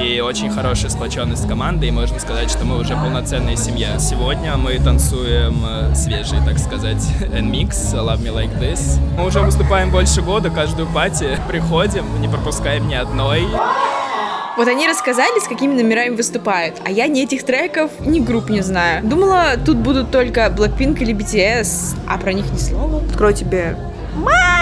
и 0.00 0.20
очень 0.20 0.50
хорошая 0.50 0.90
сплоченность 0.90 1.48
команды, 1.48 1.88
и 1.88 1.90
можно 1.90 2.20
сказать, 2.20 2.48
что 2.48 2.64
мы 2.64 2.78
уже 2.78 2.94
полноценная 2.94 3.56
семья. 3.56 3.98
Сегодня 3.98 4.56
мы 4.56 4.78
танцуем 4.78 5.64
э, 5.66 5.94
свежий, 5.96 6.38
так 6.44 6.60
сказать, 6.60 7.02
N-Mix, 7.20 7.92
Love 7.92 8.22
Me 8.22 8.32
Like 8.32 8.56
This. 8.60 9.00
Мы 9.18 9.26
уже 9.26 9.40
выступаем 9.40 9.90
больше 9.90 10.22
года, 10.22 10.50
каждую 10.50 10.86
пати 10.88 11.23
приходим, 11.48 12.04
не 12.20 12.28
пропускаем 12.28 12.88
ни 12.88 12.94
одной. 12.94 13.46
Вот 14.56 14.68
они 14.68 14.86
рассказали, 14.86 15.40
с 15.40 15.48
какими 15.48 15.74
номерами 15.74 16.14
выступают, 16.14 16.76
а 16.84 16.90
я 16.90 17.08
ни 17.08 17.22
этих 17.24 17.44
треков, 17.44 17.90
ни 18.00 18.20
групп 18.20 18.50
не 18.50 18.60
знаю. 18.60 19.04
Думала, 19.04 19.56
тут 19.64 19.78
будут 19.78 20.12
только 20.12 20.46
Blackpink 20.46 21.00
или 21.00 21.12
BTS, 21.12 21.96
а 22.06 22.18
про 22.18 22.32
них 22.32 22.50
ни 22.52 22.58
слова. 22.58 23.02
Открою 23.04 23.34
тебе 23.34 23.76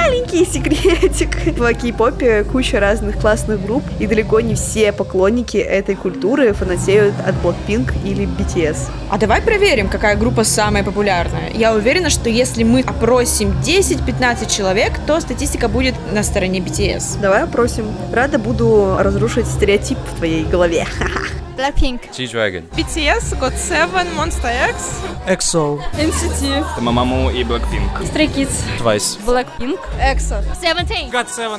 маленький 0.02 0.44
секретик. 0.44 1.36
В 1.58 1.74
кей-попе 1.74 2.44
куча 2.44 2.80
разных 2.80 3.20
классных 3.20 3.64
групп, 3.64 3.82
и 4.00 4.06
далеко 4.06 4.40
не 4.40 4.54
все 4.54 4.92
поклонники 4.92 5.56
этой 5.56 5.94
культуры 5.94 6.52
фанатеют 6.52 7.14
от 7.24 7.34
Blackpink 7.36 7.92
или 8.04 8.26
BTS. 8.26 8.78
А 9.10 9.18
давай 9.18 9.40
проверим, 9.40 9.88
какая 9.88 10.16
группа 10.16 10.44
самая 10.44 10.82
популярная. 10.82 11.50
Я 11.54 11.74
уверена, 11.74 12.10
что 12.10 12.28
если 12.28 12.64
мы 12.64 12.80
опросим 12.80 13.54
10-15 13.64 14.50
человек, 14.50 14.92
то 15.06 15.20
статистика 15.20 15.68
будет 15.68 15.94
на 16.12 16.22
стороне 16.22 16.58
BTS. 16.58 17.20
Давай 17.20 17.44
опросим. 17.44 17.86
Рада 18.12 18.38
буду 18.38 18.96
разрушить 18.98 19.46
стереотип 19.46 19.98
в 19.98 20.16
твоей 20.16 20.44
голове. 20.44 20.86
Blackpink, 21.62 22.10
G-Dragon. 22.12 22.64
BTS, 22.76 23.38
GOT7, 23.38 24.14
Monster 24.16 24.50
X. 24.70 25.00
EXO. 25.28 25.78
NCT, 25.96 26.80
Мамаму 26.80 27.30
и 27.30 27.44
Blackpink. 27.44 28.02
Stray 28.02 28.28
Kids, 28.34 28.64
Twice. 28.80 29.16
Blackpink, 29.24 29.78
EXO. 30.00 30.42
Seventeen. 30.60 31.08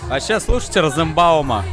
А 0.09 0.19
сейчас 0.19 0.43
слушайте 0.43 0.81
Розенбаума. 0.81 1.63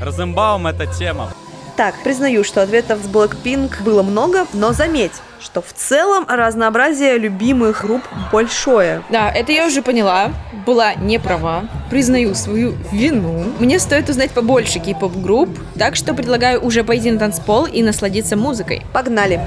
Розенбаум— 0.00 0.66
это 0.68 0.86
тема. 0.86 1.32
Так, 1.76 1.96
признаю, 2.04 2.44
что 2.44 2.62
ответов 2.62 3.00
с 3.02 3.08
Blackpink 3.08 3.82
было 3.82 4.02
много, 4.02 4.46
но 4.52 4.72
заметь, 4.72 5.12
что 5.40 5.60
в 5.60 5.72
целом 5.72 6.24
разнообразие 6.28 7.18
любимых 7.18 7.82
групп 7.82 8.02
большое. 8.32 9.02
Да, 9.10 9.28
это 9.28 9.50
я 9.50 9.66
уже 9.66 9.82
поняла. 9.82 10.30
Была 10.64 10.94
не 10.94 11.18
права. 11.18 11.64
Признаю 11.90 12.34
свою 12.36 12.74
вину. 12.92 13.44
Мне 13.58 13.80
стоит 13.80 14.08
узнать 14.08 14.30
побольше 14.30 14.78
кей-поп 14.78 15.16
групп, 15.16 15.50
так 15.76 15.96
что 15.96 16.14
предлагаю 16.14 16.64
уже 16.64 16.84
пойти 16.84 17.10
на 17.10 17.18
танцпол 17.18 17.66
и 17.66 17.82
насладиться 17.82 18.36
музыкой. 18.36 18.82
Погнали! 18.92 19.40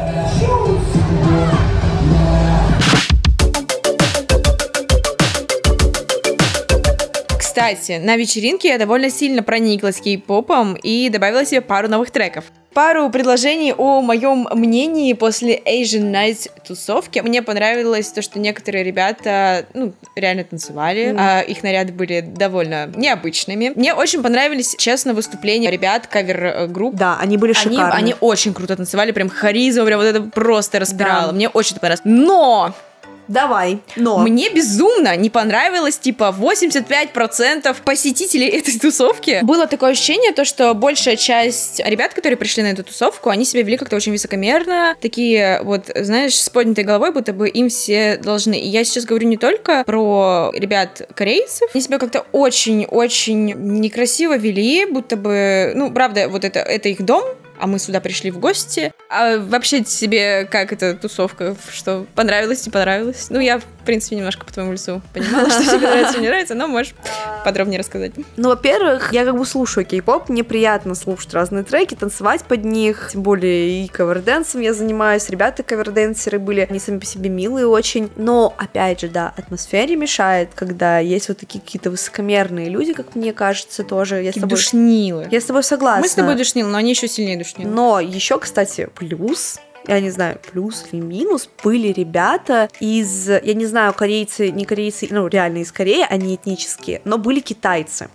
Кстати, 7.58 7.94
на 7.94 8.18
вечеринке 8.18 8.68
я 8.68 8.78
довольно 8.78 9.10
сильно 9.10 9.42
прониклась 9.42 10.00
кей-попом 10.00 10.78
и 10.84 11.10
добавила 11.10 11.44
себе 11.44 11.62
пару 11.62 11.88
новых 11.88 12.12
треков. 12.12 12.46
Пару 12.72 13.10
предложений 13.10 13.74
о 13.76 14.02
моем 14.02 14.48
мнении 14.54 15.14
после 15.14 15.58
Asian 15.58 16.12
Nights 16.12 16.52
тусовки. 16.68 17.18
Мне 17.18 17.42
понравилось 17.42 18.12
то, 18.12 18.22
что 18.22 18.38
некоторые 18.38 18.84
ребята, 18.84 19.66
ну, 19.74 19.92
реально 20.16 20.44
танцевали. 20.44 21.16
а 21.18 21.42
их 21.42 21.64
наряды 21.64 21.94
были 21.94 22.22
довольно 22.22 22.92
необычными. 22.96 23.72
Мне 23.76 23.96
очень 23.96 24.22
понравились, 24.22 24.76
честно, 24.78 25.16
выступления 25.16 25.72
ребят 25.72 26.06
кавер-групп. 26.06 26.94
Да, 26.94 27.18
они 27.20 27.38
были 27.38 27.54
Они, 27.54 27.76
шикарные. 27.76 27.98
они 27.98 28.16
очень 28.20 28.54
круто 28.54 28.76
танцевали, 28.76 29.12
прям 29.12 29.30
харизма, 29.30 29.84
прям 29.84 30.00
вот 30.00 30.06
это 30.06 30.22
просто 30.22 30.78
распирало. 30.78 31.30
Да. 31.30 31.34
Мне 31.34 31.50
очень 31.50 31.72
это 31.72 31.80
понравилось. 31.80 32.06
Но 32.06 32.76
Давай, 33.28 33.80
но... 33.96 34.18
мне 34.20 34.50
безумно 34.50 35.16
не 35.16 35.30
понравилось, 35.30 35.98
типа, 35.98 36.36
85% 36.38 37.76
посетителей 37.84 38.48
этой 38.48 38.80
тусовки. 38.80 39.40
Было 39.44 39.68
такое 39.68 39.92
ощущение, 39.92 40.32
то, 40.32 40.46
что 40.46 40.74
большая 40.74 41.16
часть 41.16 41.82
ребят, 41.86 42.14
которые 42.14 42.38
пришли 42.38 42.64
на 42.64 42.68
эту 42.68 42.84
тусовку, 42.84 43.30
они 43.30 43.46
себя 43.46 43.64
вели 43.64 43.78
как-то 43.78 43.96
очень 43.96 44.12
высокомерно, 44.12 44.96
такие 45.02 45.62
вот, 45.64 45.92
знаешь, 45.96 46.36
с 46.36 46.50
поднятой 46.50 46.84
головой, 46.84 47.12
будто 47.12 47.34
бы 47.34 47.50
им 47.50 47.70
все 47.70 48.18
должны. 48.18 48.56
И 48.56 48.68
я 48.68 48.84
сейчас 48.84 49.06
говорю 49.06 49.28
не 49.28 49.38
только 49.38 49.84
про 49.86 50.52
ребят 50.54 51.02
корейцев, 51.14 51.70
они 51.74 51.84
себя 51.84 52.00
как-то 52.00 52.26
очень-очень 52.32 53.54
некрасиво 53.80 54.38
вели, 54.38 54.86
будто 54.86 55.18
бы, 55.18 55.74
ну, 55.76 55.92
правда, 55.92 56.30
вот 56.30 56.46
это, 56.46 56.60
это 56.60 56.90
их 56.90 57.04
дом, 57.04 57.24
а 57.60 57.68
мы 57.68 57.80
сюда 57.80 58.00
пришли 58.00 58.32
в 58.32 58.40
гости. 58.40 58.94
А 59.10 59.38
вообще 59.38 59.84
тебе 59.84 60.46
как 60.46 60.74
эта 60.74 60.94
тусовка? 60.94 61.56
Что 61.72 62.06
понравилось, 62.16 62.66
не 62.66 62.72
понравилось? 62.72 63.28
Ну, 63.30 63.40
я, 63.40 63.60
в 63.60 63.64
принципе, 63.86 64.18
немножко 64.18 64.46
по 64.46 64.52
твоему 64.52 64.74
лицу 64.74 65.02
понимала, 65.14 65.50
что 65.50 65.64
тебе 65.64 65.88
нравится, 65.88 66.20
не 66.20 66.28
нравится, 66.28 66.56
но 66.56 66.68
можешь 66.68 66.94
подробнее 67.46 67.80
рассказать. 67.80 68.12
Ну, 68.36 68.50
во-первых, 68.50 69.14
я 69.14 69.24
как 69.24 69.38
бы 69.38 69.46
слушаю 69.46 69.86
кей-поп, 69.86 70.28
мне 70.28 70.44
приятно 70.44 70.94
слушать 70.94 71.34
разные 71.34 71.64
треки, 71.64 71.96
танцевать 71.96 72.44
под 72.44 72.66
них, 72.66 73.10
тем 73.14 73.22
более 73.24 73.86
и 73.86 73.88
каверденсом 73.88 74.60
я 74.60 74.74
занимаюсь, 74.74 75.30
ребята 75.30 75.64
каверденсеры 75.64 76.40
были, 76.40 76.68
они 76.70 76.80
сами 76.80 77.00
по 77.00 77.06
себе 77.06 77.30
милые 77.30 77.68
очень, 77.68 78.10
но, 78.18 78.54
опять 78.58 79.02
же, 79.02 79.08
да, 79.08 79.34
атмосфере 79.38 79.96
мешает, 79.96 80.50
когда 80.54 81.00
есть 81.00 81.30
вот 81.30 81.38
такие 81.38 81.62
какие-то 81.62 81.92
высокомерные 81.92 82.70
люди, 82.70 82.92
как 82.92 83.16
мне 83.16 83.32
кажется, 83.32 83.84
тоже. 83.86 84.22
Я 84.22 84.32
с 84.32 84.36
тобой, 84.36 84.50
Душнилы. 84.50 85.28
я 85.32 85.40
с 85.40 85.46
тобой 85.46 85.64
согласна. 85.64 86.02
Мы 86.02 86.10
с 86.10 86.14
тобой 86.14 86.36
душнилы, 86.36 86.70
но 86.70 86.78
они 86.78 86.90
еще 86.90 87.08
сильнее 87.08 87.38
душнилы. 87.38 87.72
Но 87.72 88.00
еще, 88.02 88.38
кстати, 88.40 88.90
плюс 88.98 89.60
я 89.88 90.00
не 90.00 90.10
знаю, 90.10 90.40
плюс 90.52 90.86
или 90.92 91.02
минус, 91.02 91.50
были 91.64 91.90
ребята 91.90 92.70
из, 92.80 93.30
я 93.30 93.54
не 93.54 93.66
знаю, 93.66 93.94
корейцы, 93.94 94.52
не 94.52 94.66
корейцы, 94.66 95.08
ну, 95.10 95.28
реально 95.28 95.60
из 95.60 95.72
Кореи, 95.72 96.06
они 96.10 96.36
этнические, 96.36 97.02
но 97.06 97.18
были 97.18 97.40
китайцы. 97.40 98.10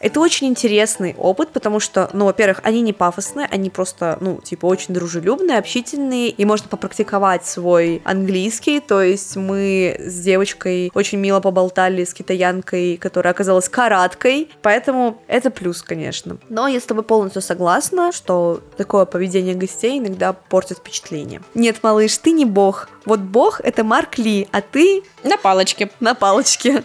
Это 0.00 0.20
очень 0.20 0.46
интересный 0.48 1.14
опыт, 1.18 1.50
потому 1.50 1.80
что, 1.80 2.08
ну, 2.12 2.26
во-первых, 2.26 2.60
они 2.62 2.80
не 2.80 2.92
пафосные, 2.92 3.48
они 3.50 3.70
просто, 3.70 4.18
ну, 4.20 4.40
типа, 4.42 4.66
очень 4.66 4.94
дружелюбные, 4.94 5.58
общительные, 5.58 6.28
и 6.28 6.44
можно 6.44 6.68
попрактиковать 6.68 7.46
свой 7.46 8.02
английский, 8.04 8.80
то 8.80 9.02
есть 9.02 9.36
мы 9.36 9.96
с 9.98 10.20
девочкой 10.20 10.90
очень 10.94 11.18
мило 11.18 11.40
поболтали 11.40 12.04
с 12.04 12.14
китаянкой, 12.14 12.96
которая 12.96 13.32
оказалась 13.32 13.68
караткой, 13.68 14.48
поэтому 14.62 15.20
это 15.26 15.50
плюс, 15.50 15.82
конечно. 15.82 16.38
Но 16.48 16.68
я 16.68 16.80
с 16.80 16.84
тобой 16.84 17.04
полностью 17.04 17.42
согласна, 17.42 18.12
что 18.12 18.60
такое 18.76 19.04
поведение 19.04 19.54
гостей 19.54 19.98
иногда 19.98 20.32
портит 20.32 20.75
впечатление. 20.76 21.42
Нет, 21.54 21.78
малыш, 21.82 22.16
ты 22.18 22.32
не 22.32 22.44
бог. 22.44 22.88
Вот 23.04 23.20
бог— 23.20 23.60
это 23.64 23.84
Марк 23.84 24.18
Ли, 24.18 24.48
а 24.52 24.60
ты 24.60 25.02
На 25.24 25.36
палочке. 25.36 25.90
на 26.00 26.14
палочке. 26.14 26.84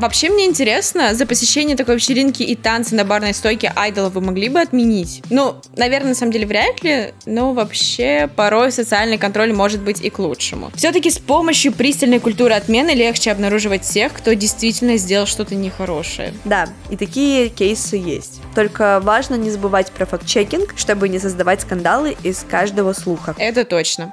Вообще 0.00 0.30
мне 0.30 0.46
интересно, 0.46 1.14
за 1.14 1.26
посещение 1.26 1.76
такой 1.76 1.96
вечеринки 1.96 2.42
и 2.42 2.56
танцы 2.56 2.94
на 2.94 3.04
барной 3.04 3.34
стойке 3.34 3.70
айдола 3.76 4.08
вы 4.08 4.22
могли 4.22 4.48
бы 4.48 4.58
отменить? 4.58 5.22
Ну, 5.28 5.56
наверное, 5.76 6.10
на 6.10 6.14
самом 6.14 6.32
деле 6.32 6.46
вряд 6.46 6.82
ли, 6.82 7.12
но 7.26 7.52
вообще 7.52 8.26
порой 8.34 8.72
социальный 8.72 9.18
контроль 9.18 9.52
может 9.52 9.82
быть 9.82 10.00
и 10.00 10.08
к 10.08 10.18
лучшему. 10.18 10.70
Все-таки 10.74 11.10
с 11.10 11.18
помощью 11.18 11.72
пристальной 11.72 12.18
культуры 12.18 12.54
отмены 12.54 12.92
легче 12.92 13.30
обнаруживать 13.30 13.82
тех, 13.82 14.14
кто 14.14 14.32
действительно 14.32 14.96
сделал 14.96 15.26
что-то 15.26 15.54
нехорошее. 15.54 16.32
Да, 16.46 16.70
и 16.88 16.96
такие 16.96 17.50
кейсы 17.50 17.96
есть. 17.96 18.40
Только 18.54 19.00
важно 19.00 19.34
не 19.34 19.50
забывать 19.50 19.92
про 19.92 20.06
факт-чекинг, 20.06 20.72
чтобы 20.78 21.10
не 21.10 21.18
создавать 21.18 21.60
скандалы 21.60 22.16
из 22.22 22.42
каждого 22.48 22.94
слуха. 22.94 23.34
Это 23.36 23.66
точно. 23.66 24.12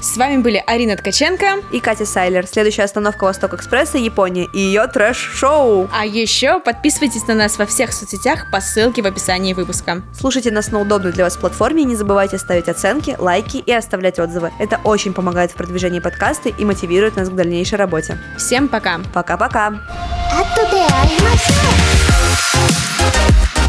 С 0.00 0.16
вами 0.16 0.38
были 0.38 0.62
Арина 0.66 0.96
Ткаченко 0.96 1.62
и 1.70 1.78
Катя 1.78 2.04
Сайлер. 2.04 2.46
Следующая 2.46 2.82
остановка 2.82 3.24
Восток 3.24 3.54
Экспресса 3.54 3.96
Япония 3.96 4.48
и 4.52 4.58
ее 4.58 4.86
трэш-шоу. 4.86 5.88
А 5.92 6.04
еще 6.04 6.58
подписывайтесь 6.58 7.26
на 7.28 7.34
нас 7.34 7.58
во 7.58 7.64
всех 7.64 7.92
соцсетях 7.92 8.50
по 8.50 8.60
ссылке 8.60 9.02
в 9.02 9.06
описании 9.06 9.54
выпуска. 9.54 10.02
Слушайте 10.12 10.50
нас 10.50 10.72
на 10.72 10.80
удобной 10.80 11.12
для 11.12 11.24
вас 11.24 11.36
платформе 11.36 11.82
и 11.82 11.86
не 11.86 11.94
забывайте 11.94 12.38
ставить 12.38 12.68
оценки, 12.68 13.14
лайки 13.18 13.58
и 13.58 13.72
оставлять 13.72 14.18
отзывы. 14.18 14.52
Это 14.58 14.80
очень 14.82 15.14
помогает 15.14 15.52
в 15.52 15.54
продвижении 15.54 16.00
подкаста 16.00 16.48
и 16.48 16.64
мотивирует 16.64 17.16
нас 17.16 17.28
к 17.28 17.34
дальнейшей 17.34 17.78
работе. 17.78 18.18
Всем 18.36 18.68
пока. 18.68 19.00
Пока-пока. 19.12 19.80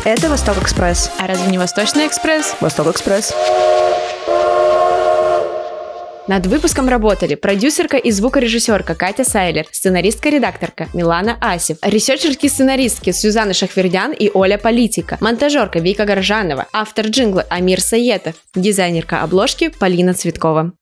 Это 0.03 0.30
Восток 0.30 0.57
Экспресс. 0.61 1.11
А 1.19 1.28
разве 1.28 1.47
не 1.51 1.57
Восточный 1.57 2.07
Экспресс? 2.07 2.55
Восток 2.61 2.88
Экспресс. 2.88 3.34
Над 6.28 6.47
выпуском 6.47 6.89
работали 6.89 7.36
продюсерка 7.36 7.97
и 7.97 8.09
звукорежиссерка 8.09 8.95
Катя 8.95 9.23
Сайлер, 9.23 9.67
сценаристка-редакторка 9.71 10.88
Милана 10.93 11.38
Асев, 11.39 11.78
ресерчерки-сценаристки 11.84 13.11
Сюзанна 13.11 13.53
Шахвердян 13.53 14.11
и 14.11 14.32
Оля 14.34 14.57
Политика, 14.57 15.19
монтажерка 15.21 15.78
Вика 15.80 16.05
Горжанова, 16.05 16.65
автор 16.73 17.05
джингла 17.05 17.45
Амир 17.49 17.80
Саетов, 17.80 18.36
дизайнерка 18.55 19.21
обложки 19.21 19.69
Полина 19.69 20.15
Цветкова. 20.15 20.76